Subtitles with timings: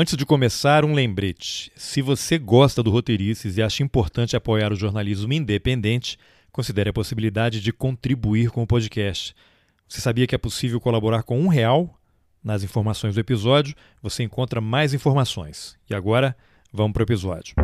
[0.00, 1.70] Antes de começar, um lembrete.
[1.76, 6.18] Se você gosta do Roteirices e acha importante apoiar o jornalismo independente,
[6.50, 9.34] considere a possibilidade de contribuir com o podcast.
[9.86, 12.00] Você sabia que é possível colaborar com um real?
[12.42, 15.76] Nas informações do episódio, você encontra mais informações.
[15.90, 16.34] E agora,
[16.72, 17.54] vamos para o episódio.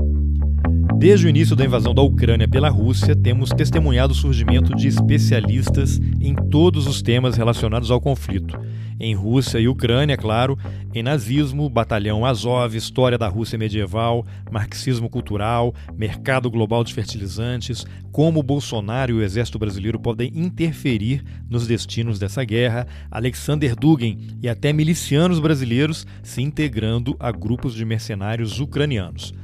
[0.98, 6.00] Desde o início da invasão da Ucrânia pela Rússia, temos testemunhado o surgimento de especialistas
[6.18, 8.58] em todos os temas relacionados ao conflito.
[8.98, 10.58] Em Rússia e Ucrânia, claro,
[10.94, 18.42] em nazismo, batalhão Azov, história da Rússia medieval, marxismo cultural, mercado global de fertilizantes, como
[18.42, 24.72] Bolsonaro e o exército brasileiro podem interferir nos destinos dessa guerra, Alexander Dugin e até
[24.72, 29.34] milicianos brasileiros se integrando a grupos de mercenários ucranianos.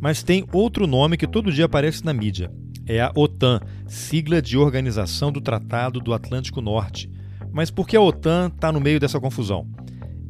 [0.00, 2.50] Mas tem outro nome que todo dia aparece na mídia.
[2.86, 7.10] É a OTAN, sigla de Organização do Tratado do Atlântico Norte.
[7.52, 9.66] Mas por que a OTAN está no meio dessa confusão?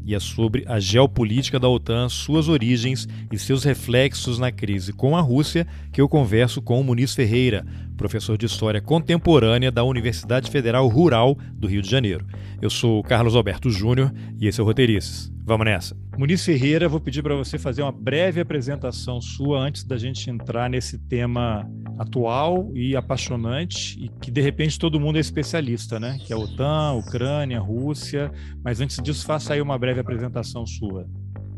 [0.04, 5.16] E é sobre a geopolítica da OTAN, suas origens e seus reflexos na crise com
[5.16, 10.50] a Rússia que eu converso com o Muniz Ferreira, professor de História Contemporânea da Universidade
[10.50, 12.26] Federal Rural do Rio de Janeiro.
[12.60, 15.32] Eu sou Carlos Alberto Júnior e esse é o Roteirices.
[15.44, 15.96] Vamos nessa.
[16.18, 20.68] Muniz Ferreira, vou pedir para você fazer uma breve apresentação sua antes da gente entrar
[20.68, 21.64] nesse tema
[21.98, 26.18] atual e apaixonante e que de repente todo mundo é especialista, né?
[26.20, 28.32] Que é a OTAN, Ucrânia, Rússia.
[28.64, 31.06] Mas antes disso, faça aí uma breve apresentação sua.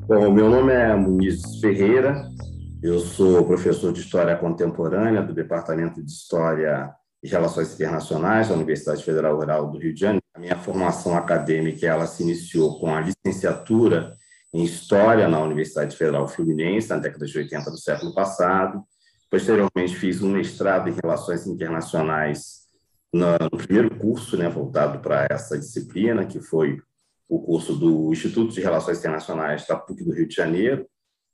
[0.06, 2.28] Bom, meu nome é Muniz Ferreira,
[2.82, 9.02] eu sou professor de História Contemporânea do Departamento de História e Relações Internacionais da Universidade
[9.02, 10.22] Federal Rural do Rio de Janeiro.
[10.32, 14.12] A minha formação acadêmica ela se iniciou com a licenciatura
[14.54, 18.82] em História na Universidade Federal Fluminense, na década de 80 do século passado.
[19.28, 22.58] Posteriormente, fiz um mestrado em Relações Internacionais
[23.12, 26.78] no primeiro curso, né, voltado para essa disciplina, que foi
[27.28, 30.86] o curso do Instituto de Relações Internacionais da PUC do Rio de Janeiro.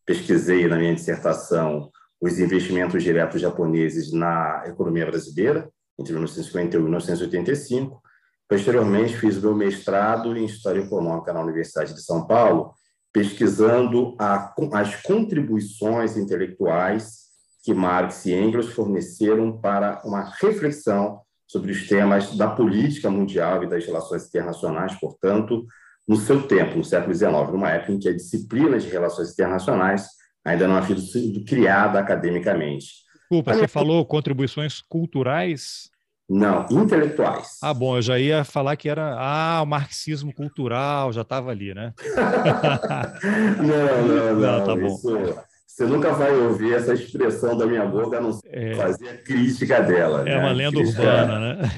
[0.07, 8.03] Pesquisei na minha dissertação os investimentos diretos japoneses na economia brasileira, entre 1951 e 1985.
[8.49, 12.73] Posteriormente, fiz meu mestrado em História Econômica na Universidade de São Paulo,
[13.13, 17.25] pesquisando a, as contribuições intelectuais
[17.63, 23.69] que Marx e Engels forneceram para uma reflexão sobre os temas da política mundial e
[23.69, 25.65] das relações internacionais, portanto,
[26.07, 30.07] no seu tempo, no século XIX, numa época em que a disciplina de relações internacionais
[30.45, 33.05] ainda não havia sido criada academicamente.
[33.21, 35.91] Desculpa, você falou contribuições culturais?
[36.29, 37.59] Não, intelectuais.
[37.63, 41.75] Ah, bom, eu já ia falar que era ah, o marxismo cultural, já estava ali,
[41.75, 41.93] né?
[43.59, 44.67] não, não, não, não.
[44.67, 44.87] tá bom.
[44.87, 45.39] Isso,
[45.75, 49.83] você nunca vai ouvir essa expressão da minha boca, a não é, fazer a crítica
[49.83, 50.21] dela.
[50.21, 50.39] É né?
[50.39, 51.71] uma lenda crítica, urbana, né?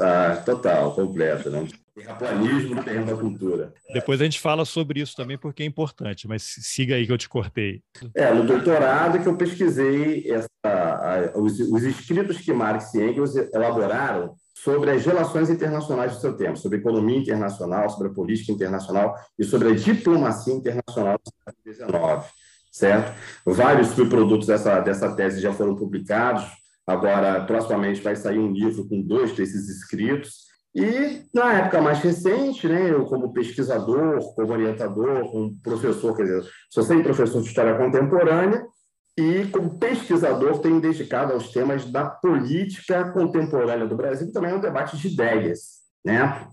[0.00, 1.68] Ah, total, completa, né?
[1.94, 3.72] Terraplanismo terreno da cultura.
[3.94, 7.18] Depois a gente fala sobre isso também, porque é importante, mas siga aí que eu
[7.18, 7.80] te cortei.
[8.12, 13.36] É, no doutorado que eu pesquisei essa, a, os, os escritos que Marx e Engels
[13.36, 18.50] elaboraram sobre as relações internacionais do seu tempo, sobre a economia internacional, sobre a política
[18.50, 21.30] internacional e sobre a diplomacia internacional do
[21.70, 22.41] século XIX,
[22.72, 23.12] certo?
[23.44, 26.44] Vários subprodutos dessa, dessa tese já foram publicados,
[26.86, 32.66] agora, proximamente, vai sair um livro com dois desses escritos, e na época mais recente,
[32.66, 37.76] né, eu como pesquisador, como orientador, como professor, quer dizer, sou sempre professor de história
[37.76, 38.64] contemporânea
[39.18, 44.60] e como pesquisador tenho dedicado aos temas da política contemporânea do Brasil e também ao
[44.60, 46.48] debate de ideias, né?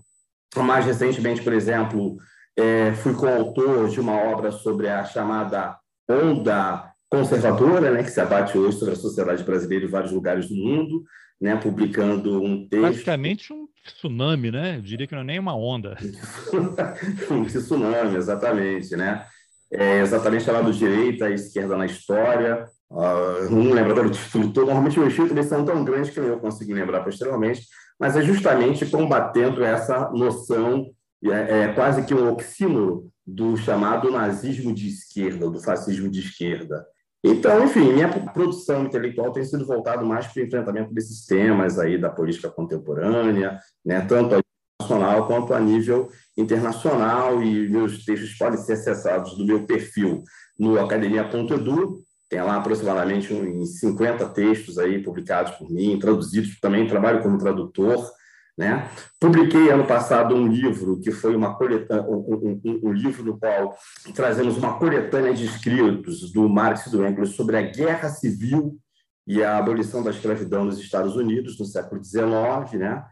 [0.54, 2.18] Mais recentemente, por exemplo,
[2.58, 5.79] é, fui coautor de uma obra sobre a chamada
[6.10, 10.54] onda conservadora, né, que se abate hoje sobre a sociedade brasileira em vários lugares do
[10.54, 11.02] mundo,
[11.40, 12.82] né, publicando um texto.
[12.82, 14.76] Praticamente um tsunami, né?
[14.76, 15.96] Eu diria que não é nem uma onda.
[17.30, 19.24] um tsunami, exatamente, né?
[19.72, 22.66] É exatamente lá do direita à esquerda na história.
[22.90, 24.66] Uh, não lembro agora o título todo.
[24.66, 27.62] Normalmente os títulos são tão grandes que eu consegui lembrar posteriormente,
[27.98, 30.90] mas é justamente combatendo essa noção,
[31.24, 36.86] é, é quase que um oxímoro do chamado nazismo de esquerda, do fascismo de esquerda.
[37.22, 41.98] Então, enfim, minha produção intelectual tem sido voltada mais para o enfrentamento desses temas aí
[41.98, 44.40] da política contemporânea, né, tanto a
[44.80, 50.22] nacional quanto a nível internacional, e meus textos podem ser acessados do meu perfil
[50.58, 57.22] no academia.edu, tem lá aproximadamente uns 50 textos aí publicados por mim, traduzidos, também trabalho
[57.22, 58.10] como tradutor,
[58.60, 58.90] né?
[59.18, 63.74] Publiquei ano passado um livro que foi uma coletânea, um, um, um, livro no qual
[64.14, 68.78] trazemos uma coletânea de escritos do Marx e do Engels sobre a guerra civil
[69.26, 73.02] e a abolição da escravidão nos Estados Unidos no século XIX, né?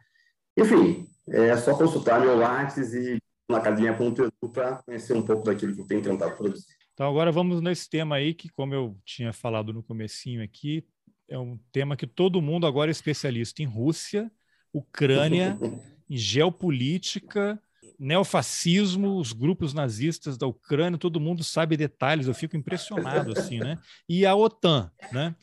[0.54, 3.16] Enfim, é só consultar meu Lattes e
[3.50, 6.66] na academia.edu para conhecer um pouco daquilo que eu tenho tentado produzir.
[6.92, 10.84] Então agora vamos nesse tema aí que, como eu tinha falado no comecinho aqui,
[11.26, 14.30] é um tema que todo mundo agora é especialista em Rússia,
[14.72, 15.58] Ucrânia,
[16.08, 17.60] geopolítica,
[17.98, 23.78] neofascismo, os grupos nazistas da Ucrânia, todo mundo sabe detalhes, eu fico impressionado assim, né?
[24.08, 25.34] E a OTAN, né?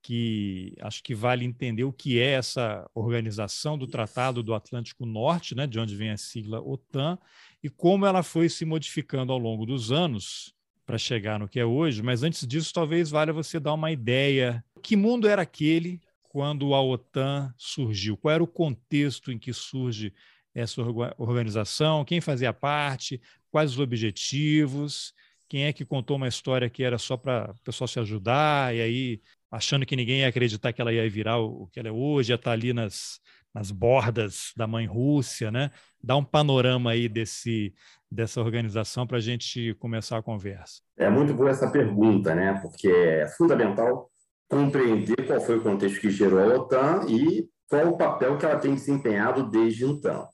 [0.00, 5.54] Que acho que vale entender o que é essa organização do Tratado do Atlântico Norte,
[5.54, 5.66] né?
[5.66, 7.18] De onde vem a sigla OTAN
[7.62, 10.54] e como ela foi se modificando ao longo dos anos
[10.86, 12.02] para chegar no que é hoje.
[12.02, 16.00] Mas antes disso, talvez valha você dar uma ideia que mundo era aquele
[16.34, 18.16] quando a OTAN surgiu?
[18.16, 20.12] Qual era o contexto em que surge
[20.52, 20.82] essa
[21.16, 22.04] organização?
[22.04, 23.22] Quem fazia parte?
[23.52, 25.14] Quais os objetivos?
[25.48, 28.80] Quem é que contou uma história que era só para o pessoal se ajudar e
[28.80, 32.32] aí achando que ninguém ia acreditar que ela ia virar o que ela é hoje,
[32.32, 33.20] ia estar tá ali nas,
[33.54, 35.70] nas bordas da mãe Rússia, né?
[36.02, 37.72] Dá um panorama aí desse,
[38.10, 40.82] dessa organização para a gente começar a conversa.
[40.96, 42.58] É muito boa essa pergunta, né?
[42.60, 44.10] Porque é fundamental
[44.54, 48.56] compreender qual foi o contexto que gerou a OTAN e qual o papel que ela
[48.56, 50.28] tem desempenhado desde então.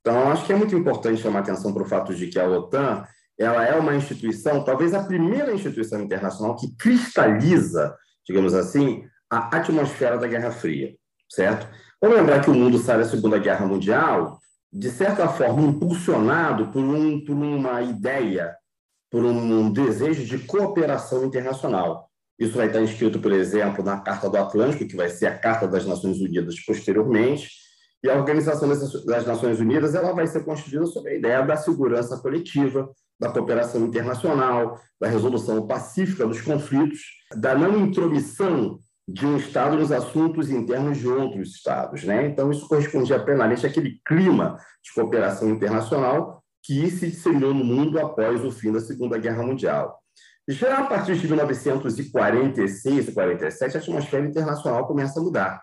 [0.00, 3.04] Então, acho que é muito importante chamar atenção para o fato de que a OTAN
[3.36, 10.16] ela é uma instituição, talvez a primeira instituição internacional que cristaliza, digamos assim, a atmosfera
[10.16, 10.94] da Guerra Fria,
[11.28, 11.66] certo?
[12.00, 14.38] Vamos lembrar que o mundo sai da Segunda Guerra Mundial,
[14.72, 18.54] de certa forma, impulsionado por, um, por uma ideia,
[19.10, 22.08] por um desejo de cooperação internacional.
[22.38, 25.68] Isso vai estar inscrito, por exemplo, na Carta do Atlântico, que vai ser a Carta
[25.68, 27.48] das Nações Unidas posteriormente.
[28.02, 32.18] E a Organização das Nações Unidas ela vai ser construída sobre a ideia da segurança
[32.18, 37.00] coletiva, da cooperação internacional, da resolução pacífica dos conflitos,
[37.36, 42.04] da não intromissão de um Estado nos assuntos internos de outros Estados.
[42.04, 42.26] Né?
[42.26, 48.42] Então, isso correspondia plenamente àquele clima de cooperação internacional que se disseminou no mundo após
[48.44, 50.03] o fim da Segunda Guerra Mundial.
[50.46, 55.62] Já a partir de 1946 e 47, a atmosfera internacional começa a mudar.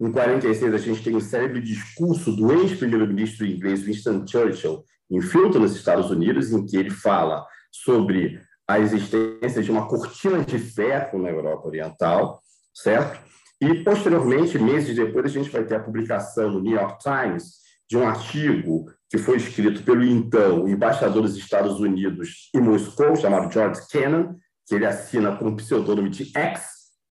[0.00, 5.58] Em 46, a gente tem o célebre discurso do ex-primeiro-ministro inglês Winston Churchill, em Filton,
[5.58, 11.18] nos Estados Unidos, em que ele fala sobre a existência de uma cortina de ferro
[11.20, 12.40] na Europa Oriental,
[12.74, 13.20] certo?
[13.60, 17.96] E, posteriormente, meses depois, a gente vai ter a publicação no New York Times de
[17.96, 23.80] um artigo que foi escrito pelo então embaixador dos Estados Unidos em Moscou, chamado George
[23.88, 24.34] Kennan,
[24.66, 26.64] que ele assina com o pseudônimo de X,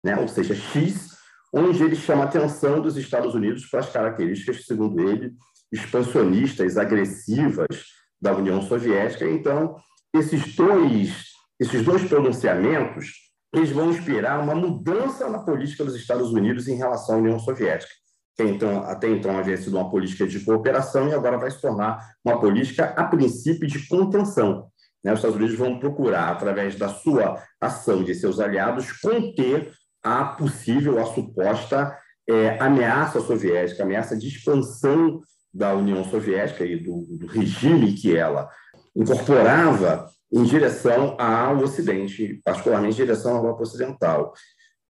[0.05, 1.11] né, ou seja, X,
[1.55, 5.33] onde ele chama a atenção dos Estados Unidos para as características, segundo ele,
[5.71, 7.85] expansionistas, agressivas
[8.21, 9.25] da União Soviética.
[9.25, 9.77] Então,
[10.13, 11.27] esses dois,
[11.61, 13.13] esses dois pronunciamentos
[13.55, 18.02] eles vão inspirar uma mudança na política dos Estados Unidos em relação à União Soviética
[18.39, 22.41] então, até então havia sido uma política de cooperação e agora vai se tornar uma
[22.41, 24.69] política, a princípio, de contenção.
[25.05, 25.13] Né?
[25.13, 30.99] Os Estados Unidos vão procurar, através da sua ação de seus aliados, conter a possível,
[30.99, 31.97] a suposta
[32.29, 35.21] é, ameaça soviética, ameaça de expansão
[35.53, 38.49] da União Soviética e do, do regime que ela
[38.97, 44.33] incorporava em direção ao Ocidente, particularmente em direção à Europa Ocidental.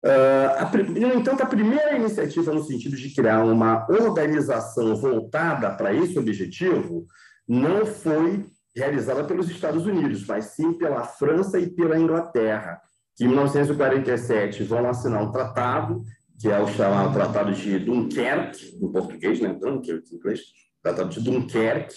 [0.04, 6.18] Uh, no entanto, a primeira iniciativa no sentido de criar uma organização voltada para esse
[6.18, 7.06] objetivo
[7.48, 8.44] não foi
[8.76, 12.80] realizada pelos Estados Unidos, mas sim pela França e pela Inglaterra,
[13.16, 16.02] que em 1947 vão assinar um tratado,
[16.38, 19.54] que é o chamado Tratado de Dunkerque, em português, né?
[19.54, 20.40] Dunkerque em inglês,
[20.82, 21.94] Tratado de Dunkerque,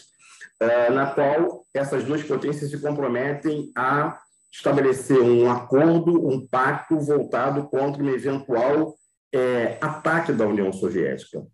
[0.64, 4.18] uh, na qual essas duas potências se comprometem a
[4.52, 8.96] estabelecer um acordo, um pacto voltado contra um eventual
[9.34, 11.46] é, ataque da União Soviética.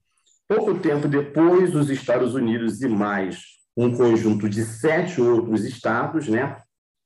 [0.48, 3.40] Pouco tempo depois, os Estados Unidos e mais
[3.76, 6.58] um conjunto de sete outros estados né,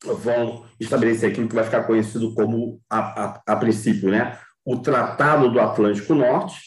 [0.04, 5.50] vão estabelecer aquilo que vai ficar conhecido como, a, a, a princípio, né, o Tratado
[5.50, 6.60] do Atlântico Norte,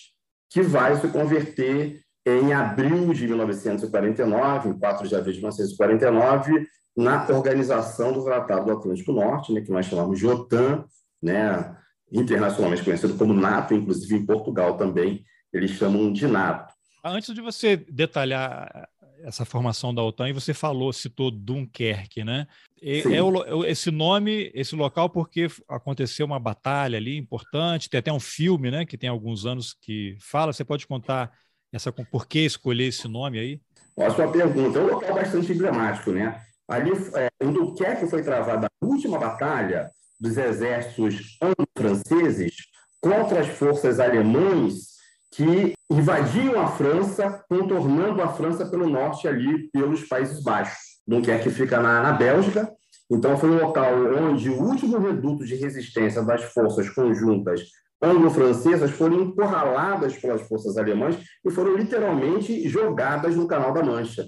[0.49, 6.67] que vai se converter em abril de 1949, em 4 de abril de 1949,
[7.01, 10.85] na organização do Tratado do Atlântico Norte, né, que nós chamamos de OTAN,
[11.23, 11.77] né,
[12.13, 16.73] internacionalmente conhecido como NATO, inclusive em Portugal também eles chamam de NATO.
[17.05, 18.89] Antes de você detalhar
[19.23, 22.47] essa formação da OTAN, e você falou, citou Dunkerque, né?
[22.81, 28.13] É, é o, esse nome, esse local, porque aconteceu uma batalha ali importante, tem até
[28.13, 30.53] um filme, né, que tem alguns anos que fala.
[30.53, 31.33] Você pode contar
[31.73, 33.61] essa por que escolher esse nome aí?
[33.99, 36.41] A sua pergunta é um local bastante emblemático, né?
[36.71, 41.37] Ali, é, em Dunkerque foi travada a última batalha dos exércitos
[41.77, 42.55] franceses
[43.01, 44.91] contra as forças alemães
[45.33, 50.79] que invadiam a França, contornando a França pelo norte ali, pelos Países Baixos.
[51.05, 52.71] Dunkerque fica na, na Bélgica,
[53.11, 57.63] Então, foi um local onde o último reduto de resistência das forças conjuntas
[58.01, 64.25] anglo-francesas foram encurraladas pelas forças alemãs e foram literalmente jogadas no Canal da Mancha.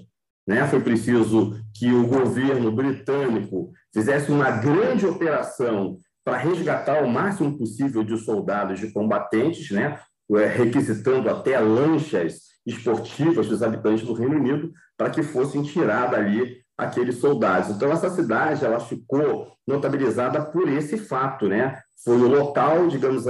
[0.47, 0.67] Né?
[0.67, 8.03] Foi preciso que o governo britânico fizesse uma grande operação para resgatar o máximo possível
[8.03, 9.99] de soldados, de combatentes, né?
[10.35, 16.63] É, requisitando até lanchas esportivas dos habitantes do Reino Unido para que fossem tirados ali
[16.77, 17.69] aqueles soldados.
[17.69, 21.77] Então, essa cidade ela ficou notabilizada por esse fato, né?
[22.03, 23.25] Foi o local, digamos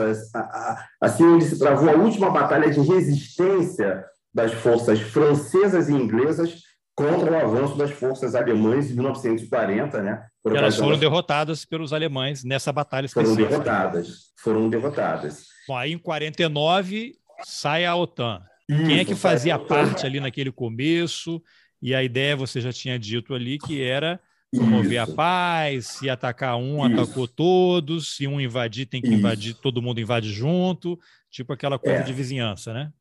[1.02, 6.63] assim, onde se travou a última batalha de resistência das forças francesas e inglesas
[6.96, 10.26] contra o avanço das forças alemãs em 1940, né?
[10.42, 13.36] Por elas foram derrotadas pelos alemães nessa batalha específica.
[13.36, 15.46] Foram derrotadas, foram derrotadas.
[15.68, 18.42] Bom, aí em 49 sai a OTAN.
[18.70, 21.42] Isso, Quem é que fazia parte ali naquele começo?
[21.82, 24.20] E a ideia, você já tinha dito ali, que era
[24.52, 25.12] promover Isso.
[25.12, 27.02] a paz, se atacar um, Isso.
[27.02, 29.18] atacou todos, se um invadir, tem que Isso.
[29.18, 32.04] invadir, todo mundo invade junto, tipo aquela coisa é.
[32.04, 32.92] de vizinhança, né?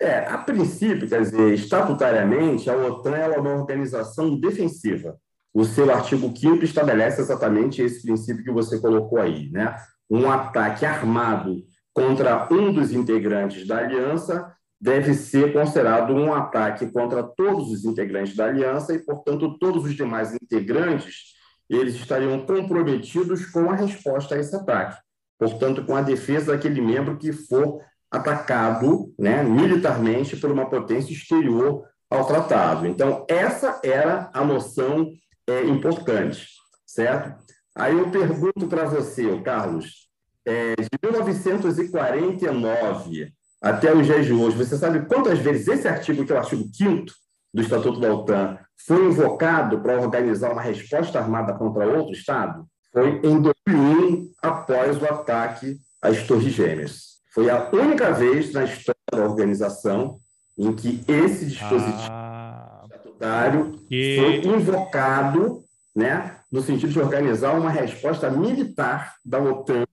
[0.00, 5.18] É, a princípio, quer dizer, estatutariamente, a OTAN é uma organização defensiva.
[5.52, 9.76] O seu artigo 5 estabelece exatamente esse princípio que você colocou aí, né?
[10.08, 17.22] Um ataque armado contra um dos integrantes da aliança deve ser considerado um ataque contra
[17.22, 21.34] todos os integrantes da aliança e, portanto, todos os demais integrantes
[21.68, 24.98] eles estariam comprometidos com a resposta a esse ataque.
[25.38, 27.80] Portanto, com a defesa daquele membro que for
[28.10, 32.86] atacado né, militarmente por uma potência exterior ao tratado.
[32.86, 35.10] Então, essa era a noção
[35.46, 36.48] é, importante,
[36.84, 37.40] certo?
[37.74, 40.10] Aí eu pergunto para você, Carlos,
[40.44, 46.32] é, de 1949 até os dias de hoje, você sabe quantas vezes esse artigo, que
[46.32, 47.12] é o artigo 5
[47.52, 52.64] do Estatuto da OTAN, foi invocado para organizar uma resposta armada contra outro Estado?
[52.90, 57.09] Foi em 2001, após o ataque às Torres Gêmeas.
[57.32, 60.18] Foi a única vez na história da organização
[60.58, 64.16] em que esse dispositivo ah, estatutário que...
[64.18, 69.84] foi invocado né, no sentido de organizar uma resposta militar da OTAN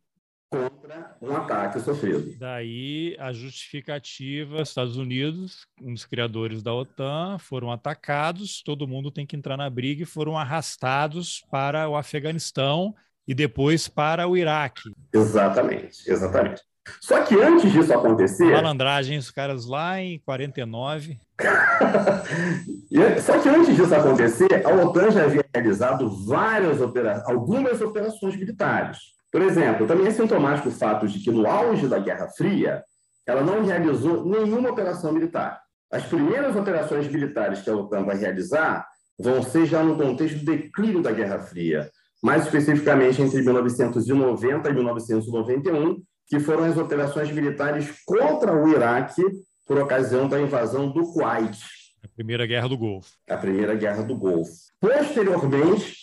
[0.50, 2.38] contra um ataque sofrido.
[2.38, 9.26] Daí a justificativa, Estados Unidos, um dos criadores da OTAN, foram atacados, todo mundo tem
[9.26, 12.96] que entrar na briga e foram arrastados para o Afeganistão
[13.28, 14.90] e depois para o Iraque.
[15.14, 16.62] Exatamente, exatamente.
[17.00, 18.52] Só que antes disso acontecer.
[18.52, 21.20] Malandragem, os caras lá em 49.
[23.22, 28.98] Só que antes disso acontecer, a OTAN já havia realizado várias operações, algumas operações militares.
[29.32, 32.84] Por exemplo, também é sintomático o fato de que, no auge da Guerra Fria,
[33.26, 35.62] ela não realizou nenhuma operação militar.
[35.92, 38.88] As primeiras operações militares que a OTAN vai realizar
[39.20, 41.90] vão ser já no contexto do declínio da Guerra Fria,
[42.22, 49.24] mais especificamente entre 1990 e 1991, que foram as operações militares contra o Iraque
[49.66, 51.58] por ocasião da invasão do Kuwait.
[52.04, 53.10] A Primeira Guerra do Golfo.
[53.30, 54.52] A Primeira Guerra do Golfo.
[54.80, 55.96] Posteriormente,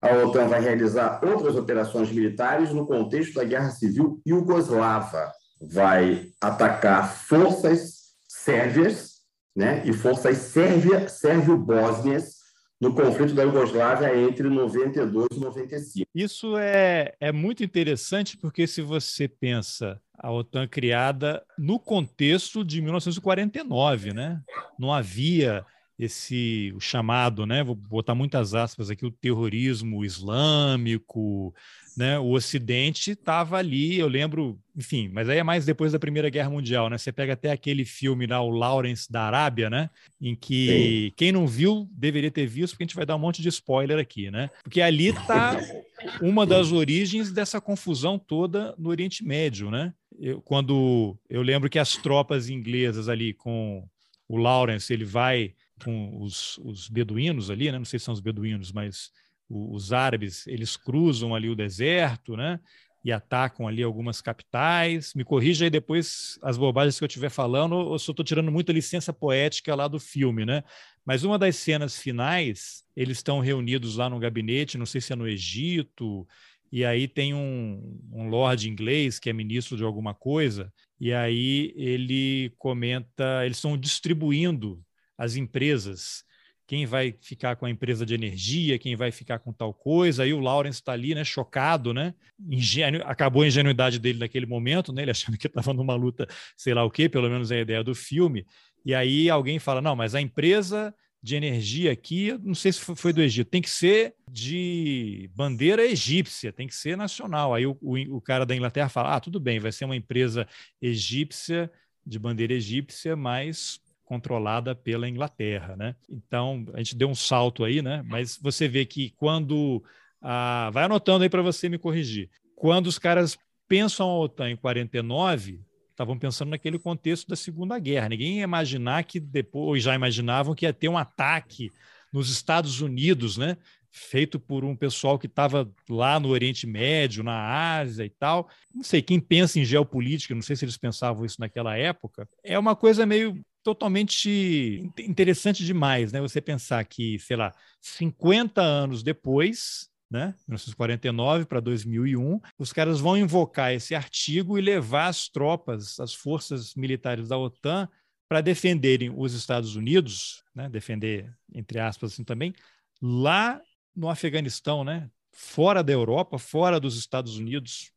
[0.00, 5.30] a OTAN vai realizar outras operações militares no contexto da Guerra Civil Iugoslava.
[5.60, 9.20] Vai atacar forças sérvias
[9.54, 12.39] né, e forças sérvio-bósnias
[12.80, 16.10] no conflito da Iugoslávia entre 92 e 95.
[16.14, 22.80] Isso é, é muito interessante porque se você pensa a OTAN criada no contexto de
[22.80, 24.40] 1949, né?
[24.78, 25.64] Não havia
[26.00, 27.62] esse o chamado, né?
[27.62, 31.54] Vou botar muitas aspas aqui, o terrorismo islâmico,
[31.94, 32.18] né?
[32.18, 36.48] O Ocidente estava ali, eu lembro, enfim, mas aí é mais depois da Primeira Guerra
[36.48, 36.96] Mundial, né?
[36.96, 39.90] Você pega até aquele filme lá, o Lawrence da Arábia, né?
[40.18, 41.14] Em que Sim.
[41.16, 43.98] quem não viu deveria ter visto, porque a gente vai dar um monte de spoiler
[43.98, 44.48] aqui, né?
[44.62, 45.60] Porque ali está
[46.22, 49.92] uma das origens dessa confusão toda no Oriente Médio, né?
[50.18, 53.86] Eu, quando eu lembro que as tropas inglesas ali com
[54.26, 55.54] o Lawrence, ele vai
[55.84, 57.78] com os, os beduínos ali, né?
[57.78, 59.10] Não sei se são os beduínos, mas
[59.48, 62.60] os árabes eles cruzam ali o deserto, né?
[63.04, 65.14] E atacam ali algumas capitais.
[65.14, 68.52] Me corrija aí depois as bobagens que eu estiver falando, ou se eu estou tirando
[68.52, 70.62] muita licença poética lá do filme, né?
[71.04, 75.16] Mas uma das cenas finais, eles estão reunidos lá no gabinete, não sei se é
[75.16, 76.26] no Egito,
[76.70, 81.72] e aí tem um, um lord inglês que é ministro de alguma coisa, e aí
[81.74, 84.80] ele comenta, eles estão distribuindo
[85.20, 86.24] as empresas
[86.70, 90.22] quem vai ficar com a empresa de energia, quem vai ficar com tal coisa.
[90.22, 92.14] Aí o Lawrence está ali, né, chocado, né?
[92.48, 95.02] Ingênuo, acabou a ingenuidade dele naquele momento, né?
[95.02, 97.82] Ele achando que estava numa luta, sei lá o quê, pelo menos é a ideia
[97.82, 98.46] do filme.
[98.84, 103.12] E aí alguém fala: não, mas a empresa de energia aqui, não sei se foi
[103.12, 107.52] do Egito, tem que ser de bandeira egípcia, tem que ser nacional.
[107.52, 110.46] Aí o, o, o cara da Inglaterra fala: ah, tudo bem, vai ser uma empresa
[110.80, 111.68] egípcia,
[112.06, 115.94] de bandeira egípcia, mas controlada pela Inglaterra, né?
[116.10, 118.02] Então a gente deu um salto aí, né?
[118.04, 119.80] Mas você vê que quando
[120.20, 122.28] ah, vai anotando aí para você me corrigir.
[122.56, 123.38] Quando os caras
[123.68, 125.60] pensam a OTAN em 49,
[125.92, 128.08] estavam pensando naquele contexto da Segunda Guerra.
[128.08, 131.70] Ninguém ia imaginar que depois já imaginavam que ia ter um ataque
[132.12, 133.56] nos Estados Unidos, né?
[133.92, 138.48] Feito por um pessoal que estava lá no Oriente Médio, na Ásia e tal.
[138.74, 142.58] Não sei, quem pensa em geopolítica, não sei se eles pensavam isso naquela época, é
[142.58, 146.20] uma coisa meio totalmente interessante demais, né?
[146.20, 150.34] Você pensar que, sei lá, 50 anos depois, né?
[150.48, 156.74] 1949 para 2001, os caras vão invocar esse artigo e levar as tropas, as forças
[156.74, 157.88] militares da OTAN
[158.28, 160.68] para defenderem os Estados Unidos, né?
[160.68, 162.54] defender entre aspas assim também,
[163.00, 163.60] lá
[163.94, 165.08] no Afeganistão, né?
[165.32, 167.92] Fora da Europa, fora dos Estados Unidos,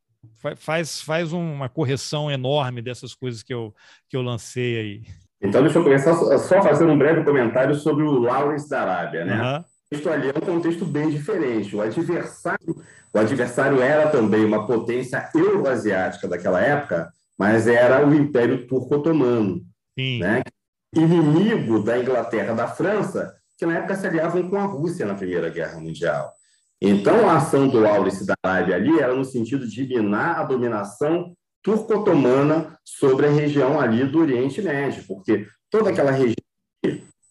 [0.57, 3.75] faz faz uma correção enorme dessas coisas que eu
[4.07, 5.22] que eu lancei aí.
[5.43, 9.41] Então deixa eu começar só fazendo um breve comentário sobre o Lawrence da Arábia, né?
[9.41, 11.75] Uhum contexto ali é um contexto bem diferente.
[11.75, 12.75] O adversário,
[13.13, 19.61] o adversário era também uma potência euroasiática daquela época, mas era o Império Turco-Otomano,
[19.97, 20.43] né?
[20.95, 25.49] inimigo da Inglaterra, da França, que na época se aliavam com a Rússia na Primeira
[25.49, 26.31] Guerra Mundial.
[26.81, 31.33] Então, a ação do Áurice da Arábia ali era no sentido de minar a dominação
[31.63, 36.35] turco-otomana sobre a região ali do Oriente Médio, porque toda aquela região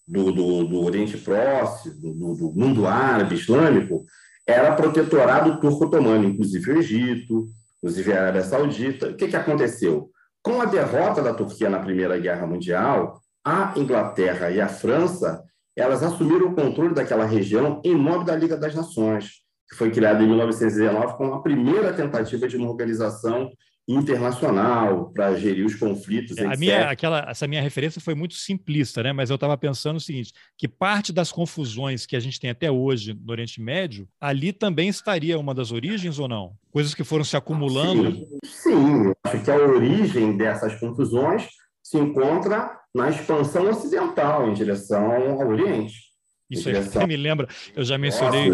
[0.08, 4.04] do, do, do Oriente Próximo, do, do, mundo árabe, islâmico,
[4.46, 7.46] era protetorado turco-otomano, inclusive o Egito,
[7.78, 9.10] inclusive a Arábia Saudita.
[9.10, 10.10] O que, que aconteceu?
[10.42, 15.42] Com a derrota da Turquia na Primeira Guerra Mundial, a Inglaterra e a França
[15.76, 20.22] elas assumiram o controle daquela região em nome da Liga das Nações, que foi criada
[20.22, 23.50] em 1919 como a primeira tentativa de uma organização
[23.98, 26.36] internacional para gerir os conflitos.
[26.36, 29.12] É, a minha, aquela, essa minha referência foi muito simplista, né?
[29.12, 32.70] mas eu estava pensando o seguinte: que parte das confusões que a gente tem até
[32.70, 36.54] hoje no Oriente Médio, ali também estaria uma das origens ou não?
[36.70, 38.26] Coisas que foram se acumulando.
[38.44, 39.12] Sim, sim.
[39.24, 41.48] acho que a origem dessas confusões
[41.82, 46.11] se encontra na expansão ocidental em direção ao Oriente.
[46.52, 46.74] Isso aí
[47.06, 48.50] me lembra, eu já mencionei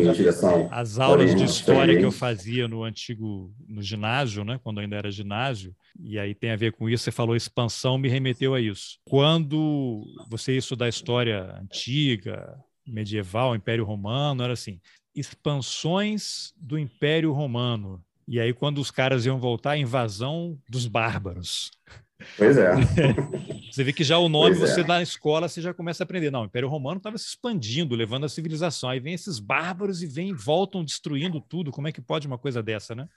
[0.70, 5.10] as aulas de história que eu fazia no antigo, no ginásio, né, quando ainda era
[5.10, 8.98] ginásio, e aí tem a ver com isso, você falou expansão, me remeteu a isso.
[9.04, 12.56] Quando você ia estudar história antiga,
[12.86, 14.80] medieval, Império Romano, era assim,
[15.14, 18.02] expansões do Império Romano.
[18.26, 21.70] E aí, quando os caras iam voltar, invasão dos bárbaros.
[22.36, 22.72] Pois é.
[23.70, 24.86] você vê que já o nome, pois você é.
[24.86, 26.30] na escola, você já começa a aprender.
[26.30, 28.90] Não, o Império Romano estava se expandindo, levando a civilização.
[28.90, 31.70] Aí vem esses bárbaros e vem voltam destruindo tudo.
[31.70, 33.08] Como é que pode uma coisa dessa, né?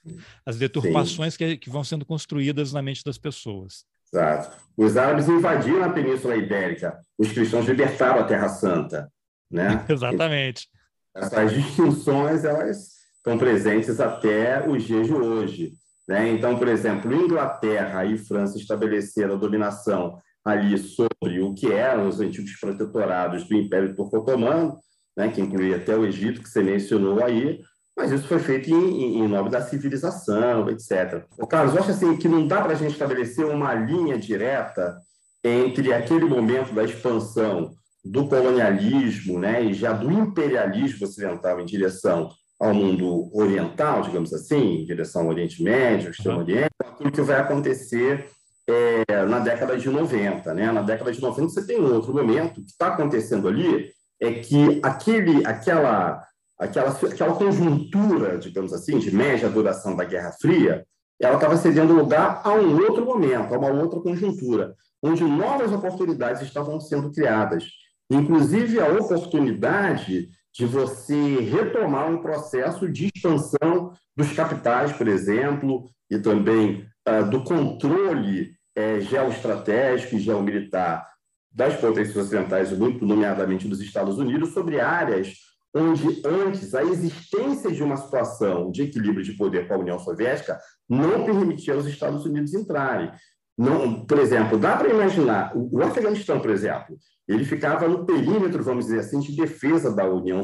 [0.46, 3.86] As deturpações que, que, vão sendo construídas na mente das pessoas.
[4.14, 4.56] Exato.
[4.78, 7.00] Os árabes invadiram a Península Ibérica.
[7.18, 9.12] Os cristãos libertaram a Terra Santa,
[9.50, 9.84] né?
[9.90, 10.68] Exatamente.
[11.16, 15.74] Essas distinções, elas estão presentes até os dias de hoje.
[16.08, 16.30] Né?
[16.30, 22.20] Então, por exemplo, Inglaterra e França estabeleceram a dominação ali sobre o que eram os
[22.20, 24.78] antigos protetorados do Império Turco-Otomano,
[25.16, 25.30] né?
[25.30, 27.62] que incluía até o Egito, que você mencionou aí,
[27.96, 31.26] mas isso foi feito em, em nome da civilização, etc.
[31.38, 34.98] O Carlos, eu acho assim, que não dá para a gente estabelecer uma linha direta
[35.44, 42.30] entre aquele momento da expansão do colonialismo né, e já do imperialismo ocidental em direção
[42.62, 46.44] ao mundo oriental, digamos assim, em direção ao Oriente Médio, Extremo uhum.
[46.44, 48.30] Oriente, aquilo que vai acontecer
[48.70, 50.54] é, na década de 90.
[50.54, 50.72] Né?
[50.72, 54.34] Na década de 90 você tem um outro momento, o que está acontecendo ali é
[54.34, 56.24] que aquele, aquela,
[56.60, 60.86] aquela, aquela conjuntura, digamos assim, de média duração da Guerra Fria,
[61.20, 66.44] ela estava cedendo lugar a um outro momento, a uma outra conjuntura, onde novas oportunidades
[66.44, 67.66] estavam sendo criadas,
[68.08, 76.20] inclusive a oportunidade de você retomar um processo de expansão dos capitais, por exemplo, e
[76.20, 81.10] também uh, do controle uh, geoestratégico e geomilitar
[81.52, 85.34] das potências ocidentais, muito nomeadamente dos Estados Unidos, sobre áreas
[85.74, 90.60] onde antes a existência de uma situação de equilíbrio de poder com a União Soviética
[90.90, 93.10] não permitia aos Estados Unidos entrarem.
[93.58, 98.86] Não, por exemplo, dá para imaginar o Afeganistão, por exemplo, ele ficava no perímetro, vamos
[98.86, 100.42] dizer assim, de defesa da União,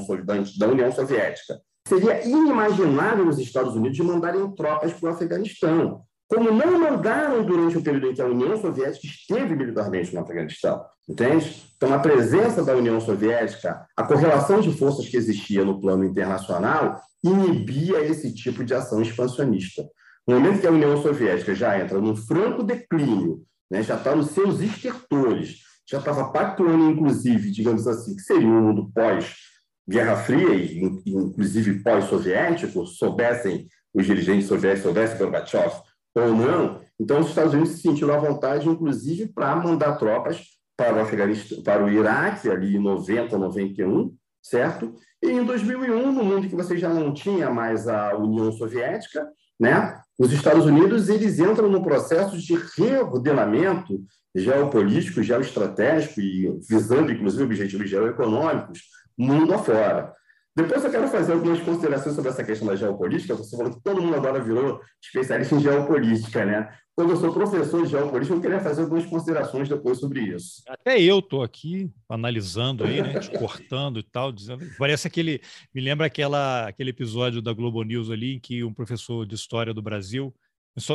[0.58, 1.60] da União Soviética.
[1.88, 6.02] Seria inimaginável os Estados Unidos mandarem tropas para o Afeganistão.
[6.28, 10.84] como não mandaram durante o período em que a União Soviética esteve militarmente no Afeganistão.
[11.08, 11.64] Entende?
[11.78, 17.00] Então, a presença da União Soviética, a correlação de forças que existia no plano internacional,
[17.24, 19.84] inibia esse tipo de ação expansionista.
[20.28, 24.32] No momento que a União Soviética já entra num franco declínio, né, já está nos
[24.32, 30.84] seus estertores, já estava pactuando, inclusive, digamos assim, que seria um mundo pós-Guerra Fria, e
[30.84, 35.72] inclusive pós-soviético, soubessem os dirigentes soviéticos, soubessem Gorbachev
[36.14, 40.44] ou não, então os Estados Unidos se sentiram à vontade, inclusive, para mandar tropas
[40.76, 44.94] para o Afeganistão, para o Iraque, ali em 90, 91, certo?
[45.24, 49.28] E em 2001, no mundo que você já não tinha mais a União Soviética,
[49.60, 50.00] né?
[50.18, 54.04] Os Estados Unidos eles entram no processo de reordenamento
[54.36, 58.82] geopolítico, geoestratégico e visando inclusive objetivos geoeconômicos
[59.18, 60.14] mundo afora.
[60.58, 63.36] Depois eu quero fazer algumas considerações sobre essa questão da geopolítica.
[63.36, 66.76] Você falou que todo mundo agora virou especialista em geopolítica, né?
[66.96, 70.64] Quando eu sou professor de geopolítica, eu queria fazer algumas considerações depois sobre isso.
[70.68, 73.20] Até eu estou aqui analisando aí, né?
[73.38, 74.66] cortando e tal, dizendo.
[74.80, 75.40] Parece aquele.
[75.72, 79.76] Me lembra aquela, aquele episódio da Globo News ali em que um professor de história
[79.76, 80.34] do Brasil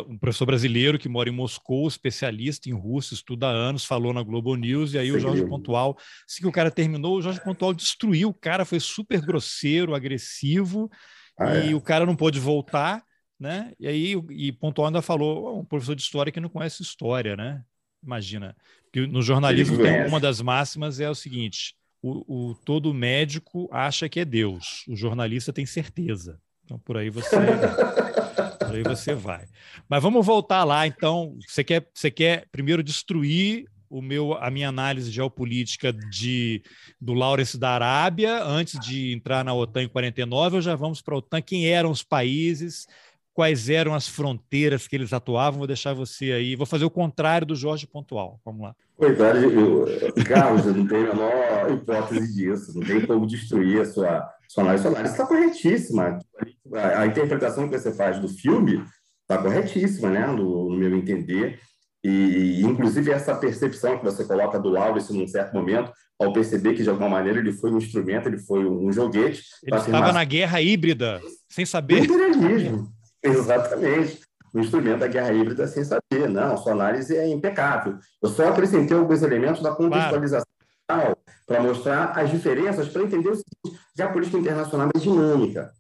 [0.09, 4.23] um professor brasileiro que mora em Moscou, especialista em russo, estuda há anos, falou na
[4.23, 5.17] Globo News, e aí Sim.
[5.17, 5.97] o Jorge Pontual,
[6.29, 10.89] assim que o cara terminou, o Jorge Pontual destruiu o cara, foi super grosseiro, agressivo,
[11.39, 11.75] ah, e é.
[11.75, 13.03] o cara não pôde voltar,
[13.39, 13.73] né?
[13.81, 17.63] E aí e Pontual ainda falou, um professor de história que não conhece história, né?
[18.03, 18.57] Imagina.
[18.93, 24.21] que no jornalismo uma das máximas é o seguinte: o, o todo médico acha que
[24.21, 26.39] é Deus, o jornalista tem certeza.
[26.65, 27.37] Então por aí você
[28.71, 29.45] aí você vai.
[29.89, 31.37] Mas vamos voltar lá, então.
[31.47, 36.63] Você quer, você quer primeiro destruir o meu, a minha análise geopolítica de,
[36.99, 41.15] do Lawrence da Arábia, antes de entrar na OTAN em 49, ou já vamos para
[41.15, 41.43] a OTAN?
[41.43, 42.87] Quem eram os países?
[43.35, 45.59] Quais eram as fronteiras que eles atuavam?
[45.59, 46.55] Vou deixar você aí.
[46.55, 48.39] Vou fazer o contrário do Jorge Pontual.
[48.45, 48.75] Vamos lá.
[48.97, 49.41] Coitado,
[50.29, 52.79] Carlos, eu não tenho a menor hipótese disso.
[52.79, 54.83] Não tem como destruir a sua, sua análise.
[54.83, 56.19] Sua análise está corretíssima
[56.75, 58.85] a, interpretação que você faz do filme
[59.23, 61.59] está corretíssima, né, no, no, meu entender.
[62.05, 66.83] E, inclusive, essa percepção que você coloca do Laurence num certo momento, ao perceber que,
[66.83, 69.43] de alguma maneira, ele foi um instrumento, ele foi um joguete.
[69.63, 72.05] Ele estava na guerra híbrida, sem saber.
[72.05, 72.89] Imperialismo,
[73.23, 74.21] exatamente.
[74.55, 76.29] O instrumento da guerra híbrida sem saber.
[76.29, 77.99] Não, sua análise é impecável.
[78.23, 80.47] Eu só acrescentei alguns elementos da contextualização
[80.87, 81.17] claro.
[81.47, 85.73] para mostrar as diferenças, para entender o seguinte, que a política internacional é dinâmica.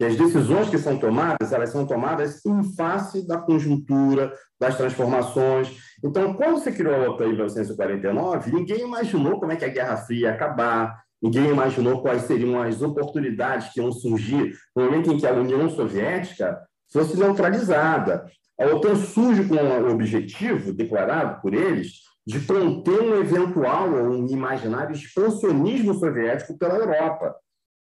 [0.00, 5.76] E as decisões que são tomadas, elas são tomadas em face da conjuntura, das transformações.
[6.02, 9.98] Então, quando se criou a OTAN em 1949, ninguém imaginou como é que a Guerra
[9.98, 15.18] Fria ia acabar, ninguém imaginou quais seriam as oportunidades que iam surgir no momento em
[15.18, 16.58] que a União Soviética
[16.92, 18.30] fosse neutralizada.
[18.58, 24.26] A OTAN surge com o objetivo, declarado por eles, de conter um eventual ou um
[24.28, 27.34] imaginário expansionismo soviético pela Europa.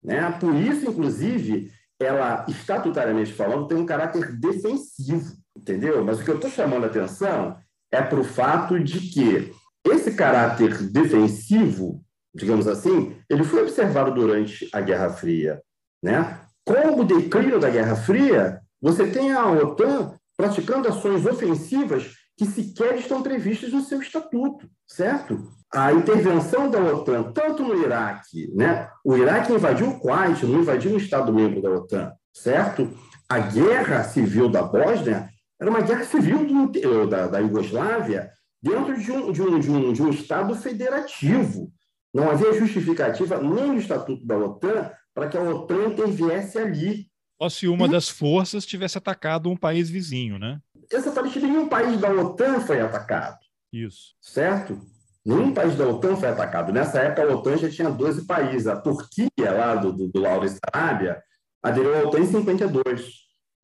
[0.03, 0.29] Né?
[0.39, 6.03] Por isso, inclusive, ela, estatutariamente falando, tem um caráter defensivo, entendeu?
[6.03, 7.57] Mas o que eu estou chamando a atenção
[7.91, 9.51] é para o fato de que
[9.86, 12.03] esse caráter defensivo,
[12.36, 15.62] digamos assim, ele foi observado durante a Guerra Fria.
[16.03, 16.39] Né?
[16.65, 22.97] Com o declínio da Guerra Fria, você tem a OTAN praticando ações ofensivas que sequer
[22.97, 25.57] estão previstas no seu estatuto, certo?
[25.73, 28.89] a intervenção da OTAN, tanto no Iraque, né?
[29.03, 32.89] o Iraque invadiu o Kuwait, não invadiu um Estado-membro da OTAN, certo?
[33.27, 39.11] A guerra civil da Bósnia era uma guerra civil do, da, da Iugoslávia dentro de
[39.11, 41.69] um, de, um, de, um, de um Estado federativo.
[42.13, 47.07] Não havia justificativa nem no Estatuto da OTAN para que a OTAN interviesse ali.
[47.41, 47.91] Só se uma e...
[47.91, 50.60] das forças tivesse atacado um país vizinho, né?
[50.91, 53.38] Exatamente, nenhum país da OTAN foi atacado.
[53.71, 54.15] Isso.
[54.21, 54.80] Certo?
[55.26, 56.71] Nenhum país da OTAN foi atacado.
[56.71, 58.67] Nessa época, a OTAN já tinha 12 países.
[58.67, 61.21] A Turquia, lá do, do, do Laurence Arábia,
[61.62, 63.12] aderiu à OTAN em 52,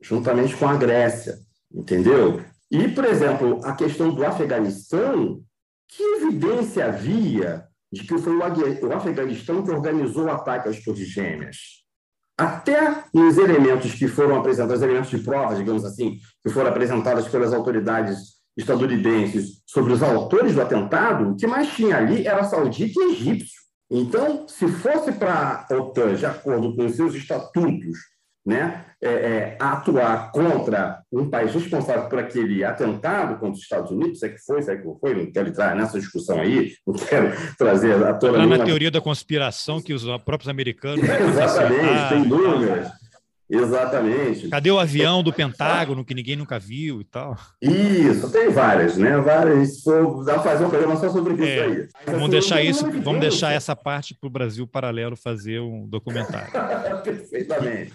[0.01, 1.37] juntamente com a Grécia.
[1.73, 2.43] Entendeu?
[2.69, 5.41] E, por exemplo, a questão do Afeganistão,
[5.87, 11.82] que evidência havia de que foi o Afeganistão que organizou o ataque às Torres Gêmeas?
[12.37, 17.53] Até nos elementos que foram apresentados, elementos de prova, digamos assim, que foram apresentados pelas
[17.53, 23.11] autoridades estadunidenses sobre os autores do atentado, o que mais tinha ali era saudita e
[23.11, 23.61] egípcio.
[23.89, 27.97] Então, se fosse para a OTAN, de acordo com seus estatutos,
[28.45, 34.19] né, é, é, atuar contra um país responsável por aquele atentado contra os Estados Unidos,
[34.19, 36.73] se é que foi, se é que não foi, não quero entrar nessa discussão aí,
[36.85, 41.03] não quero trazer a toda a na teoria da conspiração que os próprios americanos...
[41.07, 43.02] Exatamente, tem dúvidas.
[43.53, 44.49] Exatamente.
[44.49, 47.37] Cadê o avião do Pentágono que ninguém nunca viu e tal?
[47.61, 49.17] Isso, tem várias, né?
[49.17, 49.83] Várias.
[50.25, 51.87] Dá para fazer um programa só sobre isso é, aí.
[52.07, 56.51] Vamos deixar isso, vamos deixar essa parte para o Brasil Paralelo fazer um documentário.
[57.03, 57.93] Perfeitamente.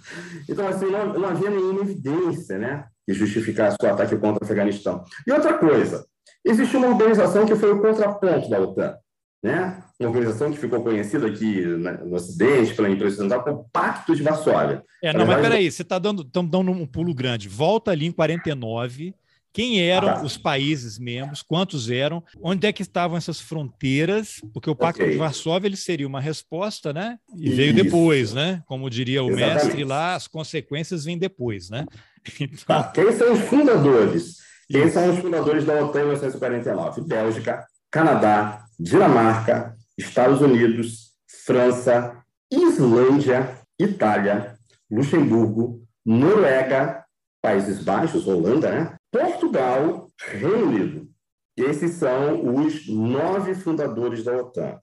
[0.49, 2.85] Então, assim, não, não havia nenhuma evidência, né?
[3.07, 5.03] Que justificasse o ataque contra o Afeganistão.
[5.27, 6.07] E outra coisa,
[6.44, 8.94] existe uma organização que foi o contraponto da OTAN,
[9.42, 9.83] né?
[10.01, 14.83] uma organização que ficou conhecida aqui no Ocidente, pela imprensa ocidental, como Pacto de Varsóvia.
[15.03, 17.48] É, não, mas peraí, você está dando, dando um pulo grande.
[17.48, 19.14] Volta ali em 49.
[19.53, 21.42] Quem eram ah, os países membros?
[21.42, 22.22] Quantos eram?
[22.40, 24.40] Onde é que estavam essas fronteiras?
[24.53, 25.14] Porque o Pacto okay.
[25.14, 27.18] de Varsóvia ele seria uma resposta, né?
[27.35, 27.57] E Isso.
[27.57, 28.62] veio depois, né?
[28.66, 29.64] Como diria o Exatamente.
[29.64, 31.87] mestre lá, as consequências vêm depois, né?
[32.40, 32.59] Então...
[32.66, 32.85] Tá.
[32.92, 34.37] Quem são os fundadores?
[34.70, 34.94] Quem Isso.
[34.94, 37.01] são os fundadores da OTAN em 1949?
[37.03, 44.57] Bélgica, Canadá, Dinamarca, Estados Unidos, França, Islândia, Itália,
[44.90, 47.05] Luxemburgo, Noruega,
[47.42, 48.96] Países Baixos, Holanda, né?
[49.11, 51.09] Portugal, Reino Unido.
[51.57, 54.79] Esses são os nove fundadores da OTAN.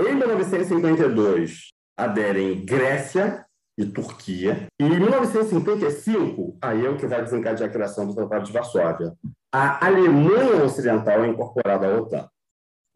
[0.00, 3.44] Em 1952, aderem Grécia
[3.78, 4.66] e Turquia.
[4.80, 9.12] E em 1955, aí é o que vai desencadear a criação do Tratado de Varsóvia.
[9.52, 12.28] A Alemanha Ocidental é incorporada à OTAN.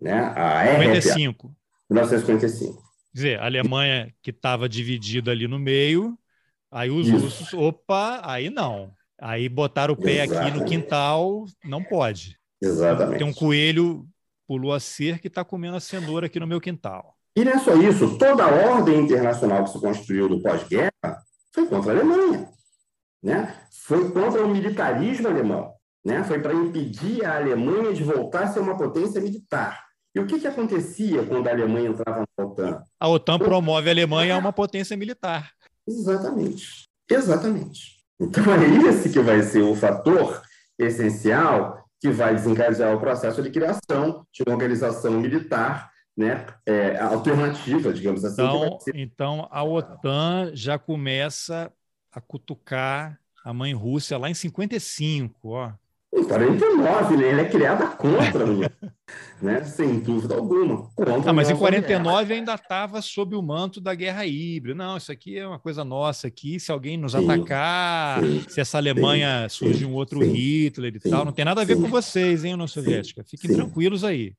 [0.01, 0.19] Né?
[0.37, 1.55] A 55.
[1.91, 2.75] 1955.
[2.75, 2.83] Quer
[3.13, 6.19] dizer, a Alemanha que estava dividida ali no meio,
[6.71, 7.19] aí os Isso.
[7.19, 8.93] russos, opa, aí não.
[9.21, 10.49] Aí botaram o pé Exatamente.
[10.49, 12.39] aqui no quintal, não pode.
[12.63, 13.19] Exatamente.
[13.19, 14.07] Tem um coelho
[14.51, 17.15] pulou a cerca e está comendo a cenoura aqui no meu quintal.
[17.37, 20.91] E não é só isso, toda a ordem internacional que se construiu do pós-guerra
[21.55, 22.49] foi contra a Alemanha.
[23.23, 23.55] Né?
[23.71, 25.73] Foi contra o militarismo alemão.
[26.05, 26.25] Né?
[26.25, 29.85] Foi para impedir a Alemanha de voltar a ser uma potência militar.
[30.15, 32.83] E o que, que acontecia quando a Alemanha entrava na OTAN?
[32.99, 35.53] A OTAN promove a Alemanha a uma potência militar.
[35.87, 36.85] Exatamente.
[37.09, 38.01] Exatamente.
[38.21, 40.43] Então é esse que vai ser o fator
[40.79, 47.93] essencial que vai desencadear o processo de criação de uma organização militar né, é, alternativa,
[47.93, 48.43] digamos assim.
[48.43, 48.97] Então, ser...
[48.97, 51.73] então, a OTAN já começa
[52.13, 55.73] a cutucar a mãe Rússia lá em 55, ó.
[56.13, 57.29] Em 49, né?
[57.29, 58.69] Ele é criada contra União,
[59.41, 59.63] né?
[59.63, 60.91] Sem dúvida alguma.
[61.25, 64.77] Ah, mas em 49 ainda estava sob o manto da guerra híbrida.
[64.77, 66.59] Não, isso aqui é uma coisa nossa aqui.
[66.59, 70.99] Se alguém nos sim, atacar, sim, se essa Alemanha sim, surge um outro Hitler e
[70.99, 73.23] tal, não tem nada a ver com vocês, hein, União Soviética.
[73.25, 74.35] Fiquem tranquilos aí.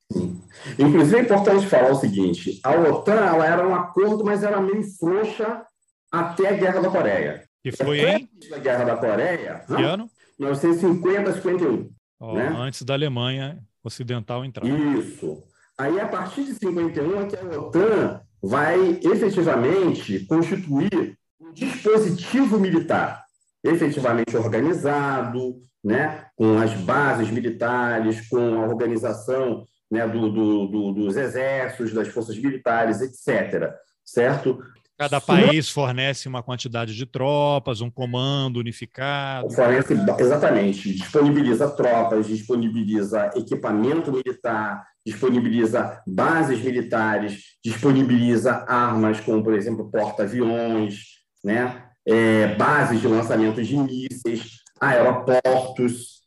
[0.78, 4.84] Inclusive é importante falar o seguinte: a OTAN ela era um acordo, mas era meio
[5.00, 5.64] frouxa
[6.12, 7.44] até a Guerra da Coreia.
[7.64, 8.30] Que foi em?
[8.54, 9.64] A Guerra da Coreia.
[9.66, 10.10] Que ano?
[10.42, 11.90] 1950, 51.
[12.20, 12.48] Oh, né?
[12.58, 14.66] Antes da Alemanha Ocidental entrar.
[14.66, 15.44] Isso.
[15.78, 23.24] Aí, a partir de 51, é que a OTAN vai efetivamente constituir um dispositivo militar
[23.64, 31.16] efetivamente organizado, né, com as bases militares, com a organização né, do, do, do, dos
[31.16, 33.72] exércitos, das forças militares, etc.
[34.04, 34.60] Certo?
[35.02, 39.50] Cada país fornece uma quantidade de tropas, um comando unificado.
[39.50, 40.94] Fornece, exatamente.
[40.94, 51.00] Disponibiliza tropas, disponibiliza equipamento militar, disponibiliza bases militares, disponibiliza armas, como, por exemplo, porta-aviões,
[51.44, 51.84] né?
[52.06, 56.22] É, bases de lançamento de mísseis, aeroportos,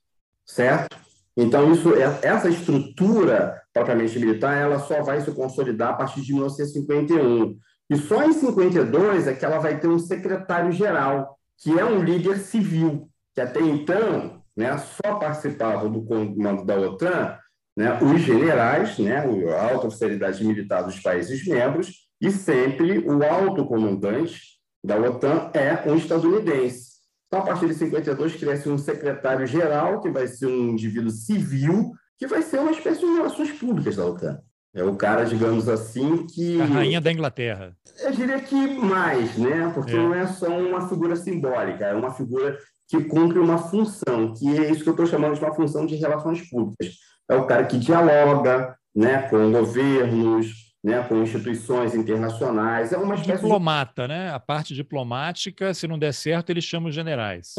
[0.44, 0.96] certo?
[1.37, 6.32] Então, isso, é, essa estrutura propriamente militar, ela só vai se consolidar a partir de
[6.32, 7.56] 1951
[7.90, 12.38] e só em 52 é que ela vai ter um secretário-geral, que é um líder
[12.38, 17.38] civil, que até então né, só participavam do comando da OTAN
[17.77, 23.66] né, os generais, né, a alta oficialidade militar dos países membros, e sempre o alto
[23.66, 24.40] comandante
[24.83, 26.94] da OTAN é um estadunidense.
[27.27, 32.27] Então, a partir de 52, cresce um secretário-geral, que vai ser um indivíduo civil, que
[32.27, 34.40] vai ser uma espécie de relações públicas da OTAN.
[34.74, 36.60] É o cara, digamos assim, que.
[36.60, 37.76] A rainha da Inglaterra.
[38.00, 39.70] Eu diria que mais, né?
[39.72, 39.96] Porque é.
[39.96, 42.58] não é só uma figura simbólica, é uma figura
[42.88, 45.94] que cumpre uma função, que é isso que eu estou chamando de uma função de
[45.94, 46.96] relações públicas.
[47.30, 52.92] É o cara que dialoga né, com governos, né, com instituições internacionais.
[52.92, 54.08] É uma espécie Diplomata, de...
[54.08, 54.30] né?
[54.30, 57.54] A parte diplomática, se não der certo, eles chamam os generais.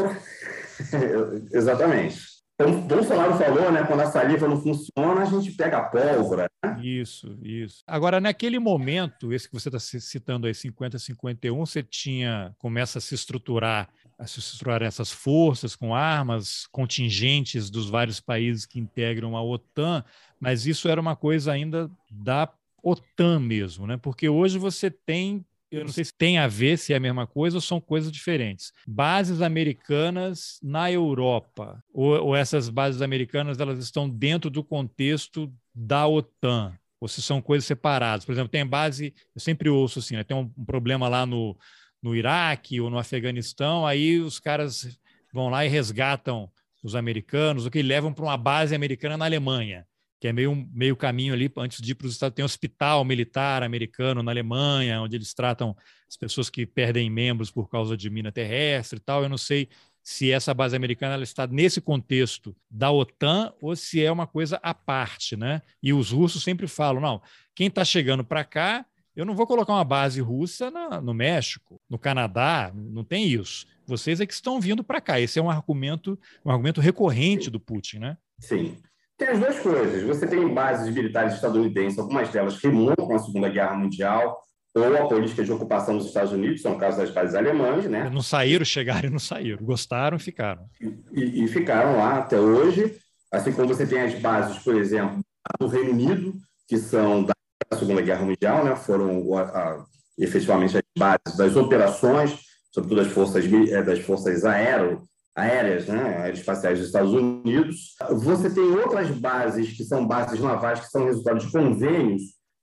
[1.51, 2.34] Exatamente.
[2.57, 3.83] Como o Bolsonaro falou, né?
[3.83, 6.49] Quando a saliva não funciona, a gente pega a pólvora.
[6.63, 6.81] Né?
[6.81, 7.83] Isso, isso.
[7.85, 13.01] Agora, naquele momento, esse que você está citando aí, 50, 51, você tinha, começa a
[13.01, 19.35] se estruturar, a se estruturar essas forças com armas, contingentes dos vários países que integram
[19.35, 20.01] a OTAN,
[20.39, 22.49] mas isso era uma coisa ainda da
[22.81, 23.97] OTAN mesmo, né?
[23.97, 27.25] Porque hoje você tem eu não sei se tem a ver, se é a mesma
[27.25, 28.71] coisa ou são coisas diferentes.
[28.87, 36.07] Bases americanas na Europa, ou, ou essas bases americanas elas estão dentro do contexto da
[36.07, 38.25] OTAN, ou se são coisas separadas.
[38.25, 41.57] Por exemplo, tem base, eu sempre ouço assim, né, tem um, um problema lá no,
[42.01, 44.97] no Iraque ou no Afeganistão, aí os caras
[45.33, 46.49] vão lá e resgatam
[46.83, 49.85] os americanos, ou que levam para uma base americana na Alemanha
[50.25, 52.35] que é meio, meio caminho ali antes de ir para os Estados Unidos.
[52.35, 55.77] Tem um hospital militar americano na Alemanha, onde eles tratam
[56.09, 59.21] as pessoas que perdem membros por causa de mina terrestre e tal.
[59.21, 59.69] Eu não sei
[60.01, 64.59] se essa base americana ela está nesse contexto da OTAN ou se é uma coisa
[64.63, 65.61] à parte, né?
[65.81, 67.21] E os russos sempre falam, não,
[67.53, 68.83] quem está chegando para cá,
[69.15, 73.67] eu não vou colocar uma base russa na, no México, no Canadá, não tem isso.
[73.85, 75.19] Vocês é que estão vindo para cá.
[75.19, 78.17] Esse é um argumento, um argumento recorrente do Putin, né?
[78.39, 78.75] Sim.
[79.17, 80.03] Tem as duas coisas.
[80.03, 85.43] Você tem bases militares estadunidenses, algumas delas remontam à Segunda Guerra Mundial ou a política
[85.43, 88.09] de ocupação dos Estados Unidos, são o caso das bases alemãs, né?
[88.09, 89.63] Não saíram, chegaram e não saíram.
[89.63, 90.65] Gostaram e ficaram.
[91.13, 92.97] E, ficaram lá até hoje.
[93.31, 95.21] Assim como você tem as bases, por exemplo,
[95.57, 96.33] do Reino Unido,
[96.67, 97.33] que são da
[97.79, 98.75] Segunda Guerra Mundial, né?
[98.75, 99.85] Foram a, a,
[100.17, 102.37] efetivamente as bases das operações,
[102.73, 105.03] sobretudo das forças, eh, das forças aero,
[105.35, 107.95] aéreas, né, aeroespaciais dos Estados Unidos.
[108.23, 112.21] Você tem outras bases, que são bases navais, que são resultado de convênios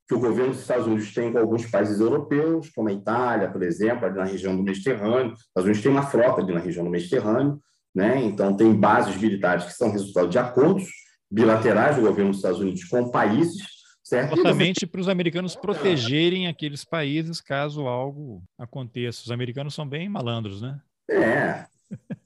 [0.09, 3.63] que o governo dos Estados Unidos tem com alguns países europeus, como a Itália, por
[3.63, 5.33] exemplo, ali na região do Mediterrâneo.
[5.33, 7.61] Os Estados Unidos tem uma frota ali na região do Mediterrâneo,
[7.95, 8.23] né?
[8.23, 10.89] então tem bases militares que são resultado de acordos
[11.31, 13.63] bilaterais do governo dos Estados Unidos com países,
[14.03, 14.35] certo?
[14.35, 19.23] Justamente para os americanos protegerem aqueles países caso algo aconteça.
[19.25, 20.79] Os americanos são bem malandros, né?
[21.11, 21.67] É,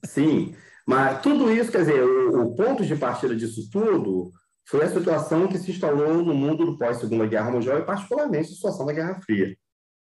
[0.04, 0.54] Sim,
[0.86, 4.30] mas tudo isso, quer dizer, o, o, ponto de partida disso tudo
[4.68, 8.54] foi a situação que se instalou no mundo do pós-Segunda Guerra Mundial e, particularmente, a
[8.54, 9.56] situação da Guerra Fria,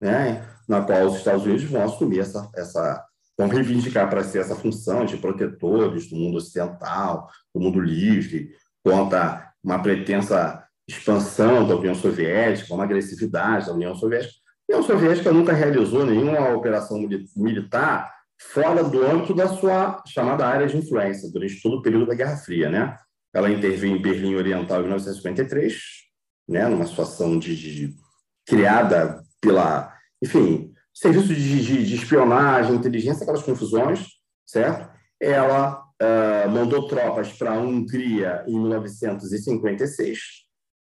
[0.00, 0.46] né?
[0.68, 3.04] na qual os Estados Unidos vão assumir essa, essa
[3.36, 8.50] vão reivindicar para si essa função de protetores do mundo ocidental, do mundo livre,
[8.84, 14.34] contra uma pretensa expansão da União Soviética, uma agressividade da União Soviética.
[14.70, 16.98] A União Soviética nunca realizou nenhuma operação
[17.36, 22.14] militar fora do âmbito da sua chamada área de influência, durante todo o período da
[22.14, 22.70] Guerra Fria.
[22.70, 22.96] Né?
[23.34, 25.74] Ela interveio em Berlim Oriental em 1953,
[26.48, 26.68] né?
[26.68, 27.94] numa situação de, de
[28.46, 34.06] criada pela, enfim, serviço de, de, de, espionagem, inteligência, aquelas confusões,
[34.46, 34.90] certo?
[35.20, 40.18] Ela uh, mandou tropas para a Hungria em 1956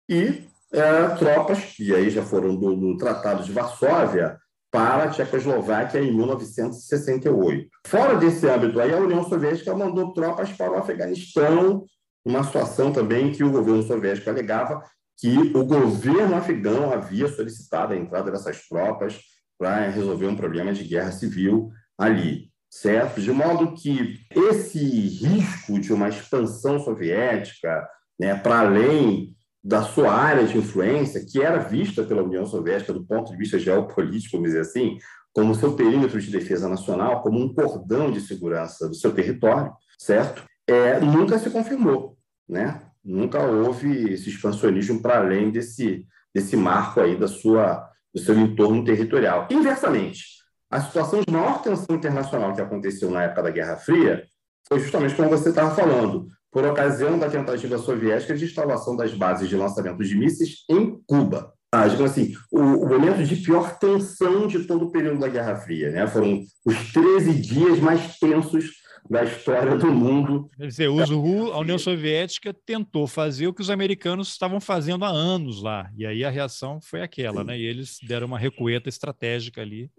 [0.09, 4.39] e uh, tropas, e aí já foram do, do Tratado de Varsóvia,
[4.73, 7.69] para a Tchecoslováquia em 1968.
[7.87, 11.85] Fora desse âmbito, aí, a União Soviética mandou tropas para o Afeganistão,
[12.25, 14.83] uma situação também que o governo soviético alegava
[15.19, 19.21] que o governo afegão havia solicitado a entrada dessas tropas
[19.59, 23.21] para resolver um problema de guerra civil ali, certo?
[23.21, 27.87] De modo que esse risco de uma expansão soviética
[28.19, 33.05] né, para além da sua área de influência, que era vista pela União Soviética do
[33.05, 34.99] ponto de vista geopolítico, vamos dizer assim,
[35.33, 40.45] como seu perímetro de defesa nacional, como um cordão de segurança do seu território, certo?
[40.67, 42.17] É, nunca se confirmou,
[42.49, 42.83] né?
[43.05, 48.85] Nunca houve esse expansionismo para além desse, desse marco aí da sua, do seu entorno
[48.85, 49.49] territorial.
[49.51, 50.25] Inversamente,
[50.71, 54.25] a situação de maior tensão internacional que aconteceu na época da Guerra Fria
[54.69, 59.49] foi justamente como você estava falando, por ocasião da tentativa soviética de instalação das bases
[59.49, 61.53] de lançamento de mísseis em Cuba.
[61.75, 65.57] Ah, digamos assim, o, o, momento de pior tensão de todo o período da Guerra
[65.57, 65.91] Fria.
[65.91, 66.07] Né?
[66.07, 68.67] Foram os 13 dias mais tensos
[69.09, 70.51] da história do mundo.
[70.59, 75.63] Quer dizer, a União Soviética tentou fazer o que os americanos estavam fazendo há anos
[75.63, 75.91] lá.
[75.97, 77.47] E aí a reação foi aquela, Sim.
[77.47, 77.59] né?
[77.59, 79.91] E eles deram uma recueta estratégica ali.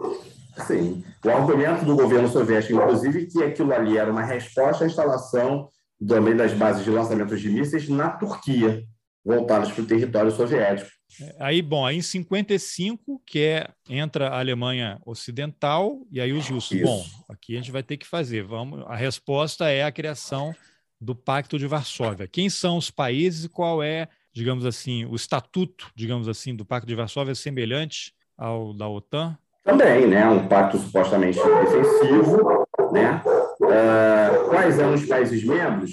[0.67, 1.03] Sim.
[1.25, 5.69] O argumento do governo soviético, inclusive, que aquilo ali era uma resposta à instalação
[6.05, 8.83] também das bases de lançamento de mísseis na Turquia,
[9.23, 10.89] voltadas para o território soviético.
[11.21, 16.49] É, aí, bom, aí em 55, que é entra a Alemanha Ocidental e aí os
[16.49, 16.71] russos.
[16.71, 16.85] Isso.
[16.85, 18.43] Bom, aqui a gente vai ter que fazer.
[18.43, 20.55] Vamos, a resposta é a criação
[20.99, 22.27] do Pacto de Varsóvia.
[22.27, 26.87] Quem são os países e qual é, digamos assim, o estatuto, digamos assim, do Pacto
[26.87, 29.37] de Varsóvia semelhante ao da OTAN?
[29.63, 30.27] Também, né?
[30.27, 33.21] Um pacto supostamente defensivo, né?
[33.63, 35.91] Uh, quais eram os países membros?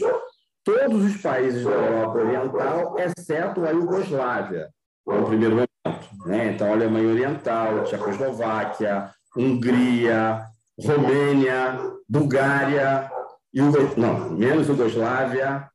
[0.64, 4.68] Todos os países da Europa Oriental, exceto a Iugoslávia,
[5.07, 5.71] no primeiro momento.
[6.27, 6.53] Né?
[6.53, 10.45] Então, Alemanha Oriental, Tchecoslováquia, Hungria,
[10.79, 13.11] Romênia, Bulgária,
[13.55, 13.99] Yugo...
[13.99, 15.68] não, menos Iugoslávia,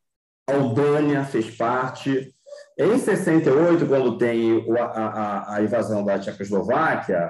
[0.48, 2.32] Albânia fez parte.
[2.78, 7.30] Em 68, quando tem a, a, a invasão da Tchecoslováquia,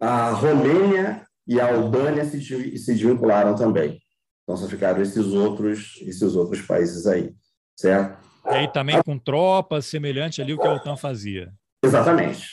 [0.00, 4.01] a Romênia e a Albânia se, se desvincularam também.
[4.42, 7.32] Então só ficaram esses outros, esses outros países aí,
[7.76, 8.18] certo?
[8.46, 11.52] E aí também com tropas, semelhante ali o que a OTAN fazia.
[11.84, 12.46] Exatamente,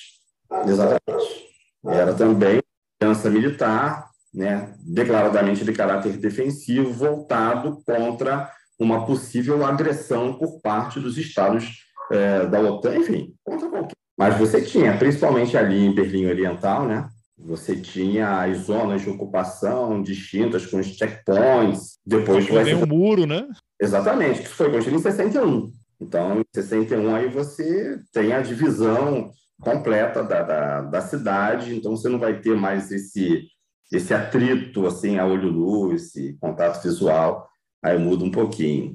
[0.65, 1.49] exatamente.
[1.85, 2.59] Era também
[3.01, 11.17] aliança militar, né, declaradamente de caráter defensivo, voltado contra uma possível agressão por parte dos
[11.17, 13.95] estados é, da OTAN, enfim, contra qualquer.
[14.17, 17.09] Mas você tinha, principalmente ali em Berlim Oriental, né,
[17.39, 21.97] você tinha as zonas de ocupação distintas com os checkpoints.
[22.05, 22.75] Depois vai ser...
[22.75, 23.47] um muro, né?
[23.81, 25.71] Exatamente, que foi construído em 61.
[26.01, 29.31] Então, em 61 aí você tem a divisão
[29.61, 33.47] completa da, da, da, cidade, então você não vai ter mais esse,
[33.91, 37.47] esse atrito assim a olho nu, esse contato visual,
[37.83, 38.93] aí muda um pouquinho.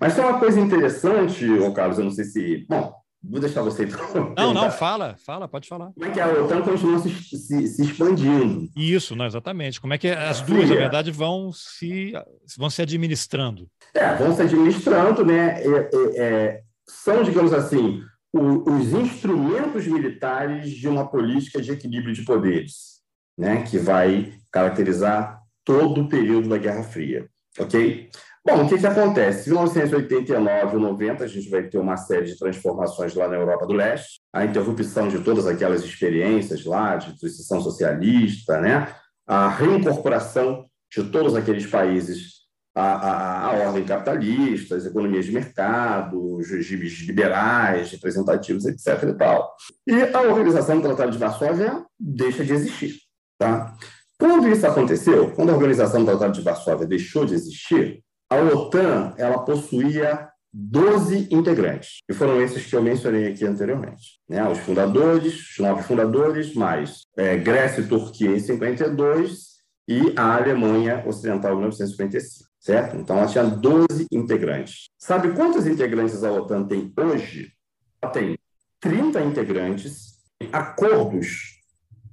[0.00, 2.66] Mas tem uma coisa interessante, ô Carlos, eu não sei se...
[2.68, 2.94] Bom,
[3.28, 4.34] Vou deixar você então.
[4.36, 5.90] Não, não, fala, fala, pode falar.
[5.92, 8.68] Como é que a OTAN continua se, se, se expandindo?
[8.76, 9.80] Isso, não, exatamente.
[9.80, 12.12] Como é que as duas, na verdade, vão se,
[12.56, 13.68] vão se administrando?
[13.92, 15.60] É, vão se administrando, né?
[15.60, 18.00] É, é, é, são, digamos assim,
[18.32, 23.00] o, os instrumentos militares de uma política de equilíbrio de poderes,
[23.36, 23.62] né?
[23.62, 28.08] Que vai caracterizar todo o período da Guerra Fria, ok?
[28.46, 29.50] Bom, o que, que acontece?
[29.50, 33.66] Em 1989 ou 90, a gente vai ter uma série de transformações lá na Europa
[33.66, 38.94] do Leste, a interrupção de todas aquelas experiências lá de transição socialista, né?
[39.26, 42.36] a reincorporação de todos aqueles países
[42.72, 49.08] à, à, à ordem capitalista, as economias de mercado, os regimes liberais, representativos, etc.
[49.08, 49.56] E, tal.
[49.88, 52.94] e a Organização do Tratado de Varsóvia deixa de existir.
[53.36, 53.74] Tá?
[54.16, 59.14] Quando isso aconteceu, quando a Organização do Tratado de Varsóvia deixou de existir, a OTAN
[59.16, 64.18] ela possuía 12 integrantes, e foram esses que eu mencionei aqui anteriormente.
[64.26, 64.42] Né?
[64.48, 69.56] Os fundadores, os nove fundadores, mais é, Grécia e Turquia em 52
[69.86, 72.96] e a Alemanha Ocidental em 1955, certo?
[72.96, 74.86] Então, ela tinha 12 integrantes.
[74.98, 77.52] Sabe quantos integrantes a OTAN tem hoje?
[78.00, 78.38] Ela tem
[78.80, 80.16] 30 integrantes,
[80.50, 81.60] acordos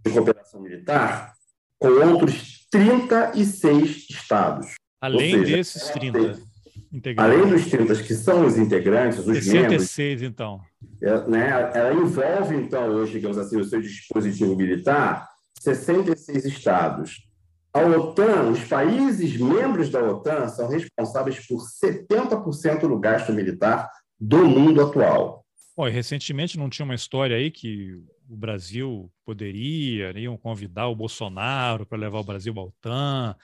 [0.05, 1.33] de cooperação militar
[1.79, 4.75] com outros 36 estados.
[5.03, 6.39] Além seja, desses 30
[6.93, 7.33] integrantes.
[7.33, 10.61] Além dos 30 que são os integrantes, os 66, membros, então.
[11.01, 15.27] É, né, ela envolve, então, hoje, digamos assim, o seu dispositivo militar,
[15.59, 17.27] 66 estados.
[17.73, 24.45] A OTAN, os países membros da OTAN são responsáveis por 70% do gasto militar do
[24.45, 25.43] mundo atual.
[25.75, 27.99] Bom, e recentemente não tinha uma história aí que
[28.29, 33.35] o Brasil poderia, iam convidar o Bolsonaro para levar o Brasil à OTAN,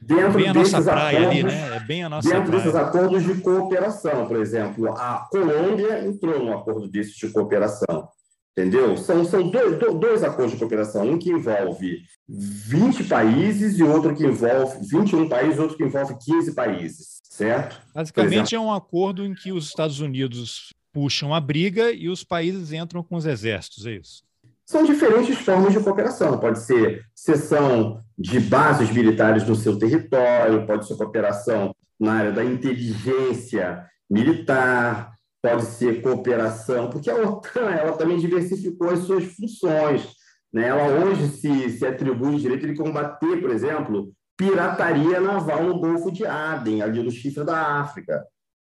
[0.00, 1.76] Dentro bem a nossa praia acordos, ali, né?
[1.76, 2.62] É bem a nossa dentro praia.
[2.62, 8.08] desses acordos de cooperação, por exemplo, a Colômbia entrou num acordo desses de cooperação,
[8.56, 8.96] entendeu?
[8.96, 14.24] São, são dois, dois acordos de cooperação, um que envolve 20 países e outro que
[14.24, 17.80] envolve 21 países, outro que envolve 15 países, certo?
[17.94, 22.72] Basicamente é um acordo em que os Estados Unidos puxam a briga e os países
[22.72, 24.25] entram com os exércitos, é isso?
[24.66, 26.38] São diferentes formas de cooperação.
[26.38, 32.44] Pode ser cessão de bases militares no seu território, pode ser cooperação na área da
[32.44, 40.08] inteligência militar, pode ser cooperação, porque a OTAN ela também diversificou as suas funções.
[40.52, 40.68] Né?
[40.68, 46.10] Ela hoje se, se atribui o direito de combater, por exemplo, pirataria naval no Golfo
[46.10, 48.24] de Aden, ali no chifre da África.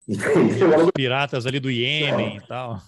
[0.08, 0.84] Entendeu?
[0.84, 2.80] Os piratas ali do Iêmen e tal.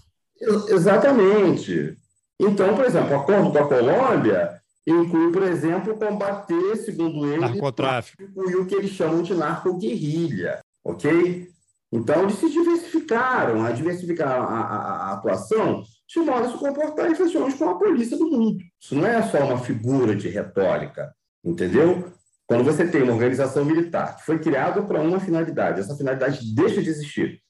[0.69, 1.97] Exatamente.
[2.43, 8.21] Então, por exemplo, o acordo com a Colômbia inclui, por exemplo, combater, segundo eles, narcotráfico
[8.21, 11.49] e o que eles chamam de narcoguerrilha, ok?
[11.93, 14.77] Então, eles se diversificaram, a diversificar a, a,
[15.11, 18.59] a atuação de modo a se comportar efetivamente como a polícia do mundo.
[18.81, 21.15] Isso não é só uma figura de retórica,
[21.45, 22.13] entendeu?
[22.47, 26.83] Quando você tem uma organização militar que foi criada para uma finalidade, essa finalidade deixa
[26.83, 27.41] de existir,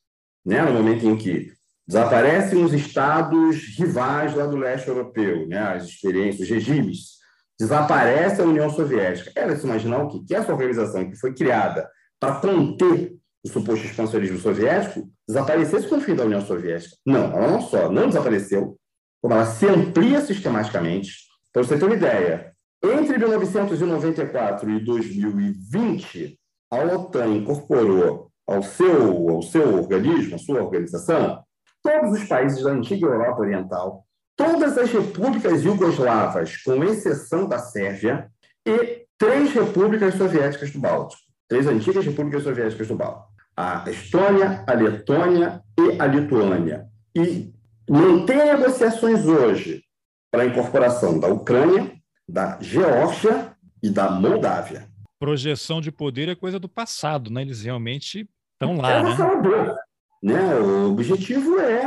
[0.45, 0.62] né?
[0.62, 1.51] no momento em que
[1.86, 5.58] Desaparecem os estados rivais lá do leste europeu, né?
[5.58, 7.22] as experiências, os regimes.
[7.58, 9.32] Desaparece a União Soviética.
[9.34, 10.20] Era se imaginar o quê?
[10.26, 16.00] Que essa organização que foi criada para conter o suposto expansionismo soviético desaparecesse com o
[16.00, 16.96] fim da União Soviética.
[17.04, 18.78] Não, ela não só não desapareceu,
[19.20, 21.12] como ela se amplia sistematicamente.
[21.52, 22.52] Para você ter uma ideia,
[22.82, 26.38] entre 1994 e 2020,
[26.70, 31.42] a OTAN incorporou ao seu, ao seu organismo, à sua organização,
[31.82, 34.06] todos os países da antiga Europa Oriental,
[34.36, 38.30] todas as repúblicas iugoslavas, com exceção da Sérvia,
[38.66, 44.72] e três repúblicas soviéticas do Báltico, três antigas repúblicas soviéticas do Báltico, a Estônia, a
[44.72, 46.86] Letônia e a Lituânia.
[47.14, 47.52] E
[47.88, 49.82] mantém negociações hoje
[50.30, 51.92] para a incorporação da Ucrânia,
[52.28, 54.88] da Geórgia e da Moldávia.
[55.18, 57.42] Projeção de poder é coisa do passado, né?
[57.42, 59.76] Eles realmente estão lá, é né?
[60.22, 60.54] Né?
[60.54, 61.82] O objetivo é,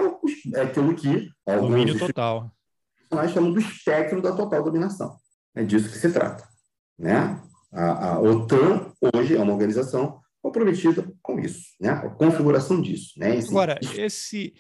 [0.54, 2.52] é aquilo que domínio total.
[3.12, 5.16] Nós chamamos do espectro da total dominação.
[5.56, 6.44] É disso que se trata,
[7.00, 7.42] né?
[7.72, 11.90] A, a OTAN hoje é uma organização comprometida com isso, né?
[11.90, 13.38] A configuração disso, né?
[13.38, 14.54] Esse, Agora, esse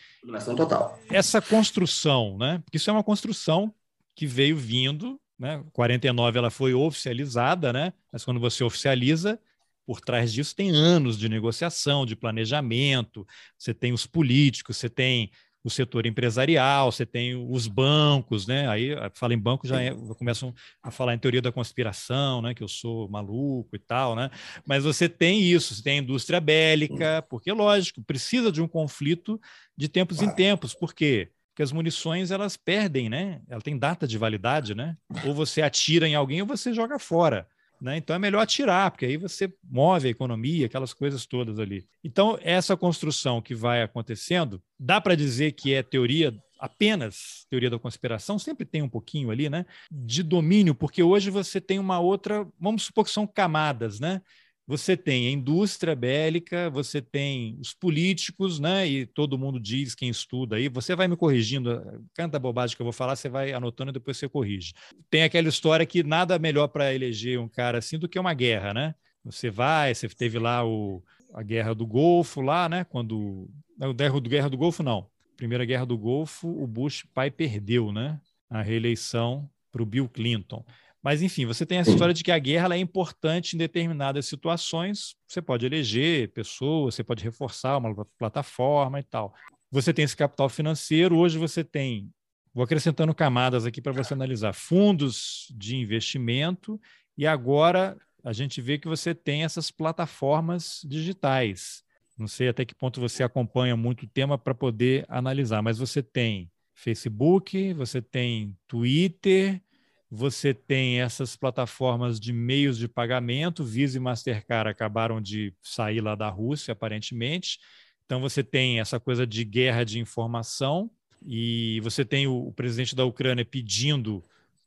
[0.56, 0.98] total.
[1.12, 2.60] Essa construção, né?
[2.64, 3.74] Porque isso é uma construção
[4.16, 5.64] que veio vindo, né?
[5.74, 7.94] 49 ela foi oficializada, né?
[8.12, 9.40] Mas quando você oficializa,
[9.86, 13.26] por trás disso tem anos de negociação, de planejamento,
[13.58, 15.32] você tem os políticos, você tem
[15.66, 18.70] o setor empresarial, você tem os bancos, né?
[18.70, 22.54] Aí fala em banco já é, começam a falar em teoria da conspiração, né?
[22.54, 24.30] Que eu sou maluco e tal, né?
[24.64, 29.42] Mas você tem isso, você tem a indústria bélica, porque lógico precisa de um conflito
[29.76, 31.32] de tempos em tempos, por quê?
[31.50, 33.42] Porque as munições elas perdem, né?
[33.50, 34.96] Ela tem data de validade, né?
[35.26, 37.48] Ou você atira em alguém ou você joga fora.
[37.82, 37.98] Né?
[37.98, 41.86] Então é melhor atirar, porque aí você move a economia, aquelas coisas todas ali.
[42.04, 47.78] Então, essa construção que vai acontecendo, dá para dizer que é teoria apenas teoria da
[47.78, 49.66] conspiração, sempre tem um pouquinho ali, né?
[49.92, 54.22] De domínio, porque hoje você tem uma outra, vamos supor que são camadas, né?
[54.68, 58.88] Você tem a indústria bélica, você tem os políticos, né?
[58.88, 61.82] E todo mundo diz, quem estuda aí, você vai me corrigindo,
[62.14, 64.74] canta bobagem que eu vou falar, você vai anotando e depois você corrige.
[65.10, 68.74] Tem aquela história que nada melhor para eleger um cara assim do que uma guerra,
[68.74, 68.96] né?
[69.24, 71.04] Você vai, você teve lá o,
[71.34, 72.84] a guerra do Golfo, lá, né?
[72.84, 73.50] Quando.
[73.78, 75.08] Não, guerra do, guerra do Golfo, não.
[75.38, 78.20] Primeira guerra do Golfo, o Bush pai perdeu, né?
[78.50, 80.64] A reeleição para o Bill Clinton.
[81.06, 85.16] Mas, enfim, você tem essa história de que a guerra é importante em determinadas situações.
[85.28, 89.32] Você pode eleger pessoas, você pode reforçar uma plataforma e tal.
[89.70, 92.10] Você tem esse capital financeiro, hoje você tem,
[92.52, 96.82] vou acrescentando camadas aqui para você analisar, fundos de investimento,
[97.16, 101.84] e agora a gente vê que você tem essas plataformas digitais.
[102.18, 106.02] Não sei até que ponto você acompanha muito o tema para poder analisar, mas você
[106.02, 109.62] tem Facebook, você tem Twitter,
[110.10, 116.16] você tem essas plataformas de meios de pagamento, Visa e Mastercard acabaram de sair lá
[116.16, 117.60] da Rússia, aparentemente.
[118.06, 120.90] Então você tem essa coisa de guerra de informação
[121.26, 124.24] e você tem o, o presidente da Ucrânia pedindo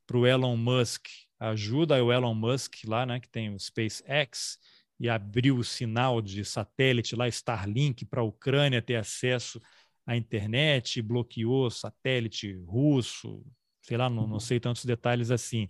[0.07, 1.07] para o Elon Musk
[1.39, 4.59] ajuda, o Elon Musk lá, né, que tem o SpaceX
[4.99, 9.61] e abriu o sinal de satélite lá Starlink para a Ucrânia ter acesso
[10.05, 13.45] à internet, bloqueou satélite russo,
[13.89, 15.66] sei lá, não, não sei tantos detalhes assim.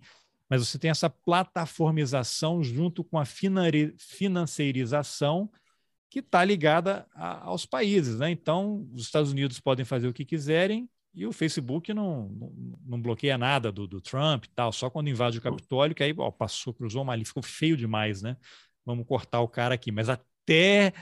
[0.48, 5.48] Mas você tem essa plataformização junto com a financeirização
[6.10, 8.18] que está ligada a, aos países.
[8.18, 8.28] Né?
[8.30, 12.52] Então, os Estados Unidos podem fazer o que quiserem e o Facebook não, não,
[12.86, 16.12] não bloqueia nada do, do, Trump e tal, só quando invade o Capitólio, que aí
[16.16, 18.36] ó, passou, cruzou uma ali, ficou feio demais, né?
[18.84, 19.92] Vamos cortar o cara aqui.
[19.92, 20.92] Mas até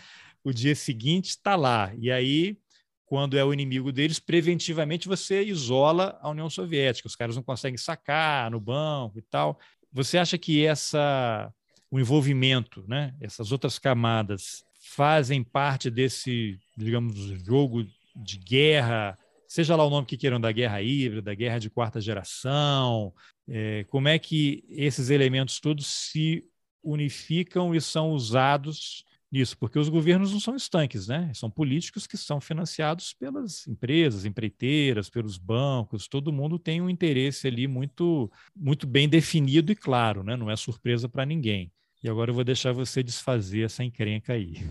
[0.45, 1.95] o dia seguinte está lá.
[1.99, 2.59] E aí
[3.07, 7.07] quando é o inimigo deles, preventivamente você isola a União Soviética.
[7.07, 9.59] Os caras não conseguem sacar no banco e tal.
[9.93, 11.53] Você acha que essa
[11.89, 19.85] o envolvimento, né, essas outras camadas fazem parte desse, digamos, jogo de guerra, seja lá
[19.85, 23.15] o nome que queiram da guerra híbrida, da guerra de quarta geração,
[23.49, 26.45] é, como é que esses elementos todos se
[26.83, 29.05] unificam e são usados
[29.37, 31.31] nisso, porque os governos não são estanques, né?
[31.35, 37.47] São políticos que são financiados pelas empresas, empreiteiras, pelos bancos, todo mundo tem um interesse
[37.47, 40.37] ali muito, muito bem definido e claro, né?
[40.37, 41.71] Não é surpresa para ninguém.
[42.03, 44.55] E agora eu vou deixar você desfazer essa encrenca aí.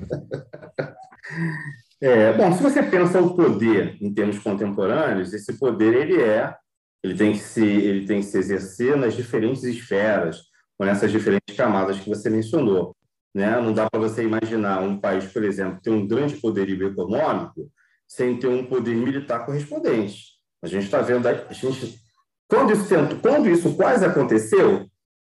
[2.02, 6.54] É, bom, se você pensa o poder em termos contemporâneos, esse poder ele é,
[7.02, 10.44] ele tem que se, ele tem que se exercer nas diferentes esferas,
[10.78, 12.96] com essas diferentes camadas que você mencionou.
[13.36, 13.60] Né?
[13.60, 17.70] Não dá para você imaginar um país, por exemplo, ter um grande poderio econômico
[18.08, 20.36] sem ter um poder militar correspondente.
[20.64, 22.00] A gente está vendo, a gente,
[22.48, 22.86] quando isso,
[23.22, 24.90] quando isso quase aconteceu,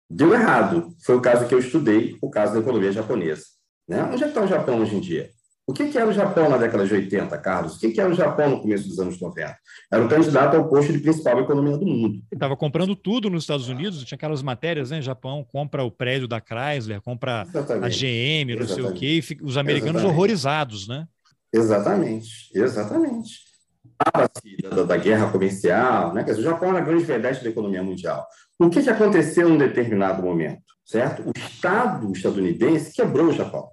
[0.10, 0.96] deu errado.
[1.06, 3.44] Foi o caso que eu estudei, o caso da economia japonesa.
[3.88, 4.04] Né?
[4.12, 5.30] Onde é está o Japão hoje em dia?
[5.72, 7.78] O que, que era o Japão na década de 80, Carlos?
[7.78, 9.58] O que, que era o Japão no começo dos anos 90?
[9.90, 12.16] Era o candidato ao posto de principal economia do mundo.
[12.16, 15.02] Ele estava comprando tudo nos Estados Unidos, tinha aquelas matérias, né?
[15.02, 17.86] Japão compra o prédio da Chrysler, compra Exatamente.
[17.86, 18.74] a GM, não Exatamente.
[18.74, 20.14] sei o quê, e os americanos Exatamente.
[20.14, 21.08] horrorizados, né?
[21.54, 23.32] Exatamente, exatamente.
[24.76, 26.26] Da, da guerra comercial, né?
[26.26, 28.28] Quer dizer, o Japão era a grande vedete da economia mundial.
[28.60, 30.64] O que, que aconteceu em um determinado momento?
[30.84, 31.24] Certo?
[31.26, 33.70] O Estado estadunidense quebrou o Japão.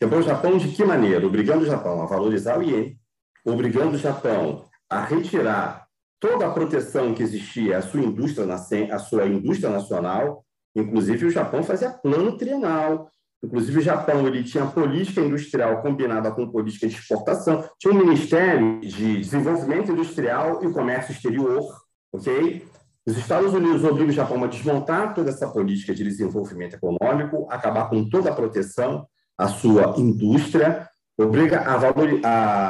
[0.00, 1.26] Quebrou o Japão de que maneira?
[1.26, 2.98] Obrigando o Japão a valorizar o iene,
[3.44, 5.86] obrigando o Japão a retirar
[6.20, 8.46] toda a proteção que existia à sua indústria,
[8.92, 13.10] à sua indústria nacional, inclusive o Japão fazia plano trienal,
[13.44, 18.80] Inclusive, o Japão ele tinha política industrial combinada com política de exportação, tinha um Ministério
[18.80, 21.62] de Desenvolvimento Industrial e Comércio Exterior,
[22.10, 22.66] ok?
[23.06, 27.90] Os Estados Unidos obrigam o Japão a desmontar toda essa política de desenvolvimento econômico, acabar
[27.90, 29.06] com toda a proteção
[29.38, 31.76] à sua indústria, obriga a,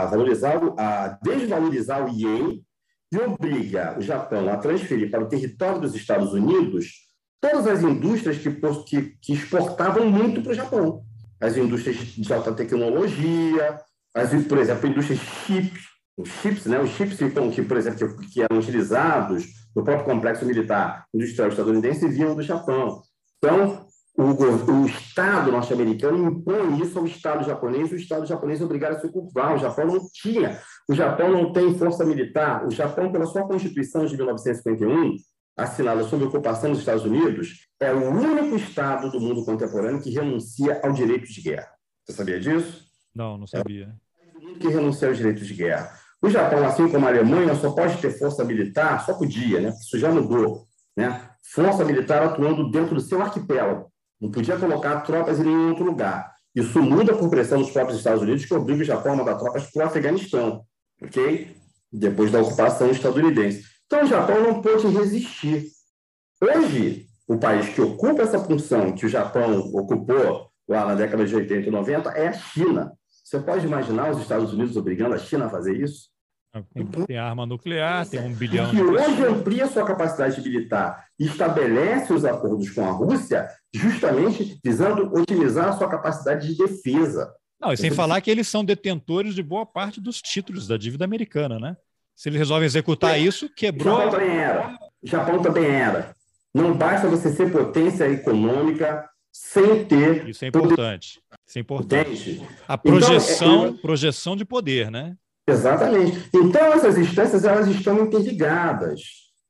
[0.06, 2.62] valorizar, a desvalorizar o ien
[3.12, 7.04] e obriga o Japão a transferir para o território dos Estados Unidos
[7.40, 8.50] todas as indústrias que,
[8.86, 11.02] que, que exportavam muito para o Japão.
[11.40, 13.80] As indústrias de alta tecnologia,
[14.14, 15.82] as, por exemplo, indústrias chips,
[16.16, 20.46] os chips, né, os chips que, por exemplo, que, que eram utilizados no próprio complexo
[20.46, 23.02] militar industrial estadunidense vinham do Japão.
[23.38, 23.86] Então,
[24.16, 29.00] o, o Estado norte-americano impõe isso ao Estado japonês, o Estado japonês é obrigado a
[29.00, 29.56] se curvar.
[29.56, 32.64] O Japão não tinha, o Japão não tem força militar.
[32.64, 35.16] O Japão, pela sua Constituição de 1951,
[35.56, 40.80] assinada sob ocupação dos Estados Unidos, é o único Estado do mundo contemporâneo que renuncia
[40.84, 41.68] ao direito de guerra.
[42.04, 42.84] Você sabia disso?
[43.12, 43.94] Não, não sabia.
[44.20, 45.92] É o mundo que renuncia ao direito de guerra.
[46.22, 49.70] O Japão, assim como a Alemanha, só pode ter força militar, só podia, né?
[49.70, 51.30] Isso já mudou, né?
[51.42, 53.92] Força militar atuando dentro do seu arquipélago.
[54.20, 56.32] Não podia colocar tropas em nenhum outro lugar.
[56.54, 59.70] Isso muda por pressão dos próprios Estados Unidos, que obriga o Japão a mandar tropas
[59.70, 60.64] para o Afeganistão,
[61.02, 61.56] ok?
[61.92, 63.64] Depois da ocupação estadunidense.
[63.86, 65.66] Então, o Japão não pôde resistir.
[66.40, 71.34] Hoje, o país que ocupa essa função que o Japão ocupou lá na década de
[71.34, 72.92] 80 e 90 é a China.
[73.22, 76.13] Você pode imaginar os Estados Unidos obrigando a China a fazer isso?
[77.06, 78.76] Tem arma nuclear, tem um bilhão de.
[78.76, 85.12] E hoje amplia sua capacidade militar e estabelece os acordos com a Rússia, justamente visando
[85.14, 87.32] otimizar a sua capacidade de defesa.
[87.60, 91.04] Não, e sem falar que eles são detentores de boa parte dos títulos da dívida
[91.04, 91.76] americana, né?
[92.14, 93.18] Se eles resolvem executar é.
[93.18, 93.96] isso, quebrou.
[93.96, 94.78] O Japão também era.
[95.02, 96.14] O Japão também era.
[96.54, 100.28] Não basta você ser potência econômica sem ter.
[100.28, 101.20] Isso é importante.
[101.46, 102.30] Isso é importante.
[102.30, 102.48] Entende?
[102.68, 103.80] A projeção, então, é...
[103.80, 105.16] projeção de poder, né?
[105.46, 106.28] Exatamente.
[106.34, 109.00] Então, essas instâncias elas estão interligadas.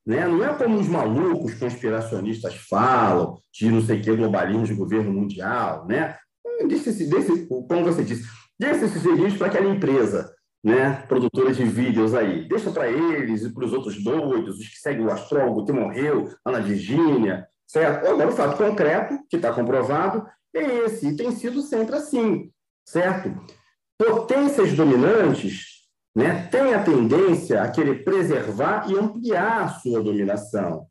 [0.06, 0.26] Né?
[0.26, 5.12] Não é como os malucos conspiracionistas falam, de não sei o que, globalismo de governo
[5.12, 5.86] mundial.
[5.86, 6.16] Né?
[6.68, 8.28] Desse, desse, como você disse,
[8.58, 10.34] desse esses serviços para aquela empresa
[10.64, 12.48] né, produtora de vídeos aí.
[12.48, 16.30] Deixa para eles e para os outros doidos, os que seguem o astrólogo que morreu
[16.44, 18.06] lá na Virgínia, certo?
[18.06, 22.50] Agora, o fato concreto, que está comprovado, é esse, e tem sido sempre assim,
[22.86, 23.30] certo?
[23.98, 25.73] Potências dominantes
[26.14, 30.86] né, têm a tendência a querer preservar e ampliar a sua dominação,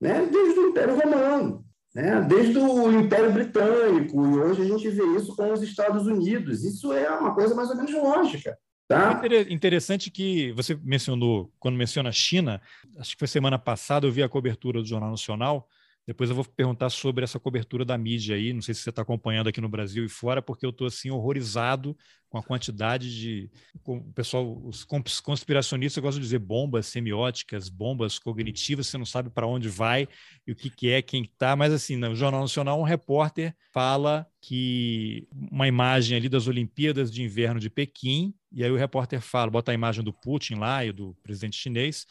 [0.00, 1.64] né, desde o Império Romano,
[1.94, 6.62] né, desde o Império Britânico, e hoje a gente vê isso com os Estados Unidos.
[6.62, 8.56] Isso é uma coisa mais ou menos lógica.
[8.88, 9.20] Tá?
[9.24, 12.60] É interessante que você mencionou, quando menciona a China,
[12.98, 15.66] acho que foi semana passada, eu vi a cobertura do Jornal Nacional.
[16.06, 18.52] Depois eu vou perguntar sobre essa cobertura da mídia aí.
[18.52, 21.10] Não sei se você está acompanhando aqui no Brasil e fora, porque eu estou assim
[21.10, 21.96] horrorizado
[22.28, 23.50] com a quantidade de.
[23.82, 29.30] Com, o pessoal, os conspiracionistas gostam de dizer bombas semióticas, bombas cognitivas, você não sabe
[29.30, 30.06] para onde vai
[30.46, 31.56] e o que, que é, quem está.
[31.56, 37.24] Mas assim, no Jornal Nacional, um repórter fala que uma imagem ali das Olimpíadas de
[37.24, 40.92] Inverno de Pequim, e aí o repórter fala, bota a imagem do Putin lá e
[40.92, 42.06] do presidente chinês.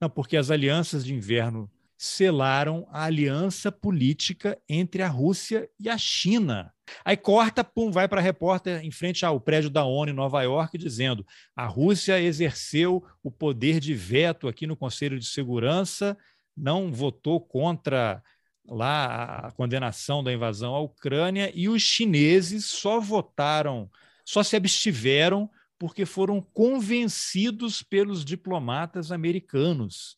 [0.00, 5.96] Não, porque as alianças de inverno selaram a aliança política entre a Rússia e a
[5.96, 6.72] China.
[7.04, 10.42] Aí corta, pum, vai para a repórter em frente ao prédio da ONU em Nova
[10.42, 16.16] York, dizendo: a Rússia exerceu o poder de veto aqui no Conselho de Segurança,
[16.56, 18.22] não votou contra
[18.68, 23.90] lá a condenação da invasão à Ucrânia e os chineses só votaram,
[24.24, 30.16] só se abstiveram porque foram convencidos pelos diplomatas americanos.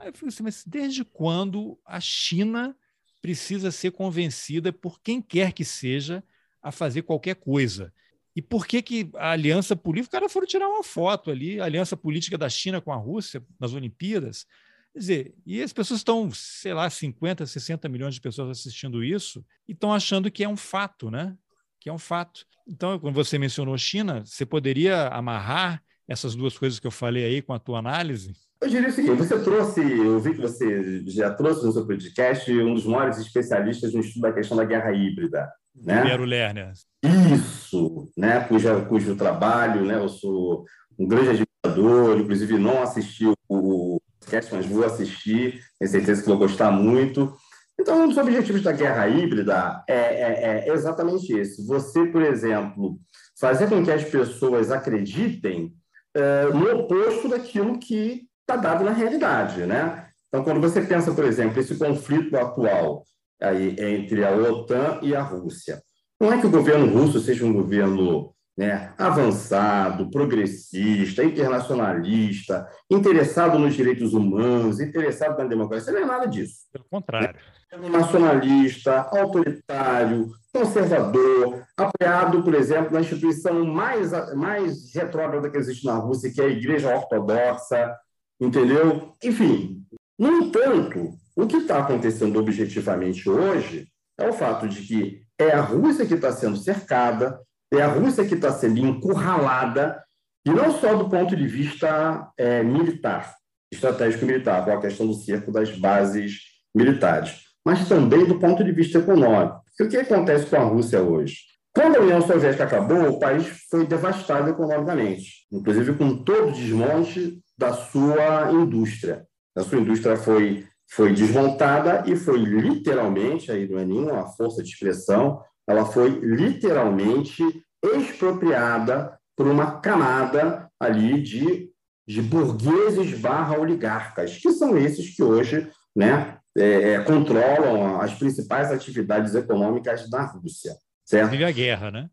[0.00, 2.74] Aí eu falei assim, mas desde quando a China
[3.20, 6.24] precisa ser convencida por quem quer que seja
[6.62, 7.92] a fazer qualquer coisa?
[8.34, 11.64] E por que, que a aliança política, os caras foram tirar uma foto ali, a
[11.64, 14.46] aliança política da China com a Rússia nas Olimpíadas.
[14.92, 19.44] Quer dizer, e as pessoas estão, sei lá, 50, 60 milhões de pessoas assistindo isso
[19.68, 21.36] e estão achando que é um fato, né?
[21.78, 22.46] Que é um fato.
[22.66, 27.42] Então, quando você mencionou China, você poderia amarrar essas duas coisas que eu falei aí
[27.42, 28.32] com a tua análise?
[28.62, 32.52] Eu diria o seguinte: você trouxe, eu vi que você já trouxe no seu podcast
[32.52, 35.50] um dos maiores especialistas no estudo da questão da guerra híbrida.
[35.74, 36.02] Né?
[36.02, 36.72] Piero Lerner.
[37.02, 38.40] Isso, né?
[38.40, 39.96] cujo, cujo trabalho, né?
[39.96, 40.64] eu sou
[40.98, 41.30] um grande
[41.64, 47.32] admirador, inclusive não assisti o podcast, mas vou assistir, tenho certeza que vou gostar muito.
[47.80, 52.98] Então, um dos objetivos da guerra híbrida é, é, é exatamente esse: você, por exemplo,
[53.40, 55.72] fazer com que as pessoas acreditem
[56.14, 60.06] é, no oposto daquilo que está dado na realidade, né?
[60.28, 63.04] Então, quando você pensa, por exemplo, esse conflito atual
[63.40, 65.80] aí entre a OTAN e a Rússia,
[66.20, 73.74] não é que o governo russo seja um governo né, avançado, progressista, internacionalista, interessado nos
[73.74, 76.66] direitos humanos, interessado na democracia, não é nada disso.
[76.72, 77.38] Pelo contrário.
[77.72, 85.94] É nacionalista, autoritário, conservador, apoiado, por exemplo, na instituição mais, mais retrógrada que existe na
[85.94, 87.96] Rússia, que é a Igreja Ortodoxa,
[88.40, 89.14] entendeu?
[89.22, 89.84] Enfim,
[90.18, 93.86] no entanto, o que está acontecendo objetivamente hoje
[94.18, 97.40] é o fato de que é a Rússia que está sendo cercada,
[97.72, 100.02] é a Rússia que está sendo encurralada,
[100.44, 103.34] e não só do ponto de vista é, militar,
[103.72, 106.40] estratégico militar, com a questão do cerco das bases
[106.74, 109.60] militares, mas também do ponto de vista econômico.
[109.80, 111.36] O que acontece com a Rússia hoje?
[111.74, 117.38] Quando a União Soviética acabou, o país foi devastado economicamente, inclusive com todo o desmonte
[117.60, 119.26] da sua indústria.
[119.54, 124.70] A sua indústria foi foi desmontada e foi literalmente, aí não é nenhuma força de
[124.70, 127.44] expressão, ela foi literalmente
[127.80, 131.70] expropriada por uma camada ali de,
[132.08, 138.72] de burgueses barra oligarcas, que são esses que hoje né, é, é controlam as principais
[138.72, 140.74] atividades econômicas da Rússia.
[141.06, 141.30] Certo?
[141.30, 142.08] Vive a guerra, né?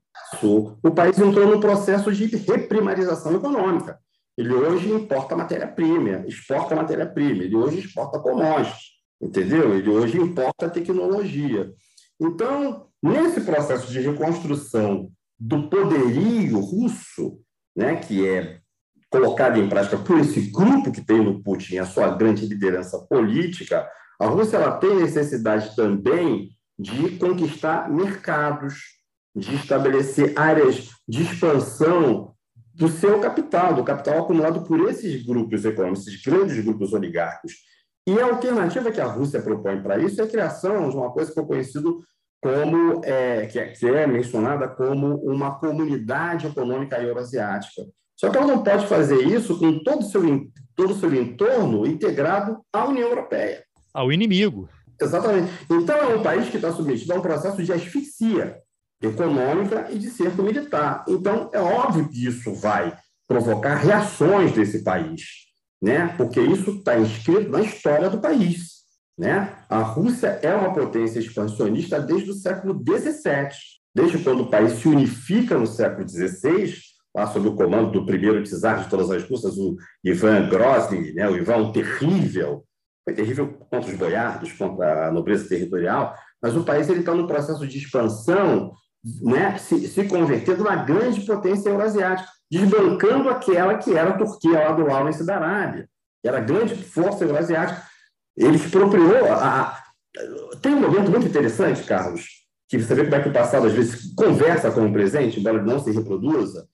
[0.83, 3.97] O país entrou no processo de reprimarização econômica.
[4.38, 9.73] Ele hoje importa matéria-prima, exporta matéria-prima, ele hoje exporta commodities, entendeu?
[9.75, 11.73] Ele hoje importa tecnologia.
[12.19, 15.09] Então, nesse processo de reconstrução
[15.39, 17.39] do poderio russo,
[17.75, 18.59] né, que é
[19.09, 23.88] colocado em prática por esse grupo que tem no Putin a sua grande liderança política,
[24.19, 28.75] a Rússia ela tem necessidade também de conquistar mercados,
[29.35, 32.35] de estabelecer áreas de expansão
[32.78, 37.53] do seu capital, do capital acumulado por esses grupos econômicos, esses grandes grupos oligárquicos.
[38.05, 41.30] E a alternativa que a Rússia propõe para isso é a criação de uma coisa
[41.30, 42.03] que foi conhecido
[42.39, 47.82] como é, que, é, que é mencionada como uma comunidade econômica eurasiática.
[48.15, 50.21] Só que ela não pode fazer isso com todo o seu,
[50.75, 53.63] todo o seu entorno integrado à União Europeia.
[53.91, 54.69] Ao inimigo.
[55.01, 55.51] Exatamente.
[55.69, 58.61] Então, é um país que está submetido a um processo de asfixia
[59.01, 61.05] econômica e de cerco militar.
[61.07, 65.21] Então, é óbvio que isso vai provocar reações desse país,
[65.81, 66.13] né?
[66.17, 68.77] porque isso está inscrito na história do país.
[69.17, 69.53] Né?
[69.69, 73.49] A Rússia é uma potência expansionista desde o século XVII,
[73.93, 76.73] desde quando o país se unifica no século XVI,
[77.15, 81.27] lá sob o comando do primeiro czar de todas as Russas, o Ivan Grozny, né?
[81.27, 82.63] o Ivan Terrível,
[83.03, 87.65] foi terrível contra os boiardos, contra a nobreza territorial, mas o país está no processo
[87.65, 88.71] de expansão
[89.03, 94.71] né, se, se converter numa grande potência eurasiática, desbancando aquela que era a Turquia lá
[94.71, 95.89] do Lawrence da Arábia,
[96.21, 97.81] que era a grande força eurasiática.
[98.35, 99.31] Ele expropriou.
[99.33, 99.81] A...
[100.61, 102.25] Tem um momento muito interessante, Carlos,
[102.69, 105.61] que você vê como é que o passado às vezes conversa com o presente, embora
[105.61, 106.67] não se reproduza,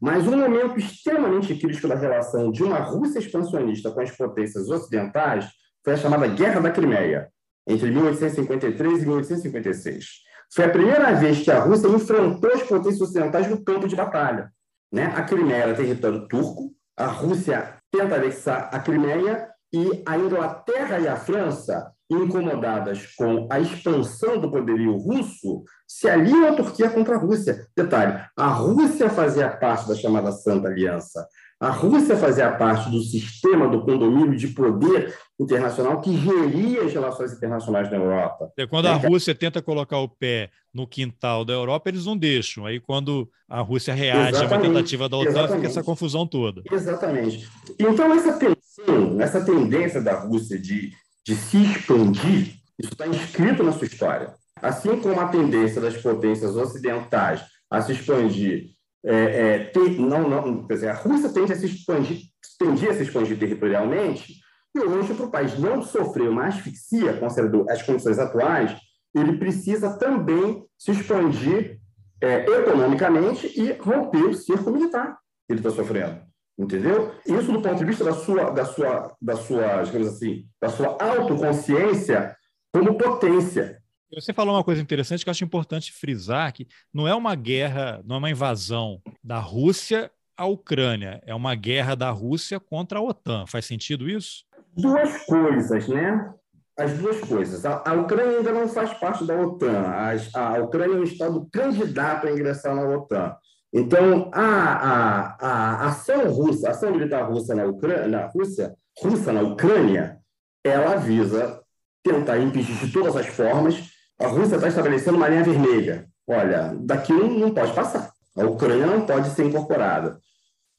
[0.00, 5.48] mas um momento extremamente crítico da relação de uma Rússia expansionista com as potências ocidentais
[5.84, 7.28] foi a chamada Guerra da Crimeia,
[7.66, 10.27] entre 1853 e 1856.
[10.52, 14.50] Foi a primeira vez que a Rússia enfrentou as potências ocidentais no campo de batalha.
[14.92, 15.04] Né?
[15.14, 21.06] A Crimeia era território turco, a Rússia tenta anexar a Crimeia e a Inglaterra e
[21.06, 27.18] a França, incomodadas com a expansão do poderio russo, se aliam à Turquia contra a
[27.18, 27.66] Rússia.
[27.76, 31.26] Detalhe: a Rússia fazia parte da chamada Santa Aliança.
[31.60, 37.32] A Rússia fazia parte do sistema do condomínio de poder internacional que geria as relações
[37.32, 38.52] internacionais na Europa.
[38.56, 42.64] E quando a Rússia tenta colocar o pé no quintal da Europa, eles não deixam.
[42.64, 45.56] Aí, quando a Rússia reage exatamente, a uma tentativa da OTAN, exatamente.
[45.56, 46.62] fica essa confusão toda.
[46.70, 47.48] Exatamente.
[47.76, 50.92] Então, essa tensão, essa tendência da Rússia de,
[51.26, 54.32] de se expandir, isso está inscrito na sua história.
[54.62, 60.74] Assim como a tendência das potências ocidentais a se expandir é, é, não, não, quer
[60.74, 62.22] dizer, a Rússia tende a se expandir,
[62.58, 64.34] tendia a se expandir territorialmente,
[64.74, 68.76] e hoje, para o país não sofrer uma asfixia, considerando as condições atuais,
[69.14, 71.80] ele precisa também se expandir
[72.20, 76.20] é, economicamente e romper o cerco militar que ele está sofrendo.
[76.58, 77.12] Entendeu?
[77.24, 80.98] Isso do ponto de vista da sua, da sua, da sua, digamos assim, da sua
[81.00, 82.36] autoconsciência
[82.72, 83.78] como potência.
[84.14, 88.00] Você falou uma coisa interessante que eu acho importante frisar, que não é uma guerra,
[88.04, 93.02] não é uma invasão da Rússia à Ucrânia, é uma guerra da Rússia contra a
[93.02, 93.46] OTAN.
[93.46, 94.44] Faz sentido isso?
[94.74, 96.32] Duas coisas, né?
[96.78, 97.66] As duas coisas.
[97.66, 99.82] A, a Ucrânia ainda não faz parte da OTAN.
[99.82, 100.12] A,
[100.54, 103.36] a Ucrânia é um Estado candidato a ingressar na OTAN.
[103.72, 109.32] Então, a, a, a ação russa, a ação militar russa na, Ucrânia, na Rússia, russa
[109.32, 110.18] na Ucrânia,
[110.64, 111.60] ela visa
[112.02, 113.87] tentar impedir de todas as formas.
[114.18, 116.08] A Rússia está estabelecendo uma linha vermelha.
[116.26, 118.12] Olha, daqui não, não pode passar.
[118.36, 120.18] A Ucrânia não pode ser incorporada.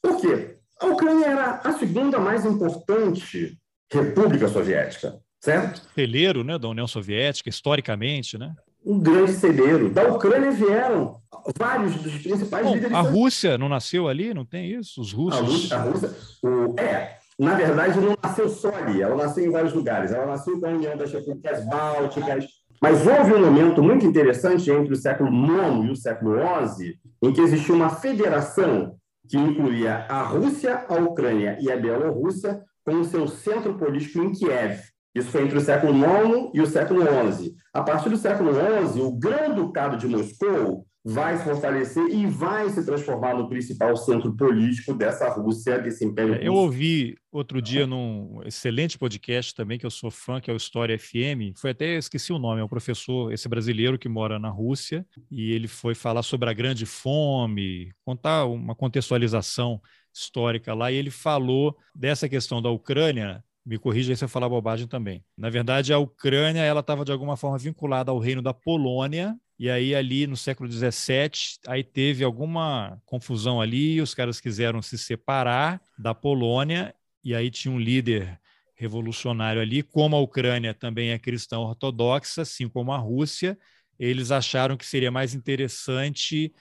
[0.01, 0.57] Por quê?
[0.79, 3.57] A Ucrânia era a segunda mais importante
[3.91, 5.81] república soviética, certo?
[5.93, 8.53] Celeiro, né, da União Soviética, historicamente, né?
[8.85, 9.89] Um grande celeiro.
[9.89, 11.19] Da Ucrânia vieram
[11.57, 12.95] vários dos principais Bom, líderes.
[12.95, 15.01] A Rússia não nasceu ali, não tem isso?
[15.01, 15.39] Os russos.
[15.39, 19.51] A Rússia, a Rússia o, é, na verdade, não nasceu só ali, ela nasceu em
[19.51, 20.11] vários lugares.
[20.11, 22.45] Ela nasceu com a União das Repúblicas Bálticas,
[22.81, 26.35] mas houve um momento muito interessante entre o século IX e o século
[26.67, 28.95] XI, em que existiu uma federação
[29.27, 34.79] que incluía a Rússia, a Ucrânia e a Bielorrússia como seu centro político em Kiev.
[35.13, 37.53] Isso foi entre o século IX e o século XI.
[37.73, 42.85] A partir do século XI, o Grão-Ducado de Moscou vai se fortalecer e vai se
[42.85, 46.35] transformar no principal centro político dessa Rússia, desse império.
[46.35, 50.57] Eu ouvi outro dia num excelente podcast também, que eu sou fã, que é o
[50.57, 54.49] História FM, foi até, esqueci o nome, é um professor, esse brasileiro que mora na
[54.49, 59.81] Rússia, e ele foi falar sobre a grande fome, contar uma contextualização
[60.13, 64.87] histórica lá, e ele falou dessa questão da Ucrânia, me corrija se eu falar bobagem
[64.87, 65.23] também.
[65.37, 69.69] Na verdade, a Ucrânia ela estava de alguma forma vinculada ao reino da Polônia, e
[69.69, 75.81] aí, ali no século XVII, aí teve alguma confusão ali, os caras quiseram se separar
[75.97, 78.39] da Polônia, e aí tinha um líder
[78.73, 83.59] revolucionário ali, como a Ucrânia também é cristã ortodoxa, assim como a Rússia,
[83.99, 86.53] eles acharam que seria mais interessante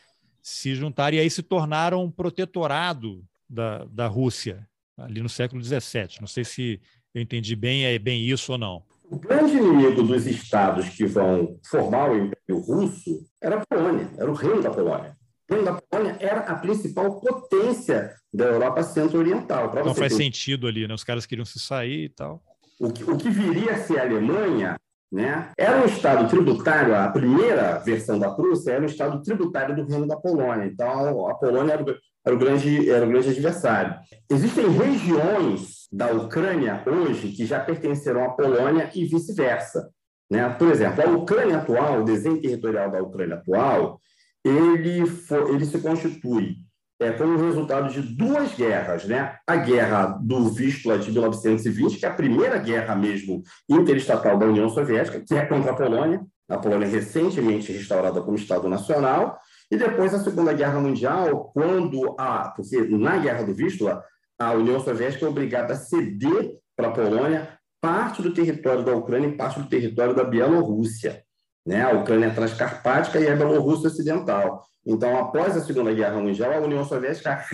[0.43, 6.19] se juntar, e aí se tornaram um protetorado da, da Rússia, ali no século XVII.
[6.21, 6.81] Não sei se
[7.15, 8.83] eu entendi bem, é bem isso ou não.
[9.11, 14.31] O grande inimigo dos estados que vão formar o Império Russo era a Polônia, era
[14.31, 15.17] o reino da Polônia.
[15.49, 19.75] O reino da Polônia era a principal potência da Europa Centro-Oriental.
[19.75, 20.25] Não faz ter...
[20.25, 20.95] sentido ali, né?
[20.95, 22.43] Os caras queriam se sair e tal.
[22.79, 24.77] O que, o que viria a ser a Alemanha
[25.11, 25.51] né?
[25.57, 30.07] Era um Estado tributário, a primeira versão da Prússia era um Estado tributário do Reino
[30.07, 30.67] da Polônia.
[30.67, 33.95] Então, a Polônia era o, era o, grande, era o grande adversário.
[34.31, 39.91] Existem regiões da Ucrânia hoje que já pertenceram à Polônia e vice-versa.
[40.31, 40.49] Né?
[40.51, 44.01] Por exemplo, a Ucrânia atual, o desenho territorial da Ucrânia atual,
[44.45, 46.57] ele, for, ele se constitui
[47.01, 49.05] é, como resultado de duas guerras.
[49.07, 49.37] Né?
[49.47, 54.69] A guerra do Vístula de 1920, que é a primeira guerra mesmo interestatal da União
[54.69, 59.39] Soviética, que é contra a Polônia, a Polônia recentemente restaurada como Estado Nacional,
[59.71, 62.49] e depois a Segunda Guerra Mundial, quando a.
[62.57, 64.03] Porque na Guerra do Vístula,
[64.39, 69.29] a União Soviética é obrigada a ceder para a Polônia parte do território da Ucrânia
[69.29, 71.23] e parte do território da Bielorrússia.
[71.67, 71.83] Né?
[71.83, 74.65] A Ucrânia é transcarpática e a Bielorrússia ocidental.
[74.87, 77.45] Então, após a Segunda Guerra Mundial, a União Soviética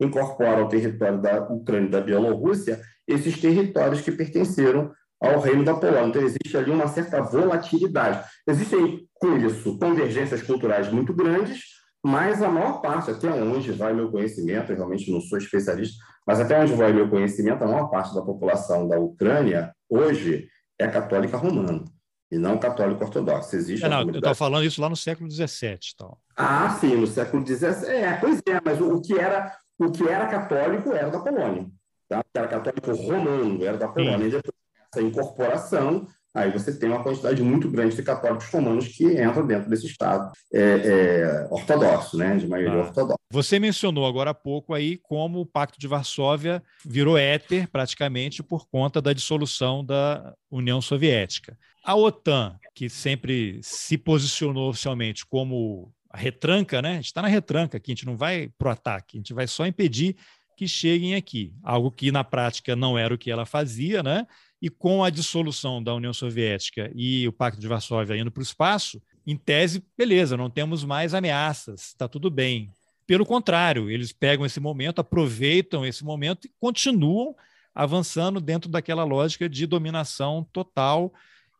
[0.00, 5.74] reincorpora ao território da Ucrânia e da Bielorrússia esses territórios que pertenceram ao reino da
[5.74, 6.08] Polônia.
[6.08, 8.24] Então, existe ali uma certa volatilidade.
[8.46, 11.60] Existem, com isso, convergências culturais muito grandes,
[12.04, 15.96] mas a maior parte, até onde vai meu conhecimento, eu realmente não sou especialista,
[16.26, 20.48] mas até onde vai meu conhecimento, a maior parte da população da Ucrânia hoje
[20.78, 21.84] é católica romana
[22.30, 23.54] e não católico ortodoxo.
[23.54, 24.24] Existe é, não, comunidade...
[24.24, 25.78] Eu estou falando isso lá no século XVII.
[25.94, 26.16] Então.
[26.36, 27.86] Ah, sim, no século XVII.
[27.88, 31.66] É, pois é, mas o, o, que era, o que era católico era da Polônia.
[32.08, 32.20] Tá?
[32.20, 34.18] O que era católico romano era da Polônia.
[34.18, 34.26] Sim.
[34.26, 34.54] E depois
[34.92, 39.70] essa incorporação aí você tem uma quantidade muito grande de católicos romanos que entram dentro
[39.70, 42.86] desse Estado é, é, ortodoxo, né, de maioria ah.
[42.86, 43.18] ortodoxa.
[43.30, 48.66] Você mencionou agora há pouco aí como o Pacto de Varsóvia virou éter praticamente por
[48.68, 51.56] conta da dissolução da União Soviética.
[51.84, 56.92] A OTAN, que sempre se posicionou oficialmente como a retranca, né?
[56.92, 59.34] A gente está na retranca aqui, a gente não vai para o ataque, a gente
[59.34, 60.16] vai só impedir
[60.56, 61.52] que cheguem aqui.
[61.62, 64.26] Algo que na prática não era o que ela fazia, né?
[64.64, 68.42] E com a dissolução da União Soviética e o Pacto de Varsóvia indo para o
[68.42, 72.70] espaço, em tese, beleza, não temos mais ameaças, está tudo bem.
[73.06, 77.36] Pelo contrário, eles pegam esse momento, aproveitam esse momento e continuam
[77.74, 81.12] avançando dentro daquela lógica de dominação total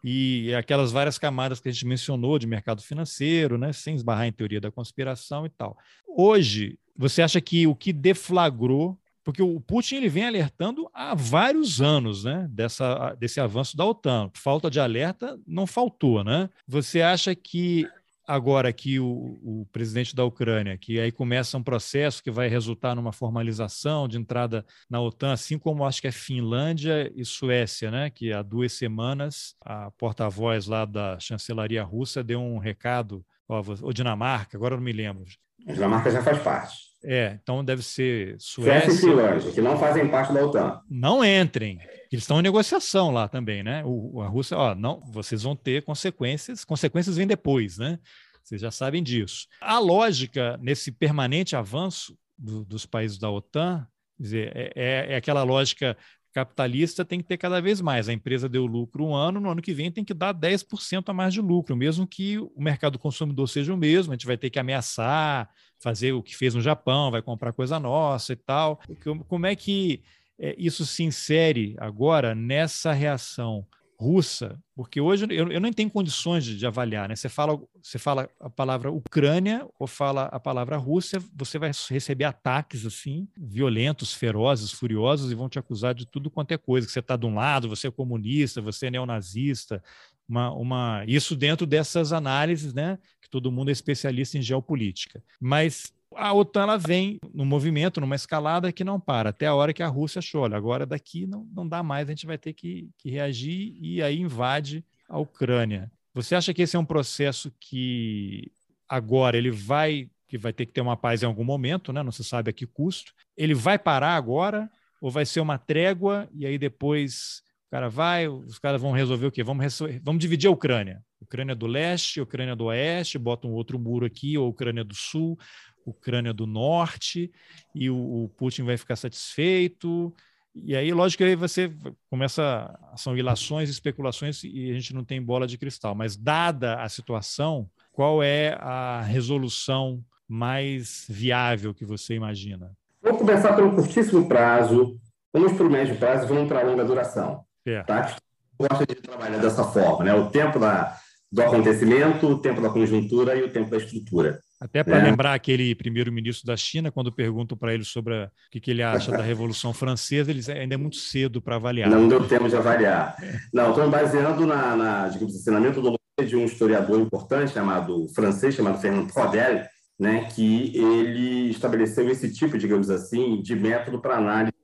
[0.02, 4.32] e aquelas várias camadas que a gente mencionou de mercado financeiro, né, sem esbarrar em
[4.32, 5.76] teoria da conspiração e tal.
[6.08, 11.80] Hoje, você acha que o que deflagrou porque o Putin ele vem alertando há vários
[11.80, 14.30] anos né, dessa, desse avanço da OTAN.
[14.34, 16.22] Falta de alerta não faltou.
[16.22, 16.50] Né?
[16.68, 17.88] Você acha que
[18.26, 19.06] agora que o,
[19.42, 24.18] o, presidente da Ucrânia, que aí começa um processo que vai resultar numa formalização de
[24.18, 28.10] entrada na OTAN, assim como acho que é Finlândia e Suécia, né?
[28.10, 34.56] Que há duas semanas a porta-voz lá da chancelaria russa deu um recado ou Dinamarca,
[34.56, 35.24] agora não me lembro,
[35.68, 36.93] A Dinamarca já faz parte.
[37.06, 38.90] É, então deve ser Suécia.
[38.90, 40.80] Suécia e Finlândia, que não fazem parte da OTAN.
[40.90, 41.78] Não entrem.
[42.10, 43.82] Eles estão em negociação lá também, né?
[43.84, 47.98] O, a Rússia, ó, não, vocês vão ter consequências, consequências vêm depois, né?
[48.42, 49.46] Vocês já sabem disso.
[49.60, 53.86] A lógica nesse permanente avanço do, dos países da OTAN,
[54.18, 55.96] dizer, é, é, é aquela lógica
[56.34, 58.08] capitalista tem que ter cada vez mais.
[58.08, 61.12] A empresa deu lucro um ano, no ano que vem tem que dar 10% a
[61.12, 64.50] mais de lucro, mesmo que o mercado consumidor seja o mesmo, a gente vai ter
[64.50, 68.80] que ameaçar, fazer o que fez no Japão, vai comprar coisa nossa e tal.
[69.28, 70.02] Como é que
[70.36, 73.64] é, isso se insere agora nessa reação
[73.98, 77.16] russa, porque hoje eu, eu não tenho condições de, de, avaliar, né?
[77.16, 82.24] Você fala, você fala a palavra Ucrânia ou fala a palavra Rússia, você vai receber
[82.24, 86.92] ataques assim, violentos, ferozes, furiosos e vão te acusar de tudo quanto é coisa, que
[86.92, 89.82] você está de um lado, você é comunista, você é neonazista,
[90.28, 92.98] uma, uma, isso dentro dessas análises, né?
[93.20, 95.22] Que todo mundo é especialista em geopolítica.
[95.40, 99.72] Mas a OTAN ela vem no movimento, numa escalada que não para, até a hora
[99.72, 102.52] que a Rússia achou, olha, agora daqui não, não dá mais, a gente vai ter
[102.52, 105.90] que, que reagir e aí invade a Ucrânia.
[106.14, 108.50] Você acha que esse é um processo que
[108.88, 112.02] agora ele vai que vai ter que ter uma paz em algum momento, né?
[112.02, 113.12] não se sabe a que custo.
[113.36, 114.68] Ele vai parar agora
[115.00, 119.26] ou vai ser uma trégua e aí depois o cara vai, os caras vão resolver
[119.26, 119.44] o quê?
[119.44, 121.02] Vamos, vamos dividir a Ucrânia.
[121.20, 125.38] Ucrânia do leste, Ucrânia do oeste, bota um outro muro aqui, ou Ucrânia do sul,
[125.84, 127.30] Ucrânia do Norte,
[127.74, 130.12] e o, o Putin vai ficar satisfeito.
[130.54, 131.72] E aí, lógico que aí você
[132.08, 135.94] começa, são ilações, especulações, e a gente não tem bola de cristal.
[135.94, 142.72] Mas, dada a situação, qual é a resolução mais viável que você imagina?
[143.02, 144.98] Vamos começar pelo curtíssimo prazo,
[145.32, 147.44] vamos para o médio prazo e vamos para a longa duração.
[147.66, 147.82] É.
[147.82, 148.16] Tá?
[148.58, 150.14] Gosta de trabalhar dessa forma, né?
[150.14, 150.96] O tempo da,
[151.30, 154.40] do acontecimento, o tempo da conjuntura e o tempo da estrutura.
[154.64, 155.02] Até para é.
[155.02, 158.82] lembrar aquele primeiro-ministro da China, quando perguntam para ele sobre a, o que, que, ele
[158.82, 161.90] acha da Revolução Francesa, eles ainda é muito cedo para avaliar.
[161.90, 163.14] Não deu tempo de avaliar.
[163.52, 168.54] Não, estou baseando na, na digamos assim, na metodologia de um historiador importante chamado francês,
[168.54, 169.66] chamado Fernand Prodel,
[170.00, 174.54] né, que ele estabeleceu esse tipo, digamos assim, de método para análise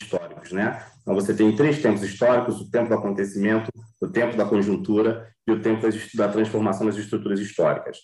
[0.00, 0.84] históricos, né?
[1.00, 3.70] Então você tem três tempos históricos: o tempo do acontecimento,
[4.00, 7.98] o tempo da conjuntura e o tempo da transformação das estruturas históricas.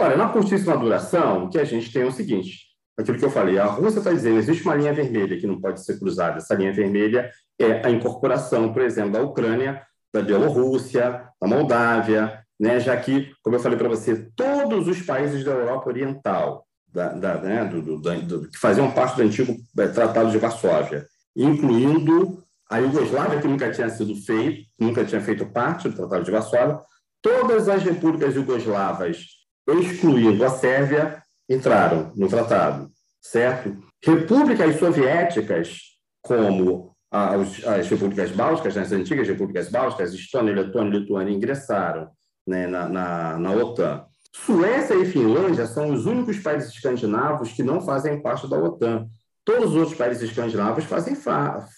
[0.00, 3.30] Olha, na curtíssima duração, o que a gente tem é o seguinte: aquilo que eu
[3.30, 6.36] falei, a Rússia está dizendo existe uma linha vermelha que não pode ser cruzada.
[6.36, 7.28] Essa linha vermelha
[7.58, 9.82] é a incorporação, por exemplo, da Ucrânia,
[10.14, 12.78] da Bielorrússia, da Moldávia, né?
[12.78, 17.40] já que, como eu falei para você, todos os países da Europa Oriental, da, da,
[17.40, 17.64] né?
[17.64, 23.40] do, do, do, que faziam parte do antigo é, Tratado de Varsóvia, incluindo a Iugoslávia,
[23.40, 26.78] que nunca tinha sido feito, nunca tinha feito parte do Tratado de Varsóvia,
[27.20, 29.37] todas as repúblicas jugoslavas
[29.68, 32.90] excluindo a Sérvia, entraram no tratado,
[33.20, 33.76] certo?
[34.04, 35.78] Repúblicas soviéticas,
[36.22, 42.08] como as, as repúblicas bálticas, né, as antigas repúblicas bálticas, Estônia, Letônia Lituânia, ingressaram
[42.46, 44.04] né, na, na, na OTAN.
[44.32, 49.06] Suécia e Finlândia são os únicos países escandinavos que não fazem parte da OTAN.
[49.44, 51.16] Todos os outros países escandinavos fazem,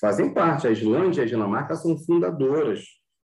[0.00, 0.66] fazem parte.
[0.66, 2.80] A Islândia e a Dinamarca são fundadoras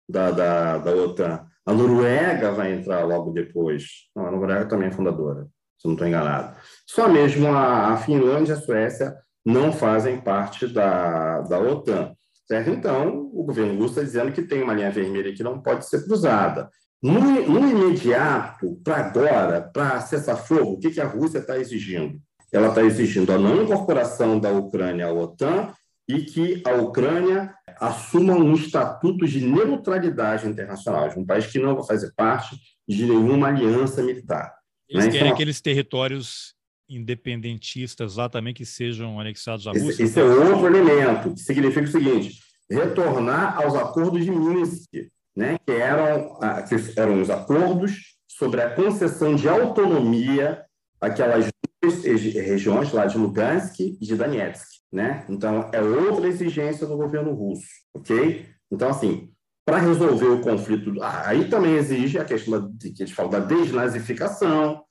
[0.08, 1.44] da, da, da OTAN.
[1.66, 3.84] A Noruega vai entrar logo depois.
[4.14, 5.46] Não, a Noruega também é fundadora,
[5.78, 6.56] se não estou enganado.
[6.86, 12.12] Só mesmo a, a Finlândia e a Suécia não fazem parte da, da OTAN.
[12.46, 12.70] Certo?
[12.70, 16.04] Então, o governo russo está dizendo que tem uma linha vermelha que não pode ser
[16.04, 16.68] cruzada.
[17.02, 22.18] No, no imediato, para agora, para cessar fogo, o que, que a Rússia está exigindo?
[22.52, 25.72] Ela está exigindo a não incorporação da Ucrânia à OTAN
[26.14, 31.74] e que a Ucrânia assuma um estatuto de neutralidade internacional, de um país que não
[31.74, 32.56] vai fazer parte
[32.88, 34.52] de nenhuma aliança militar.
[34.88, 35.10] Eles né?
[35.10, 36.54] querem então, aqueles territórios
[36.88, 39.90] independentistas lá também que sejam anexados à Rússia?
[39.90, 44.88] Esse, esse é outro elemento, que significa o seguinte, retornar aos acordos de Minsk,
[45.36, 46.38] né, que, eram,
[46.68, 50.64] que eram os acordos sobre a concessão de autonomia
[51.00, 51.46] àquelas
[51.82, 54.66] regiões lá de Lugansk e de Donetsk.
[54.92, 55.24] Né?
[55.28, 58.46] Então, é outra exigência do governo russo, ok?
[58.70, 59.30] Então, assim,
[59.64, 64.82] para resolver o conflito, aí também exige a questão da, que eles falam da desnazificação,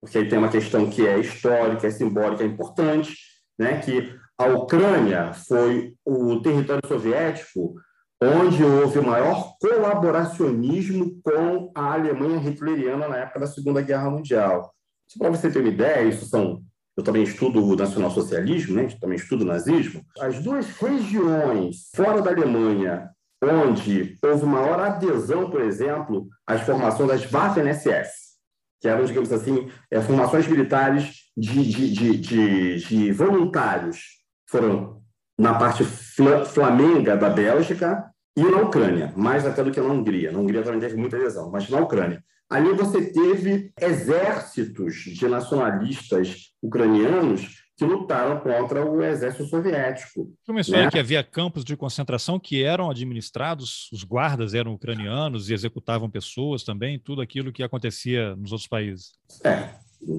[0.00, 3.14] porque aí tem uma questão que é histórica, é simbólica, é importante,
[3.58, 3.78] né?
[3.80, 7.74] que a Ucrânia foi o território soviético
[8.22, 14.72] onde houve o maior colaboracionismo com a Alemanha hitleriana na época da Segunda Guerra Mundial.
[15.18, 16.62] Para você ter uma ideia, isso são
[16.94, 18.86] eu também estudo o nacionalsocialismo, né?
[19.00, 20.04] também estudo o nazismo.
[20.20, 23.10] As duas regiões fora da Alemanha
[23.50, 28.36] onde houve maior adesão, por exemplo, às formações das Waffen-SS,
[28.80, 35.02] que eram, digamos assim, é, formações militares de, de, de, de, voluntários foram
[35.38, 38.04] na parte flamenga da Bélgica
[38.36, 40.30] e na Ucrânia, mais até do que na Hungria.
[40.30, 42.22] Na Hungria também teve muita adesão, mas na Ucrânia.
[42.52, 50.30] Ali você teve exércitos de nacionalistas ucranianos que lutaram contra o exército soviético.
[50.46, 50.90] Começou né?
[50.90, 56.62] que havia campos de concentração que eram administrados, os guardas eram ucranianos e executavam pessoas
[56.62, 59.12] também, tudo aquilo que acontecia nos outros países.
[59.42, 59.70] É,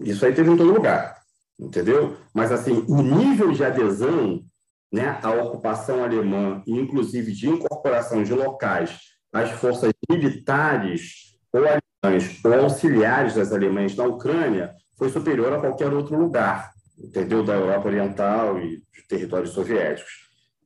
[0.04, 1.22] isso aí teve em todo lugar,
[1.60, 2.18] entendeu?
[2.34, 4.44] Mas assim, o nível de adesão
[4.92, 8.98] né, à ocupação alemã, e inclusive de incorporação de locais
[9.32, 11.62] às forças militares ou
[12.62, 17.44] auxiliares das alemãs na Ucrânia, foi superior a qualquer outro lugar entendeu?
[17.44, 20.12] Da Europa Oriental e de territórios soviéticos.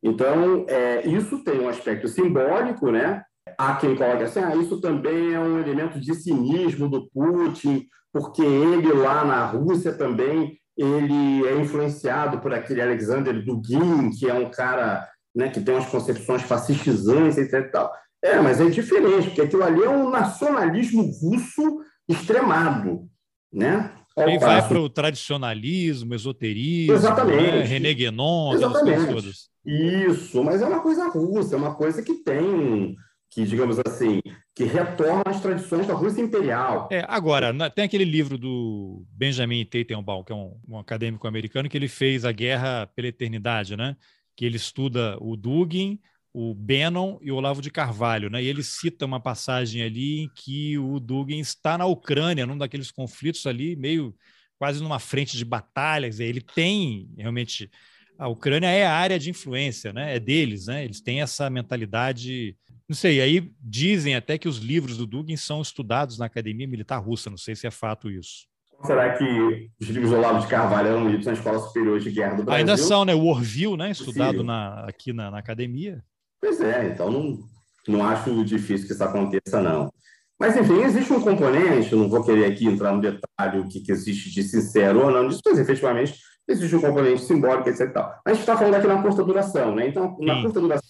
[0.01, 3.23] Então, é, isso tem um aspecto simbólico, né?
[3.57, 8.43] Há quem coloque assim, ah, isso também é um elemento de cinismo do Putin, porque
[8.43, 14.51] ele lá na Rússia também ele é influenciado por aquele Alexander Dugin, que é um
[14.51, 17.53] cara né, que tem umas concepções fascistizantes, etc.
[17.53, 17.91] E tal.
[18.27, 23.07] É, mas é diferente, porque aquilo ali é um nacionalismo russo extremado,
[23.51, 23.91] né?
[24.17, 27.51] Aí vai para o tradicionalismo, esoterismo, Exatamente.
[27.51, 27.63] Né?
[27.63, 29.13] René Guénon, Exatamente.
[29.13, 29.49] todas.
[29.63, 32.95] Isso, mas é uma coisa russa, é uma coisa que tem,
[33.29, 34.19] que digamos assim,
[34.55, 36.89] que retorna às tradições da Rússia imperial.
[36.91, 41.77] É, agora, tem aquele livro do Benjamin Teitelbaum, que é um, um acadêmico americano, que
[41.77, 43.95] ele fez a Guerra pela Eternidade, né?
[44.35, 45.99] Que ele estuda o Dugin,
[46.33, 48.43] o Bannon e o Olavo de Carvalho, né?
[48.43, 52.91] E ele cita uma passagem ali em que o Dugin está na Ucrânia, num daqueles
[52.91, 54.15] conflitos ali, meio
[54.59, 56.19] quase numa frente de batalhas.
[56.19, 57.69] Ele tem realmente
[58.17, 60.15] a Ucrânia é a área de influência, né?
[60.15, 60.83] É deles, né?
[60.83, 62.57] Eles têm essa mentalidade.
[62.89, 66.97] Não sei, aí dizem até que os livros do Dugin são estudados na Academia Militar
[66.97, 68.47] Russa, não sei se é fato isso.
[68.83, 72.35] Será que os livros do Olavo de Carvalho eram lidos na Escola Superior de Guerra
[72.35, 72.59] do Brasil?
[72.59, 73.13] Ainda são, né?
[73.13, 73.91] O Orville, né?
[73.91, 76.03] Estudado na, aqui na, na academia.
[76.41, 77.39] Pois é, então não,
[77.87, 79.91] não acho difícil que isso aconteça, não.
[80.39, 83.91] Mas, enfim, existe um componente, não vou querer aqui entrar no detalhe o que, que
[83.91, 87.91] existe de sincero ou não disso, mas efetivamente existe um componente simbólico, etc.
[87.91, 88.21] Tal.
[88.23, 89.87] A gente está falando aqui na curta duração, né?
[89.87, 90.41] Então, na Sim.
[90.43, 90.89] curta duração,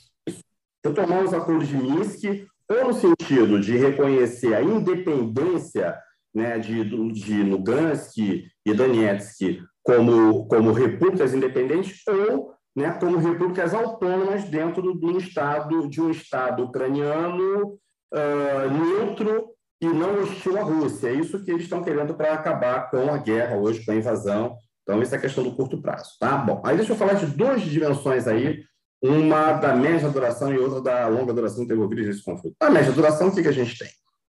[0.84, 2.24] eu tomar os acordos de Minsk,
[2.70, 5.98] ou no sentido de reconhecer a independência
[6.36, 6.84] né, de,
[7.14, 14.94] de Lugansk e Donetsk como, como repúblicas independentes, ou né, como repúblicas autônomas dentro do,
[14.94, 17.80] do estado de um estado ucraniano
[18.14, 19.48] uh, neutro
[19.82, 21.08] e não hostil à Rússia.
[21.08, 24.56] É isso que eles estão querendo para acabar com a guerra hoje, com a invasão.
[24.84, 26.12] Então, isso é questão do curto prazo.
[26.20, 26.38] Tá?
[26.38, 28.64] Bom, aí deixa eu falar de duas dimensões aí,
[29.04, 32.56] uma da média duração e outra da longa duração envolvidas nesse conflito.
[32.60, 33.90] A média duração, o que, que a gente tem?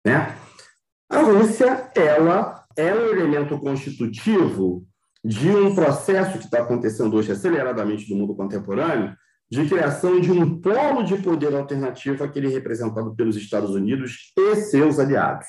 [0.06, 0.36] Né?
[1.10, 4.86] A Rússia, ela é um elemento constitutivo
[5.24, 9.16] de um processo que está acontecendo hoje aceleradamente no mundo contemporâneo,
[9.50, 14.98] de criação de um polo de poder alternativo àquele representado pelos Estados Unidos e seus
[14.98, 15.46] aliados,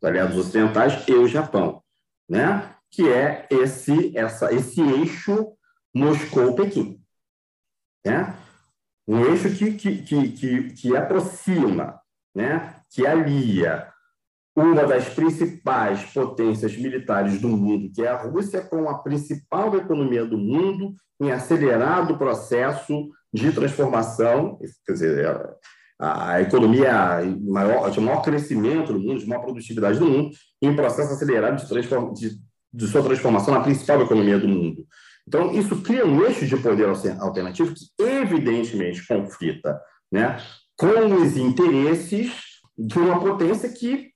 [0.00, 1.82] os aliados ocidentais e o Japão,
[2.28, 2.74] né?
[2.90, 5.52] que é esse, essa, esse eixo
[5.94, 7.00] Moscou-Pequim.
[8.04, 8.34] Né?
[9.06, 12.00] Um eixo que, que, que, que, que aproxima,
[12.34, 12.76] né?
[12.90, 13.89] que alia
[14.60, 20.24] uma das principais potências militares do mundo, que é a Rússia, com a principal economia
[20.24, 25.26] do mundo em acelerado processo de transformação, quer dizer,
[25.98, 26.92] a, a economia
[27.42, 30.30] maior, de maior crescimento do mundo, de maior produtividade do mundo,
[30.60, 32.36] em processo acelerado de, de,
[32.72, 34.86] de sua transformação na principal economia do mundo.
[35.26, 36.88] Então, isso cria um eixo de poder
[37.20, 39.80] alternativo que, evidentemente, conflita
[40.10, 40.38] né,
[40.76, 42.32] com os interesses
[42.76, 44.09] de uma potência que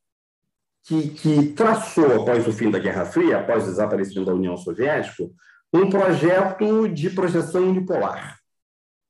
[0.84, 5.24] que, que traçou, após o fim da Guerra Fria, após o desaparecimento da União Soviética,
[5.72, 8.38] um projeto de projeção unipolar.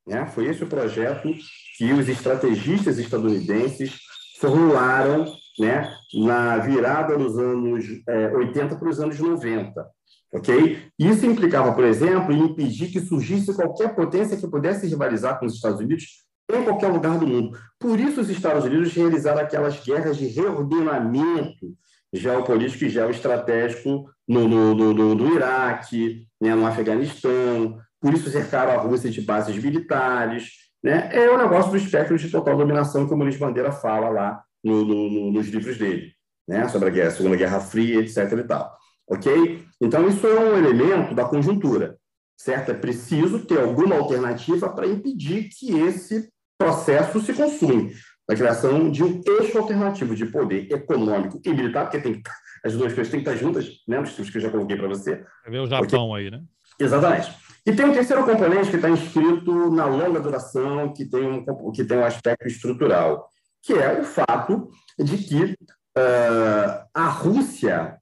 [0.07, 0.25] Né?
[0.27, 1.29] Foi esse o projeto
[1.77, 3.99] que os estrategistas estadunidenses
[4.39, 5.25] formularam
[5.59, 9.87] né, na virada dos anos é, 80 para os anos 90.
[10.33, 10.89] Okay?
[10.97, 15.55] Isso implicava, por exemplo, em impedir que surgisse qualquer potência que pudesse rivalizar com os
[15.55, 17.57] Estados Unidos em qualquer lugar do mundo.
[17.79, 21.75] Por isso, os Estados Unidos realizaram aquelas guerras de reordenamento
[22.13, 28.77] geopolítico e geoestratégico no, no, no, no Iraque, né, no Afeganistão, por isso cercaram a
[28.77, 30.51] Rússia de bases militares.
[30.83, 31.09] Né?
[31.11, 34.85] É o negócio do espectro de total dominação que o Muniz Bandeira fala lá no,
[34.85, 36.11] no, nos livros dele,
[36.47, 36.67] né?
[36.67, 38.17] sobre a, guerra, a Segunda Guerra Fria, etc.
[38.33, 38.71] E tal.
[39.07, 39.65] Ok?
[39.81, 41.97] Então, isso é um elemento da conjuntura,
[42.37, 42.71] certo?
[42.71, 47.93] É preciso ter alguma alternativa para impedir que esse processo se consome,
[48.29, 52.21] a criação de um eixo alternativo de poder econômico e militar, porque tem
[52.65, 53.99] as duas coisas têm que estar juntas, né?
[53.99, 55.23] Os que eu já coloquei para você.
[55.43, 56.15] Vai ver o Japão Porque...
[56.15, 56.41] aí, né?
[56.79, 57.31] Exatamente.
[57.63, 61.83] E tem um terceiro componente que está inscrito na longa duração, que tem um, que
[61.83, 63.29] tem um aspecto estrutural,
[63.61, 67.99] que é o fato de que uh, a Rússia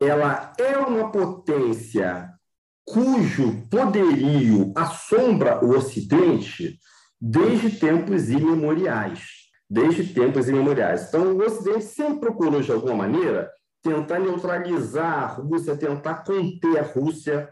[0.00, 2.30] ela é uma potência
[2.84, 6.78] cujo poderio assombra o Ocidente
[7.28, 9.20] desde tempos imemoriais.
[9.68, 11.08] Desde tempos imemoriais.
[11.08, 13.50] Então, o Ocidente sempre procurou, de alguma maneira,
[13.82, 17.48] tentar neutralizar a Rússia, tentar conter a Rússia.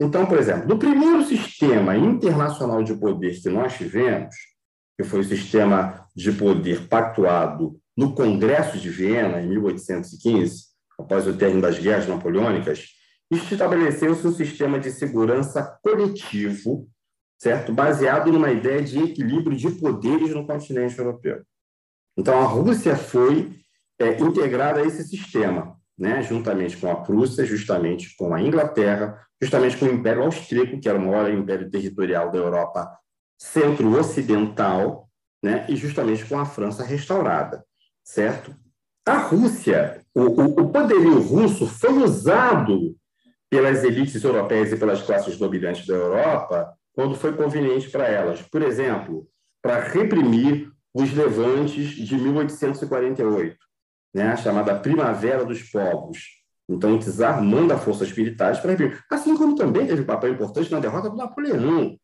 [0.00, 4.34] Então, por exemplo, no primeiro sistema internacional de poder que nós tivemos,
[4.96, 10.66] que foi o sistema de poder pactuado no Congresso de Viena, em 1815,
[10.98, 12.90] após o término das guerras napoleônicas,
[13.30, 16.88] estabeleceu-se um sistema de segurança coletivo,
[17.38, 17.72] certo?
[17.72, 21.42] Baseado numa ideia de equilíbrio de poderes no continente europeu.
[22.16, 23.52] Então, a Rússia foi
[23.98, 26.22] é, integrada a esse sistema, né?
[26.22, 30.98] juntamente com a Prússia, justamente com a Inglaterra, justamente com o Império Austríaco, que era
[30.98, 32.90] o maior império territorial da Europa
[33.38, 35.08] centro-ocidental,
[35.42, 35.66] né?
[35.68, 37.64] e justamente com a França restaurada,
[38.02, 38.54] certo?
[39.06, 42.96] A Rússia, o, o, poderio russo foi usado
[43.48, 48.40] pelas elites europeias e pelas classes dominantes da Europa quando foi conveniente para elas.
[48.40, 49.28] Por exemplo,
[49.62, 53.56] para reprimir os levantes de 1848,
[54.14, 56.18] né, a chamada Primavera dos Povos.
[56.66, 59.04] Então, o czar manda forças militares para reprimir.
[59.10, 61.96] Assim como também teve um papel importante na derrota do Napoleão,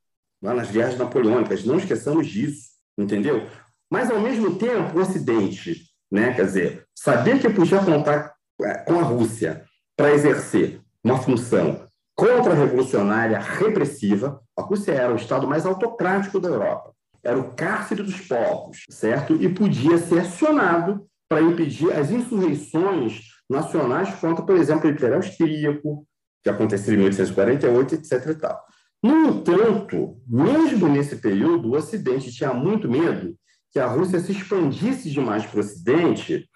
[0.42, 1.64] lá nas guerras napoleônicas.
[1.64, 3.48] Não esqueçamos disso, entendeu?
[3.90, 9.00] Mas, ao mesmo tempo, o Ocidente, né, quer dizer, saber que podia contar é, com
[9.00, 9.64] a Rússia
[9.96, 14.40] para exercer uma função contra-revolucionária repressiva.
[14.56, 16.92] A Rússia era o estado mais autocrático da Europa.
[17.22, 19.34] Era o cárcere dos povos, certo?
[19.34, 26.06] E podia ser acionado para impedir as insurreições nacionais contra, por exemplo, o Império Austríaco,
[26.42, 28.26] que aconteceu em 1848, etc.
[28.26, 28.60] E tal.
[29.02, 33.36] No entanto, mesmo nesse período, o Ocidente tinha muito medo
[33.72, 36.48] que a Rússia se expandisse demais para o Ocidente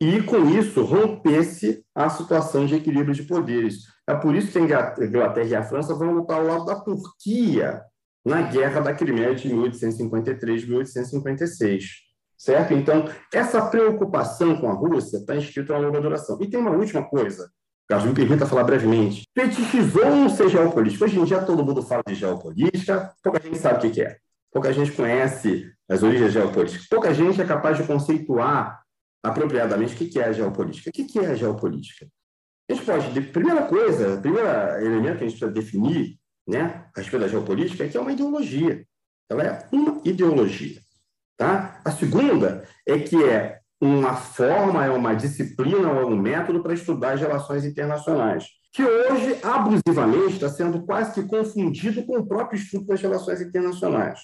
[0.00, 3.84] e, com isso, rompesse a situação de equilíbrio de poderes.
[4.08, 7.82] É por isso que a Inglaterra e a França vão lutar ao lado da Turquia
[8.24, 12.06] na Guerra da Crimeia de 1853-1856.
[12.38, 12.74] Certo?
[12.74, 16.36] Então, essa preocupação com a Rússia está inscrita na longa duração.
[16.40, 17.50] E tem uma última coisa,
[17.88, 19.24] Carlos, me permita falar brevemente.
[19.34, 21.04] Fetichizou-se geopolítica.
[21.04, 24.18] Hoje em dia todo mundo fala de geopolítica, pouca gente sabe o que é.
[24.52, 26.88] Pouca gente conhece as origens geopolíticas.
[26.88, 28.82] Pouca gente é capaz de conceituar
[29.22, 30.90] apropriadamente o que é a geopolítica.
[30.90, 32.06] O que é a geopolítica?
[32.68, 37.22] A gente pode, primeira coisa, primeiro elemento que a gente precisa definir né, a respeito
[37.22, 38.84] da geopolítica é que é uma ideologia.
[39.30, 40.80] Ela é uma ideologia.
[41.36, 41.80] Tá?
[41.84, 47.12] A segunda é que é uma forma, é uma disciplina é um método para estudar
[47.12, 52.86] as relações internacionais, que hoje, abusivamente, está sendo quase que confundido com o próprio estudo
[52.86, 54.20] das relações internacionais.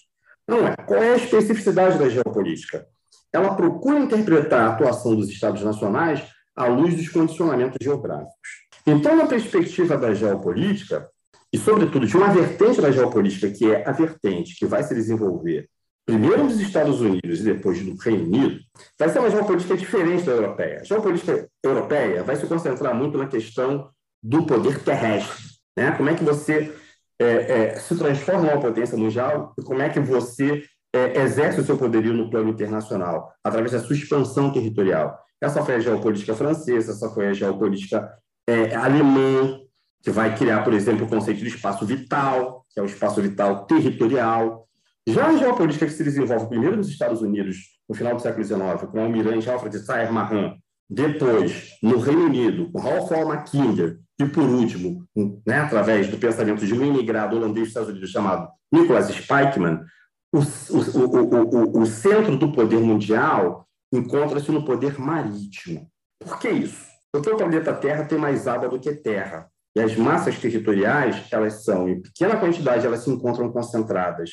[0.49, 0.75] Não é.
[0.77, 2.87] Qual é a especificidade da geopolítica?
[3.33, 6.23] ela procura interpretar a atuação dos Estados nacionais
[6.57, 8.63] à luz dos condicionamentos geográficos.
[8.87, 11.09] Então, na perspectiva da geopolítica,
[11.53, 15.69] e, sobretudo, de uma vertente da geopolítica, que é a vertente que vai se desenvolver
[16.05, 18.61] primeiro nos Estados Unidos e depois no Reino Unido,
[18.99, 20.81] vai ser uma geopolítica diferente da europeia.
[20.81, 23.89] A geopolítica europeia vai se concentrar muito na questão
[24.23, 25.45] do poder terrestre.
[25.77, 25.93] Né?
[25.93, 26.75] Como é que você
[27.21, 31.65] é, é, se transforma numa potência mundial e como é que você é, exerce o
[31.65, 35.19] seu poderio no plano internacional, através da sua expansão territorial.
[35.43, 38.09] Essa foi a geopolítica francesa, essa foi a geopolítica
[38.47, 39.59] é, alemã,
[40.01, 43.67] que vai criar, por exemplo, o conceito de espaço vital, que é o espaço vital
[43.67, 44.69] territorial.
[45.05, 47.57] Já a geopolítica que se desenvolve primeiro nos Estados Unidos,
[47.89, 50.55] no final do século XIX, com o almirante Alfred Sayer-Mahan,
[50.89, 55.05] depois no Reino Unido, com Ralph Waldo Mackinder, e por último,
[55.45, 59.81] né, através do pensamento de um imigrado holandês dos Estados Unidos chamado Nicholas Spykman,
[60.33, 65.89] o, o, o, o centro do poder mundial encontra-se no poder marítimo.
[66.19, 66.87] Por que isso?
[67.13, 69.49] Porque o planeta Terra tem mais água do que terra.
[69.77, 74.31] E as massas territoriais, elas são, em pequena quantidade, elas se encontram concentradas.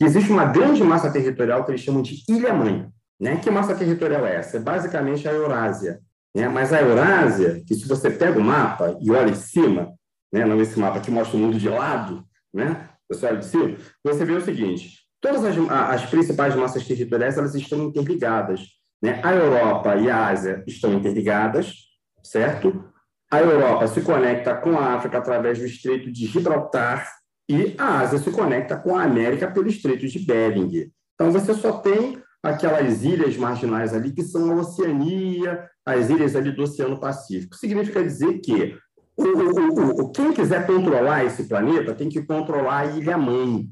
[0.00, 2.88] E existe uma grande massa territorial que eles chamam de ilha-mãe.
[3.20, 3.36] Né?
[3.36, 4.56] Que massa territorial é essa?
[4.56, 6.00] É basicamente a Eurásia.
[6.34, 6.48] Né?
[6.48, 9.92] Mas a Eurásia, que se você pega o mapa e olha em cima,
[10.32, 10.44] né?
[10.44, 12.88] não esse mapa que mostra o mundo de lado, né?
[13.10, 17.54] você olha de cima, você vê o seguinte, Todas as, as principais massas territoriais elas
[17.54, 18.60] estão interligadas.
[19.02, 19.20] Né?
[19.22, 21.74] A Europa e a Ásia estão interligadas,
[22.22, 22.84] certo?
[23.30, 27.06] A Europa se conecta com a África através do Estreito de Gibraltar
[27.48, 30.90] e a Ásia se conecta com a América pelo Estreito de Bering.
[31.14, 36.52] Então, você só tem aquelas ilhas marginais ali que são a Oceania, as ilhas ali
[36.52, 37.56] do Oceano Pacífico.
[37.56, 38.78] Significa dizer que
[39.16, 43.68] o, o, o, quem quiser controlar esse planeta tem que controlar a ilha-mãe.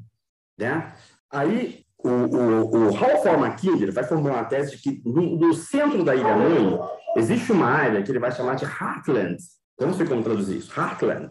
[0.57, 0.93] Né?
[1.31, 6.15] Aí o, o, o Mackinder vai formular uma tese de que no, no centro da
[6.15, 6.79] ilha-mãe
[7.15, 9.37] existe uma área que ele vai chamar de Heartland.
[9.79, 10.79] Eu não sei como traduzir isso.
[10.79, 11.29] Heartland.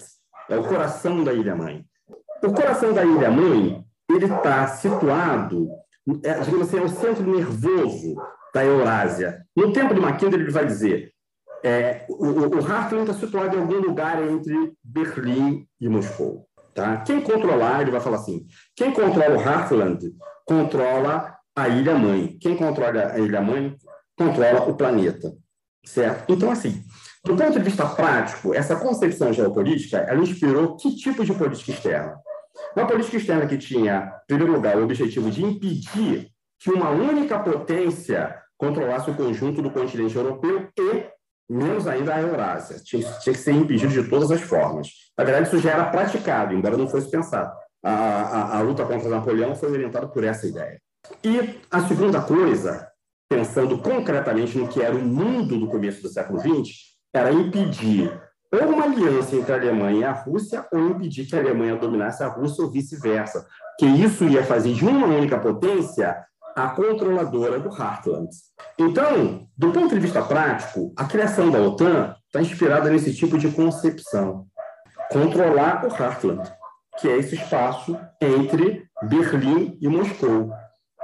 [0.49, 1.85] É o coração da ilha-mãe.
[2.43, 5.69] O coração da ilha-mãe ele está situado,
[6.23, 8.15] é, digamos assim, é o centro nervoso
[8.55, 9.45] da Eurásia.
[9.57, 11.13] No tempo de Mackinder, ele vai dizer
[11.65, 16.47] é, o, o Heartland está situado em algum lugar entre Berlim e Moscou.
[16.75, 16.99] Tá?
[16.99, 18.47] Quem controlar, ele vai falar assim,
[18.77, 20.13] quem controla o Heartland
[20.47, 22.39] controla a ilha-mãe.
[22.41, 23.77] Quem controla a ilha-mãe
[24.17, 25.33] controla o planeta.
[25.85, 26.33] Certo?
[26.33, 26.83] Então, assim,
[27.25, 32.17] do ponto de vista prático, essa concepção geopolítica, ela inspirou que tipo de política externa?
[32.75, 37.39] Uma política externa que tinha, em primeiro lugar, o objetivo de impedir que uma única
[37.39, 41.05] potência controlasse o conjunto do continente europeu e,
[41.51, 42.79] menos ainda, a Eurásia.
[42.83, 44.89] Tinha, tinha que ser impedido de todas as formas.
[45.17, 47.53] Na verdade, isso já era praticado, embora não fosse pensado.
[47.85, 50.81] A, a, a luta contra Napoleão foi orientada por essa ideia.
[51.23, 52.89] E a segunda coisa,
[53.29, 56.75] pensando concretamente no que era o mundo do começo do século XX,
[57.15, 58.21] era impedir
[58.53, 62.23] ou uma aliança entre a Alemanha e a Rússia, ou impedir que a Alemanha dominasse
[62.23, 63.47] a Rússia ou vice-versa.
[63.79, 66.17] Que isso ia fazer de uma única potência
[66.55, 68.31] a controladora do Heartland.
[68.79, 73.51] Então, do ponto de vista prático, a criação da OTAN está inspirada nesse tipo de
[73.51, 74.47] concepção.
[75.11, 76.51] Controlar o Heartland,
[76.99, 80.51] que é esse espaço entre Berlim e Moscou.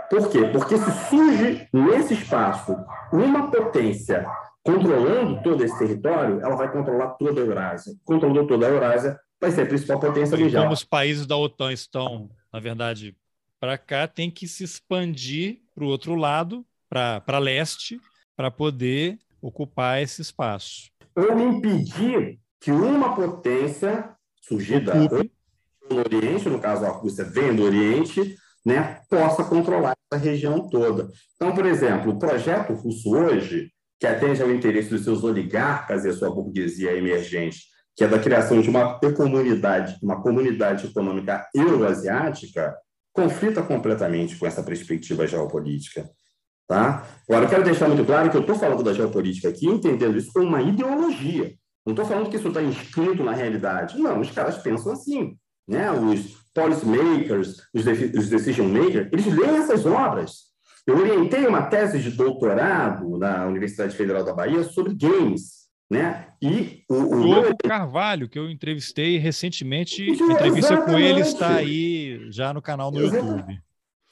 [0.09, 0.45] Por quê?
[0.53, 2.77] Porque se surge nesse espaço
[3.13, 4.27] uma potência
[4.63, 7.95] controlando todo esse território, ela vai controlar toda a Eurásia.
[8.05, 10.63] Controlando toda a Eurásia, vai ser a principal potência mundial.
[10.63, 13.17] Como os países da OTAN estão, na verdade,
[13.59, 18.01] para cá, tem que se expandir para o outro lado, para leste,
[18.37, 20.91] para poder ocupar esse espaço.
[21.17, 24.93] Ou impedir que uma potência surgida
[25.91, 31.11] no Oriente, no caso a Rússia vem do Oriente, né, possa controlar essa região toda.
[31.35, 36.09] Então, por exemplo, o projeto russo hoje que atende ao interesse dos seus oligarcas e
[36.09, 37.61] a sua burguesia emergente,
[37.97, 42.75] que é da criação de uma comunidade, uma comunidade econômica euroasiática,
[43.13, 46.09] conflita completamente com essa perspectiva geopolítica.
[46.67, 47.07] Tá?
[47.29, 50.33] Agora, eu quero deixar muito claro que eu estou falando da geopolítica aqui, entendendo isso
[50.33, 51.53] como uma ideologia.
[51.85, 53.99] Não estou falando que isso está inscrito na realidade.
[53.99, 55.37] Não, os caras pensam assim.
[55.67, 55.91] Né?
[55.91, 60.53] Os policymakers, os decision makers, eles leem essas obras.
[60.87, 66.27] Eu orientei uma tese de doutorado na Universidade Federal da Bahia sobre games, né?
[66.43, 72.27] E o, o Diogo Carvalho, que eu entrevistei recentemente, a entrevista com ele está aí
[72.33, 73.63] já no canal no YouTube.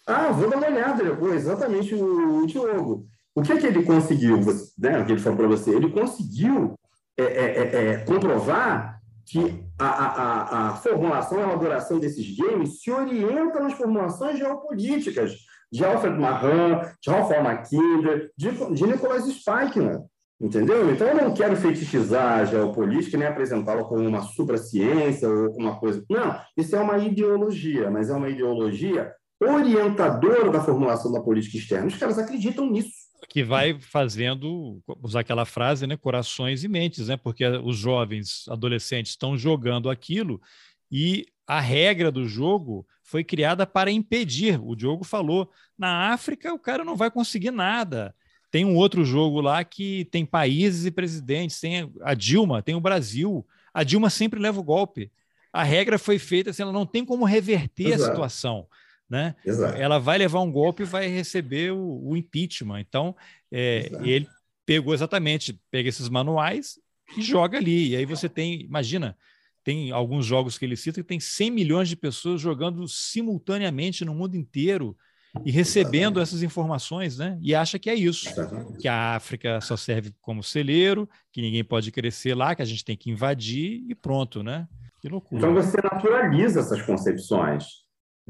[0.06, 3.06] Ah, vou dar uma olhada depois, exatamente o, o Diogo.
[3.34, 4.38] O que é que ele conseguiu,
[4.78, 5.00] né?
[5.00, 5.70] O que ele falou para você?
[5.74, 6.74] Ele conseguiu
[7.16, 12.90] é, é, é, é, comprovar que a, a, a, formulação e elaboração desses games se
[12.90, 15.34] orienta nas formulações geopolíticas
[15.72, 20.00] de Alfred Mahan, de Ralph Mackinder, de, de Nicholas Spikner.
[20.40, 20.90] Entendeu?
[20.90, 26.02] Então, eu não quero fetichizar a geopolítica nem apresentá-la como uma supraciência ou uma coisa.
[26.08, 31.88] Não, isso é uma ideologia, mas é uma ideologia orientadora da formulação da política externa.
[31.88, 33.09] Os caras acreditam nisso.
[33.32, 37.16] Que vai fazendo, usar aquela frase, né, corações e mentes, né?
[37.16, 40.42] Porque os jovens, adolescentes estão jogando aquilo
[40.90, 44.60] e a regra do jogo foi criada para impedir.
[44.62, 48.14] O Diogo falou: na África o cara não vai conseguir nada.
[48.50, 52.80] Tem um outro jogo lá que tem países e presidentes, tem a Dilma, tem o
[52.80, 53.46] Brasil.
[53.72, 55.10] A Dilma sempre leva o golpe.
[55.52, 58.02] A regra foi feita assim, ela não tem como reverter Exato.
[58.02, 58.66] a situação.
[59.10, 59.34] Né?
[59.76, 62.78] Ela vai levar um golpe e vai receber o, o impeachment.
[62.80, 63.16] Então,
[63.50, 64.28] é, ele
[64.64, 66.78] pegou exatamente, pega esses manuais
[67.16, 67.88] e joga ali.
[67.88, 69.16] E aí você tem, imagina,
[69.64, 74.14] tem alguns jogos que ele cita que tem 100 milhões de pessoas jogando simultaneamente no
[74.14, 74.96] mundo inteiro
[75.44, 76.22] e recebendo Exatamente.
[76.22, 77.38] essas informações, né?
[77.40, 78.78] E acha que é isso, Exatamente.
[78.78, 82.84] que a África só serve como celeiro, que ninguém pode crescer lá, que a gente
[82.84, 84.68] tem que invadir e pronto, né?
[85.00, 85.38] Que loucura.
[85.38, 87.64] Então você naturaliza essas concepções,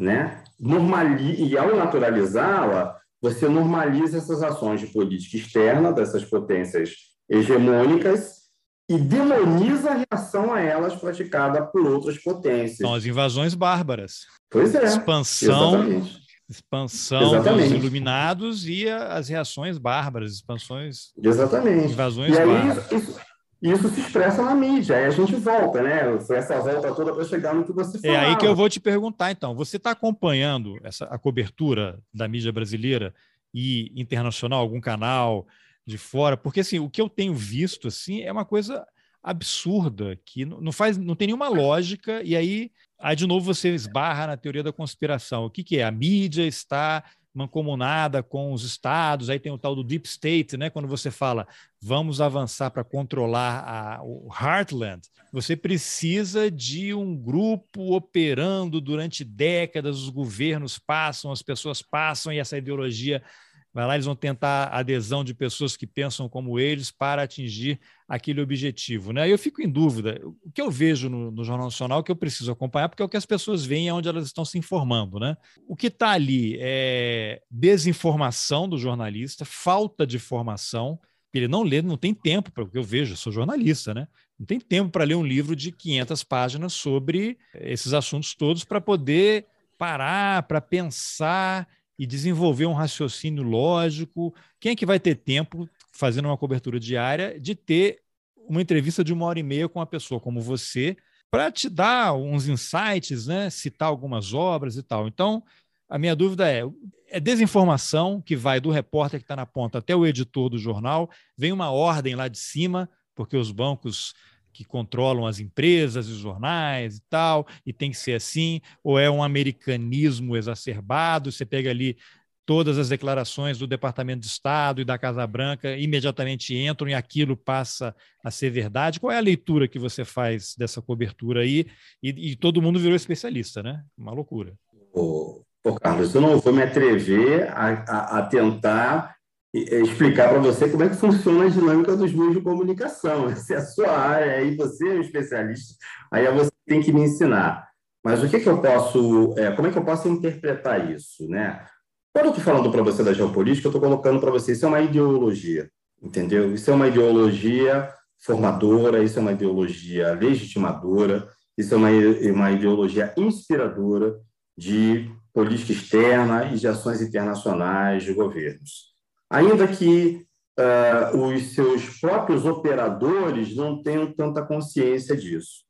[0.01, 0.43] né?
[0.59, 1.44] Normali...
[1.44, 6.94] E ao naturalizá-la, você normaliza essas ações de política externa dessas potências
[7.28, 8.40] hegemônicas
[8.89, 12.78] e demoniza a reação a elas praticada por outras potências.
[12.78, 14.27] São as invasões bárbaras.
[14.51, 14.85] Pois é.
[14.85, 16.20] Expansão, exatamente.
[16.48, 17.68] expansão exatamente.
[17.68, 21.12] dos iluminados e as reações bárbaras, expansões.
[21.22, 21.93] Exatamente.
[21.93, 22.86] Invasões e aí, bárbaras.
[22.86, 23.30] Isso, isso
[23.60, 26.18] se expressa na mídia, aí a gente volta, né?
[26.20, 28.16] Foi essa volta toda para chegar no que você falou.
[28.16, 29.54] É aí que eu vou te perguntar, então.
[29.54, 33.14] Você está acompanhando essa, a cobertura da mídia brasileira
[33.52, 35.46] e internacional, algum canal
[35.86, 36.36] de fora?
[36.36, 38.86] Porque assim, o que eu tenho visto assim é uma coisa
[39.22, 44.28] absurda que não faz, não tem nenhuma lógica e aí, aí de novo você esbarra
[44.28, 45.44] na teoria da conspiração.
[45.44, 45.84] O que, que é?
[45.84, 47.04] A mídia está
[47.35, 50.69] mancomunada com os estados, aí tem o tal do deep state, né?
[50.70, 51.47] Quando você fala
[51.82, 55.01] vamos avançar para controlar a, o Heartland,
[55.32, 62.39] você precisa de um grupo operando durante décadas, os governos passam, as pessoas passam e
[62.39, 63.23] essa ideologia
[63.72, 67.78] Vai lá, eles vão tentar a adesão de pessoas que pensam como eles para atingir
[68.09, 69.12] aquele objetivo.
[69.12, 69.30] Né?
[69.30, 70.20] Eu fico em dúvida.
[70.24, 73.09] O que eu vejo no, no Jornal Nacional que eu preciso acompanhar, porque é o
[73.09, 75.20] que as pessoas veem é onde elas estão se informando.
[75.20, 75.36] Né?
[75.68, 80.98] O que está ali é desinformação do jornalista, falta de formação.
[81.32, 84.09] Ele não lê, não tem tempo para o que eu vejo, eu sou jornalista, né?
[84.36, 88.80] Não tem tempo para ler um livro de 500 páginas sobre esses assuntos todos para
[88.80, 89.47] poder
[89.78, 91.68] parar, para pensar
[92.01, 94.35] e desenvolver um raciocínio lógico.
[94.59, 98.01] Quem é que vai ter tempo, fazendo uma cobertura diária, de ter
[98.48, 100.97] uma entrevista de uma hora e meia com uma pessoa como você,
[101.31, 103.51] para te dar uns insights, né?
[103.51, 105.06] citar algumas obras e tal.
[105.06, 105.44] Então,
[105.90, 106.62] a minha dúvida é:
[107.06, 111.10] é desinformação que vai do repórter que está na ponta até o editor do jornal,
[111.36, 114.14] vem uma ordem lá de cima, porque os bancos
[114.60, 119.10] que controlam as empresas os jornais e tal, e tem que ser assim, ou é
[119.10, 121.96] um americanismo exacerbado, você pega ali
[122.44, 127.38] todas as declarações do Departamento de Estado e da Casa Branca imediatamente entram e aquilo
[127.38, 129.00] passa a ser verdade.
[129.00, 131.66] Qual é a leitura que você faz dessa cobertura aí?
[132.02, 133.82] E, e todo mundo virou especialista, né?
[133.96, 134.52] Uma loucura.
[134.92, 135.42] Ô,
[135.80, 139.16] Carlos, eu não vou me atrever a, a, a tentar
[139.52, 143.28] explicar para você como é que funciona a dinâmica dos meios de comunicação.
[143.31, 145.74] Essa é a sua área, aí você é um especialista,
[146.12, 147.68] aí é você tem que me ensinar.
[148.05, 151.66] Mas o que, que eu posso, é, como é que eu posso interpretar isso, né?
[152.14, 154.68] Quando eu estou falando para você da geopolítica, eu estou colocando para você, isso é
[154.68, 155.70] uma ideologia,
[156.02, 156.55] entendeu?
[156.55, 157.93] Isso é uma ideologia
[158.24, 161.28] formadora, isso é uma ideologia legitimadora,
[161.59, 161.89] isso é uma,
[162.32, 164.18] uma ideologia inspiradora
[164.56, 168.89] de política externa e de ações internacionais de governos
[169.31, 170.27] ainda que
[170.59, 175.65] uh, os seus próprios operadores não tenham tanta consciência disso,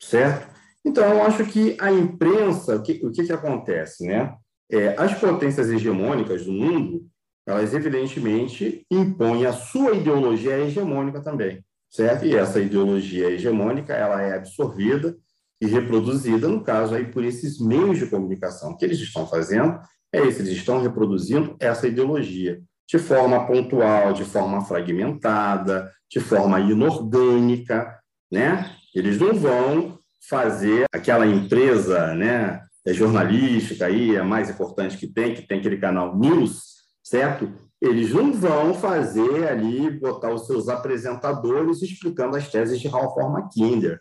[0.00, 0.58] certo?
[0.84, 4.34] Então, eu acho que a imprensa, o que, o que, que acontece, né?
[4.70, 7.06] É, as potências hegemônicas do mundo,
[7.46, 12.26] elas evidentemente impõem a sua ideologia hegemônica também, certo?
[12.26, 15.16] E essa ideologia hegemônica, ela é absorvida
[15.60, 18.72] e reproduzida, no caso aí, por esses meios de comunicação.
[18.72, 19.80] O que eles estão fazendo
[20.12, 26.58] é isso, eles estão reproduzindo essa ideologia de forma pontual, de forma fragmentada, de forma
[26.58, 27.98] inorgânica,
[28.32, 28.74] né?
[28.94, 29.98] Eles não vão
[30.28, 35.76] fazer aquela empresa, né, é jornalística aí, a mais importante que tem, que tem aquele
[35.76, 36.62] canal News,
[37.02, 37.52] certo?
[37.80, 44.00] Eles não vão fazer ali, botar os seus apresentadores explicando as teses de Ralph Mackinder,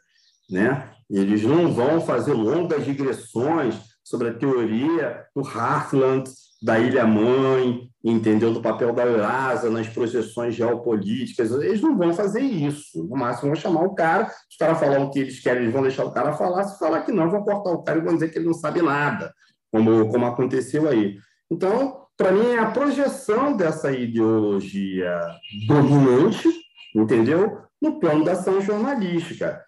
[0.50, 0.90] né?
[1.10, 6.30] Eles não vão fazer longas digressões sobre a teoria do Heartland,
[6.62, 8.54] da ilha-mãe, entendeu?
[8.54, 11.52] Do papel da Eurasa nas projeções geopolíticas.
[11.52, 13.04] Eles não vão fazer isso.
[13.08, 15.82] No máximo, vão chamar o cara, os caras falar o que eles querem, eles vão
[15.82, 16.64] deixar o cara falar.
[16.64, 18.82] Se falar que não, vão cortar o cara e vão dizer que ele não sabe
[18.82, 19.34] nada,
[19.72, 21.18] como, como aconteceu aí.
[21.50, 25.22] Então, para mim, é a projeção dessa ideologia
[25.68, 26.50] dominante,
[26.96, 27.62] entendeu?
[27.80, 29.62] No plano da ação jornalística,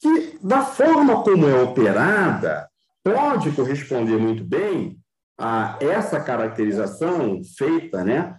[0.00, 2.68] que, da forma como é operada,
[3.02, 4.98] pode corresponder muito bem
[5.38, 8.36] a essa caracterização feita né,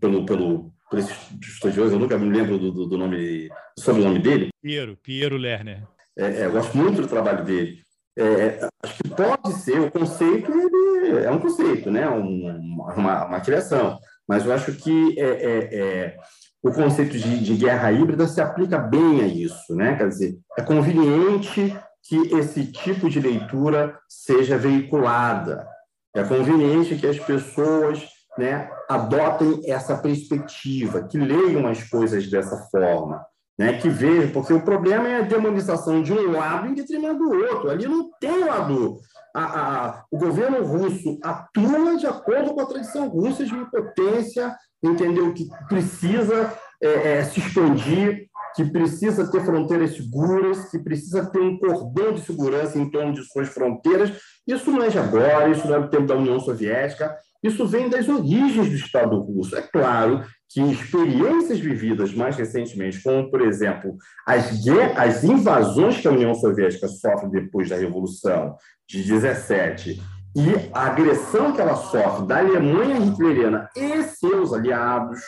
[0.00, 4.18] pelo, pelo, por esse estudioso, eu nunca me lembro do, do, do nome, do sobrenome
[4.18, 4.48] dele.
[4.60, 5.86] Piero, Piero Lerner.
[6.16, 7.82] É, é, eu gosto muito do trabalho dele.
[8.18, 12.08] É, acho que pode ser, o conceito ele é um conceito, né?
[12.08, 13.98] Um, uma, uma criação,
[14.28, 16.16] mas eu acho que é, é, é,
[16.62, 19.96] o conceito de, de, guerra híbrida se aplica bem a isso, né?
[19.96, 25.66] Quer dizer, é conveniente que esse tipo de leitura seja veiculada,
[26.14, 28.06] é conveniente que as pessoas
[28.38, 33.24] né, adotem essa perspectiva, que leiam as coisas dessa forma,
[33.58, 37.30] né, que vejam, porque o problema é a demonização de um lado em detrimento do
[37.30, 37.70] outro.
[37.70, 38.98] Ali não tem lado.
[39.34, 44.54] A, a, o governo russo atua de acordo com a tradição russa de uma potência,
[44.82, 45.32] entendeu?
[45.32, 46.52] Que precisa
[46.82, 52.20] é, é, se expandir, que precisa ter fronteiras seguras, que precisa ter um cordão de
[52.20, 54.12] segurança em torno de suas fronteiras.
[54.46, 57.88] Isso não é de agora, isso não é do tempo da União Soviética, isso vem
[57.88, 59.56] das origens do Estado russo.
[59.56, 63.96] É claro que experiências vividas mais recentemente, como, por exemplo,
[64.26, 64.50] as,
[64.96, 68.54] as invasões que a União Soviética sofre depois da Revolução
[68.88, 70.00] de 17
[70.36, 75.20] E a agressão que ela sofre da Alemanha hitleriana e seus aliados,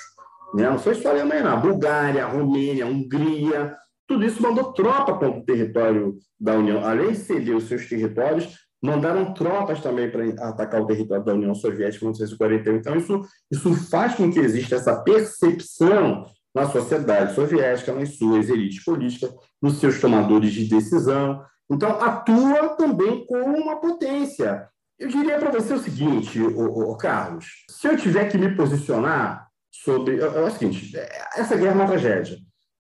[0.54, 0.70] né?
[0.70, 3.76] não foi só a Alemanha, não, Bulgária, Romênia, Hungria,
[4.06, 6.84] tudo isso mandou tropa para o território da União.
[6.84, 11.54] Além de ceder os seus territórios, mandaram tropas também para atacar o território da União
[11.54, 12.76] Soviética em 1941.
[12.76, 18.84] Então, isso, isso faz com que exista essa percepção na sociedade soviética, nas suas elites
[18.84, 21.42] políticas, nos seus tomadores de decisão.
[21.70, 24.68] Então, atua também como uma potência.
[24.98, 29.48] Eu diria para você o seguinte, o, o, Carlos: se eu tiver que me posicionar
[29.84, 30.20] sobre.
[30.20, 30.92] É, é o seguinte,
[31.36, 32.38] essa guerra é uma tragédia.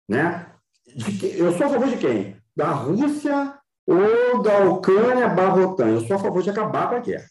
[0.08, 0.46] Né?
[1.18, 2.36] Que, eu sou a favor de quem?
[2.56, 3.54] Da Rússia
[3.86, 5.60] ou da Ucrânia barra.
[5.88, 7.26] Eu sou a favor de acabar com a guerra.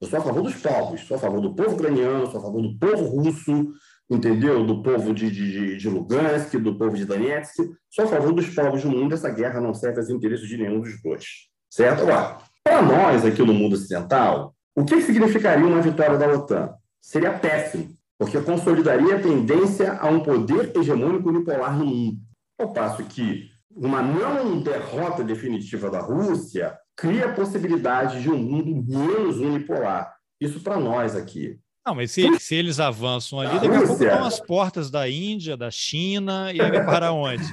[0.00, 2.62] Eu sou a favor dos povos, sou a favor do povo ucraniano, sou a favor
[2.62, 3.72] do povo russo,
[4.08, 4.64] entendeu?
[4.64, 7.56] Do povo de, de, de Lugansk, do povo de Donetsk.
[7.90, 9.14] Sou a favor dos povos do mundo.
[9.14, 11.24] Essa guerra não serve aos interesses de nenhum dos dois.
[11.68, 12.02] Certo?
[12.02, 16.74] Agora, para nós aqui no mundo ocidental, o que significaria uma vitória da OTAN?
[17.00, 22.18] Seria péssimo, porque consolidaria a tendência a um poder hegemônico unipolar no mundo.
[22.58, 28.84] Ao passo que uma não derrota definitiva da Rússia cria a possibilidade de um mundo
[28.84, 30.12] menos unipolar.
[30.40, 31.60] Isso para nós aqui.
[31.86, 35.56] Não, mas se, se eles avançam ali, daqui a pouco estão as portas da Índia,
[35.56, 37.44] da China, e aí vai para onde?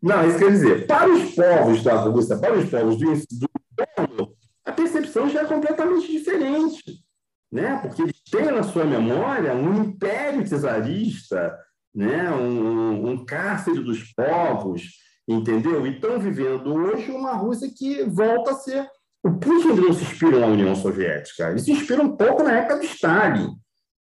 [0.00, 3.48] Não, isso quer dizer, para os povos da Rússia, para os povos do,
[4.16, 7.02] do a percepção já é completamente diferente.
[7.50, 7.78] Né?
[7.80, 11.56] Porque eles têm na sua memória um império czarista,
[11.94, 12.30] né?
[12.30, 14.82] um, um cárcere dos povos,
[15.26, 15.86] entendeu?
[15.86, 18.86] E estão vivendo hoje uma Rússia que volta a ser.
[19.24, 22.76] O Putin não se inspira na União Soviética, ele se inspira um pouco na época
[22.76, 23.50] do Stalin,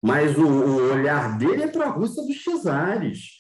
[0.03, 3.38] mas o, o olhar dele é para a Rússia dos czares.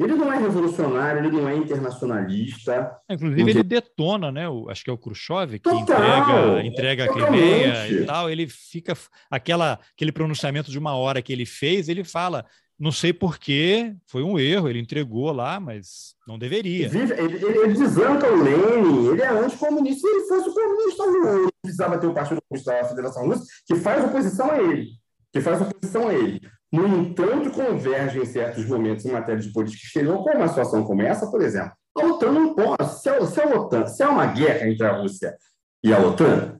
[0.00, 2.96] Ele não é revolucionário, ele não é internacionalista.
[3.10, 4.48] Inclusive, ele detona, né?
[4.48, 8.30] O, acho que é o Khrushchev que Total, entrega, entrega a Crimeia e tal.
[8.30, 8.96] Ele fica.
[9.30, 12.46] Aquela, aquele pronunciamento de uma hora que ele fez, ele fala:
[12.78, 16.86] não sei porquê, foi um erro, ele entregou lá, mas não deveria.
[16.86, 20.00] Ele, ele, ele desanca o Lenin, ele é anticomunista.
[20.00, 23.74] Se ele fosse o comunista, ele precisava ter o Partido Comunista da Federação Russa, que
[23.74, 24.88] faz oposição a ele.
[25.30, 26.40] Que faz oposição a ele.
[26.72, 31.02] No entanto, converge em certos momentos em matéria de política exterior, como uma situação como
[31.02, 31.72] essa, por exemplo.
[31.96, 33.00] A OTAN não pode.
[33.00, 35.36] Se a, se OTAN, se há uma guerra entre a Rússia
[35.82, 36.58] e a OTAN,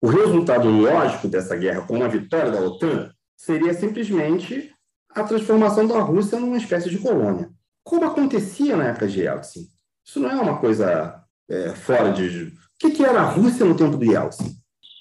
[0.00, 4.72] o resultado lógico dessa guerra, com uma vitória da OTAN, seria simplesmente
[5.10, 7.50] a transformação da Rússia numa espécie de colônia,
[7.84, 9.68] como acontecia na época de Yeltsin.
[10.04, 12.46] Isso não é uma coisa é, fora de.
[12.46, 14.56] O que, que, era a Rússia no tempo do Yeltsin?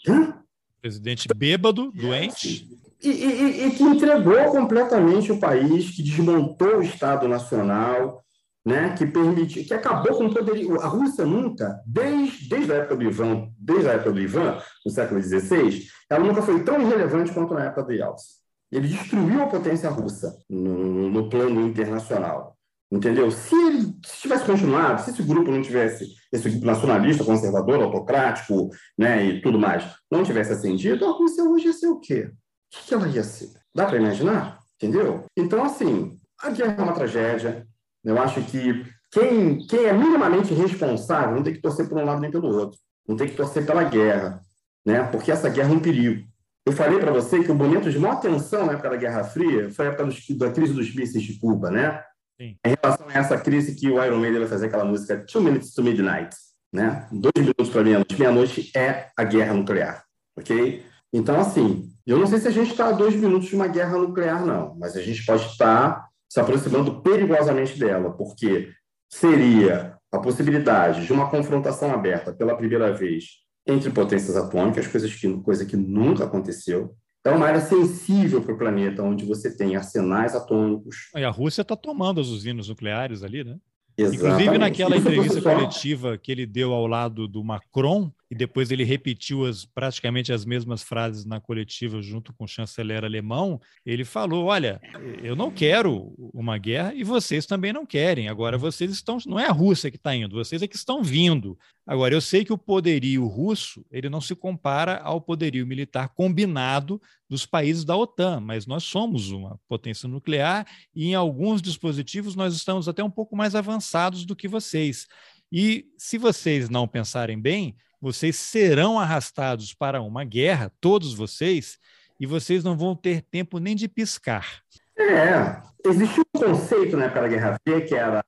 [0.08, 0.36] Hã?
[0.80, 2.68] Presidente bêbado, doente.
[3.04, 8.22] E, e, e, que entregou completamente o país, que desmontou o Estado Nacional,
[8.66, 10.70] né, que permitiu, que acabou com o poder.
[10.82, 14.92] A Rússia nunca, desde, desde a época do Ivan, desde a época do Ivan, no
[14.92, 18.42] século XVI, ela nunca foi tão irrelevante quanto na época do Yeltsin.
[18.72, 22.56] Ele destruiu a potência russa no, no plano internacional.
[22.92, 23.32] Entendeu?
[23.32, 28.70] Se ele se tivesse continuado, se esse grupo não tivesse, esse grupo nacionalista, conservador, autocrático,
[28.98, 32.32] né, e tudo mais, não tivesse ascendido, a Rússia hoje ia ser o quê?
[32.74, 33.52] O que ela ia ser?
[33.74, 34.60] Dá para imaginar?
[34.76, 35.26] Entendeu?
[35.38, 37.68] Então, assim, a guerra é uma tragédia.
[38.04, 42.22] Eu acho que quem, quem é minimamente responsável não tem que torcer por um lado
[42.22, 42.80] nem pelo outro.
[43.08, 44.42] Não tem que torcer pela guerra,
[44.86, 45.04] né?
[45.04, 46.26] Porque essa guerra é um perigo.
[46.66, 49.70] Eu falei para você que o momento de maior tensão na época da Guerra Fria
[49.72, 52.04] foi a época dos, da crise dos mísseis de Cuba, né?
[52.40, 52.56] Sim.
[52.66, 55.74] Em relação a essa crise que o Iron Maiden vai fazer aquela música Two Minutes
[55.74, 56.36] to Midnight,
[56.72, 57.08] né?
[57.12, 58.18] Dois minutos para meia-noite.
[58.18, 60.04] Meia-noite é a guerra nuclear,
[60.38, 60.86] ok?
[61.12, 63.98] Então, assim, eu não sei se a gente está a dois minutos de uma guerra
[63.98, 68.72] nuclear, não, mas a gente pode estar se aproximando perigosamente dela, porque
[69.10, 75.42] seria a possibilidade de uma confrontação aberta pela primeira vez entre potências atômicas, coisas que,
[75.42, 76.96] coisa que nunca aconteceu.
[77.24, 81.10] É uma área sensível para o planeta, onde você tem arsenais atômicos.
[81.16, 83.58] E a Rússia está tomando as usinas nucleares ali, né?
[83.96, 84.26] Exatamente.
[84.26, 89.46] Inclusive naquela entrevista coletiva que ele deu ao lado do Macron, e depois ele repetiu
[89.46, 94.80] as, praticamente as mesmas frases na coletiva junto com o chanceler alemão, ele falou: Olha,
[95.22, 98.30] eu não quero uma guerra e vocês também não querem.
[98.30, 99.18] Agora vocês estão.
[99.26, 101.60] Não é a Rússia que está indo, vocês é que estão vindo.
[101.86, 107.02] Agora, eu sei que o poderio russo ele não se compara ao poderio militar combinado
[107.30, 112.56] dos países da OTAN, mas nós somos uma potência nuclear e em alguns dispositivos nós
[112.56, 115.06] estamos até um pouco mais avançados do que vocês.
[115.52, 121.78] E se vocês não pensarem bem, vocês serão arrastados para uma guerra, todos vocês,
[122.20, 124.62] e vocês não vão ter tempo nem de piscar.
[124.98, 128.24] É, existe um conceito na época da Guerra Fria que era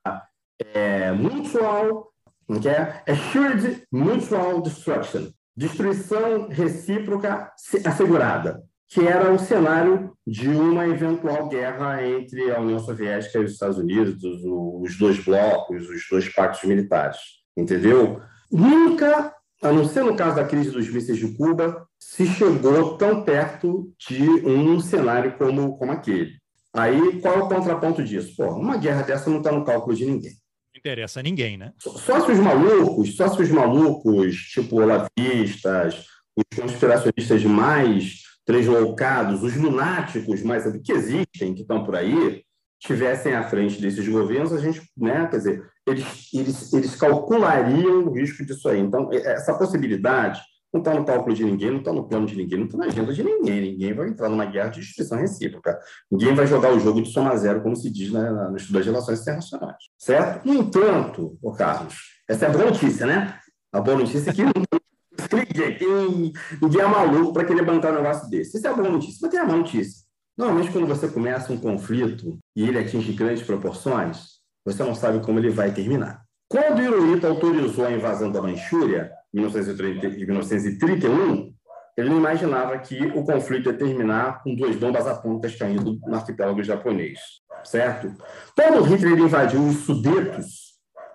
[0.72, 2.12] é, mutual,
[2.60, 5.28] que é assured mutual destruction.
[5.56, 7.52] destruição recíproca
[7.84, 13.52] assegurada, que era o cenário de uma eventual guerra entre a União Soviética e os
[13.52, 17.18] Estados Unidos, os dois blocos, os dois pactos militares.
[17.56, 18.20] Entendeu?
[18.50, 19.32] Nunca,
[19.64, 23.90] a não ser no caso da crise dos mísseis de Cuba, se chegou tão perto
[24.08, 26.32] de um cenário como, como aquele.
[26.74, 28.36] Aí, qual é o contraponto disso?
[28.36, 30.32] Pô, uma guerra dessa não está no cálculo de ninguém.
[30.74, 31.72] Não interessa a ninguém, né?
[31.78, 36.04] Só se os malucos, só se os malucos, tipo olavistas,
[36.36, 42.42] os conspiracionistas mais tresloucados, os lunáticos mais que existem, que estão por aí,
[42.84, 48.12] estivessem à frente desses governos, a gente, né, quer dizer, eles, eles, eles calculariam o
[48.12, 48.78] risco disso aí.
[48.78, 50.40] Então, essa possibilidade
[50.72, 52.86] não está no cálculo de ninguém, não está no plano de ninguém, não está na
[52.86, 53.72] agenda de ninguém.
[53.72, 55.78] Ninguém vai entrar numa guerra de destruição recíproca.
[56.10, 59.20] Ninguém vai jogar o jogo de soma zero, como se diz no estudo das relações
[59.20, 59.76] internacionais.
[59.96, 60.46] Certo?
[60.46, 61.94] No entanto, ô Carlos,
[62.28, 63.38] essa é a boa notícia, né?
[63.72, 68.56] A boa notícia é que ninguém, ninguém é maluco para querer bancar um negócio desse.
[68.56, 69.18] Isso é a boa notícia.
[69.22, 70.03] Mas tem a má notícia.
[70.36, 74.34] Normalmente, quando você começa um conflito e ele atinge grandes proporções,
[74.64, 76.24] você não sabe como ele vai terminar.
[76.48, 81.54] Quando Hirohito autorizou a invasão da Manchúria, em 1931,
[81.96, 86.62] ele não imaginava que o conflito ia terminar com duas bombas atômicas caindo no arquipélago
[86.62, 87.20] japonês,
[87.62, 88.12] certo?
[88.56, 90.74] Quando Hitler invadiu os Sudetos,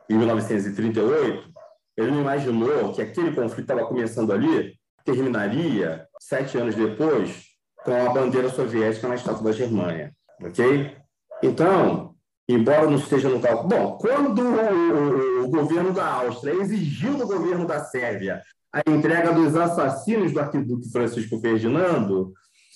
[0.10, 1.50] em 1938,
[1.98, 4.74] ele não imaginou que aquele conflito estava começando ali,
[5.04, 7.49] terminaria, sete anos depois,
[7.90, 10.96] com a bandeira soviética na estátua da Germânia, ok?
[11.42, 12.14] Então,
[12.48, 13.68] embora não esteja no cálculo.
[13.68, 19.34] Bom, quando o, o, o, governo da Áustria exigiu do governo da Sérvia a entrega
[19.34, 22.32] dos assassinos do arquiduque Francisco Ferdinando,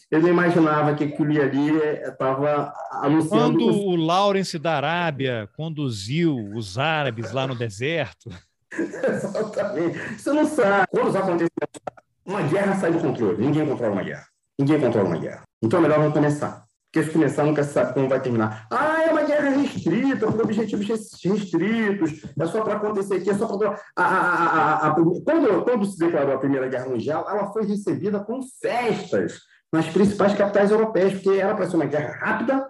[0.09, 1.77] ele imaginava que aquilo ali
[2.07, 3.59] estava anunciando...
[3.59, 8.31] Quando o Lawrence da Arábia conduziu os árabes lá no deserto...
[8.73, 9.99] Exatamente.
[10.17, 10.87] Você não sabe.
[10.89, 11.81] Quando os acontecimentos...
[12.25, 13.45] Uma guerra sai do controle.
[13.45, 14.32] Ninguém controla uma guerra.
[14.59, 15.43] Ninguém controla uma guerra.
[15.61, 16.63] Então é melhor não começar.
[16.91, 18.67] Porque se começar, nunca se sabe como vai terminar.
[18.69, 23.47] Ah, é uma guerra restrita, por objetivos restritos, é só para acontecer aqui, é só
[23.57, 23.81] para.
[23.95, 28.41] A, a, a, quando, quando se declarou a Primeira Guerra Mundial, ela foi recebida com
[28.61, 29.39] festas
[29.71, 32.67] nas principais capitais europeias, porque era para ser uma guerra rápida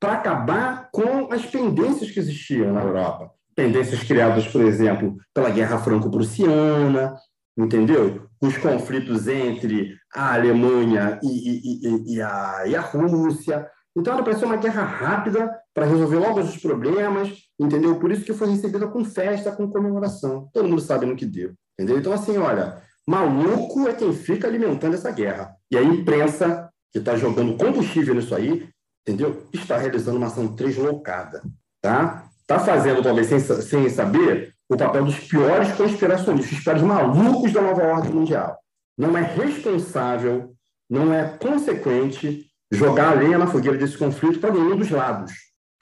[0.00, 3.30] para acabar com as pendências que existiam na Europa.
[3.54, 7.16] Pendências criadas, por exemplo, pela Guerra Franco-Prussiana,
[7.58, 8.28] entendeu?
[8.40, 13.68] Os conflitos entre a Alemanha e, e, e, a, e a Rússia.
[13.96, 17.98] Então, era para ser uma guerra rápida, para resolver logo os problemas, entendeu?
[17.98, 20.48] Por isso que foi recebida com festa, com comemoração.
[20.52, 21.98] Todo mundo sabe no que deu, entendeu?
[21.98, 25.52] Então, assim, olha, maluco é quem fica alimentando essa guerra.
[25.68, 28.68] E a imprensa, que está jogando combustível nisso aí,
[29.02, 29.48] entendeu?
[29.52, 31.42] Está realizando uma ação deslocada,
[31.82, 32.24] tá?
[32.40, 37.62] Está fazendo, talvez, sem, sem saber, o papel dos piores conspiracionistas, os piores malucos da
[37.62, 38.58] nova ordem mundial.
[38.96, 40.54] Não é responsável,
[40.90, 45.32] não é consequente jogar a lenha na fogueira desse conflito para nenhum dos lados.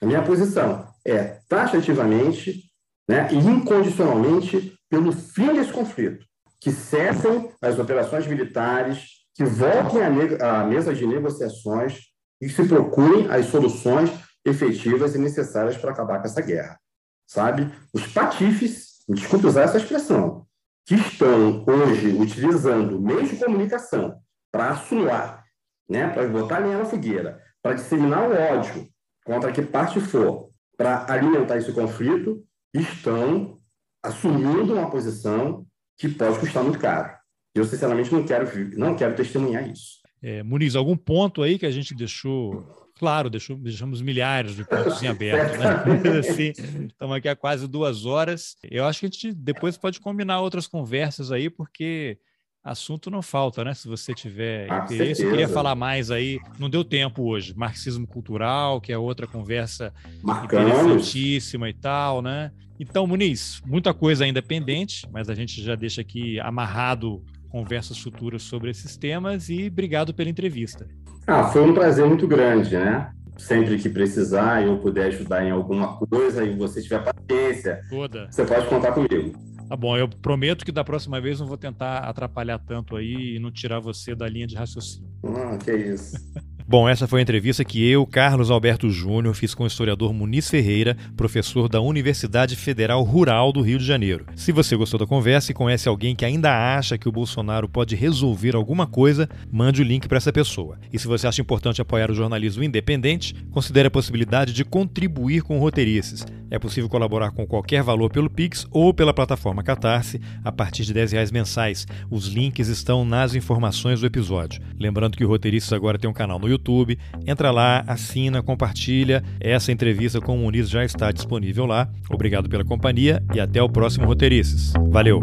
[0.01, 2.63] A minha posição é taxativamente
[3.09, 6.25] né, e incondicionalmente pelo fim desse conflito,
[6.61, 10.01] que cessem as operações militares, que voltem
[10.41, 11.99] à mesa de negociações
[12.41, 14.11] e se procurem as soluções
[14.45, 16.79] efetivas e necessárias para acabar com essa guerra
[17.27, 17.71] sabe?
[17.93, 20.47] Os patifes, desculpe usar essa expressão,
[20.87, 24.21] que estão hoje utilizando meios de comunicação
[24.53, 25.45] para assolar,
[25.89, 28.89] né, para botar linha na fogueira, para disseminar o ódio
[29.25, 33.59] contra que parte for, para alimentar esse conflito, estão
[34.03, 35.67] assumindo uma posição
[35.99, 37.13] que pode custar muito caro.
[37.55, 38.47] Eu, sinceramente, não quero,
[38.77, 39.97] não quero testemunhar isso.
[40.23, 45.03] É, Muniz, algum ponto aí que a gente deixou Claro, deixou, deixamos milhares de pontos
[45.03, 46.19] em aberto, né?
[46.19, 46.53] assim,
[46.87, 48.57] estamos aqui há quase duas horas.
[48.63, 52.19] Eu acho que a gente depois pode combinar outras conversas aí, porque
[52.65, 53.75] assunto não falta, né?
[53.75, 56.41] Se você tiver ah, interesse, eu queria falar mais aí.
[56.59, 57.55] Não deu tempo hoje.
[57.55, 59.93] Marxismo cultural, que é outra conversa
[60.23, 60.67] Marcamos.
[60.67, 62.51] interessantíssima e tal, né?
[62.81, 68.43] Então, Muniz, muita coisa ainda pendente, mas a gente já deixa aqui amarrado conversas futuras
[68.43, 70.87] sobre esses temas e obrigado pela entrevista.
[71.27, 73.11] Ah, foi um prazer muito grande, né?
[73.37, 78.29] Sempre que precisar e eu puder ajudar em alguma coisa e você tiver paciência, Toda.
[78.31, 79.33] você pode contar comigo.
[79.69, 83.39] Tá bom, eu prometo que da próxima vez não vou tentar atrapalhar tanto aí e
[83.41, 85.11] não tirar você da linha de raciocínio.
[85.25, 86.17] Ah, que isso.
[86.69, 90.51] Bom, essa foi a entrevista que eu, Carlos Alberto Júnior, fiz com o historiador Muniz
[90.51, 94.27] Ferreira, professor da Universidade Federal Rural do Rio de Janeiro.
[94.35, 97.95] Se você gostou da conversa e conhece alguém que ainda acha que o Bolsonaro pode
[97.95, 100.77] resolver alguma coisa, mande o link para essa pessoa.
[100.93, 105.61] E se você acha importante apoiar o jornalismo independente, considere a possibilidade de contribuir com
[105.61, 110.85] roteirices É possível colaborar com qualquer valor pelo Pix ou pela plataforma Catarse a partir
[110.85, 111.87] de R$ reais mensais.
[112.11, 114.63] Os links estão nas informações do episódio.
[114.79, 116.99] Lembrando que o Roteiristas agora tem um canal no YouTube.
[117.27, 119.23] Entra lá, assina, compartilha.
[119.41, 121.89] Essa entrevista com o Muniz já está disponível lá.
[122.11, 124.73] Obrigado pela companhia e até o próximo Roteiristas.
[124.89, 125.21] Valeu!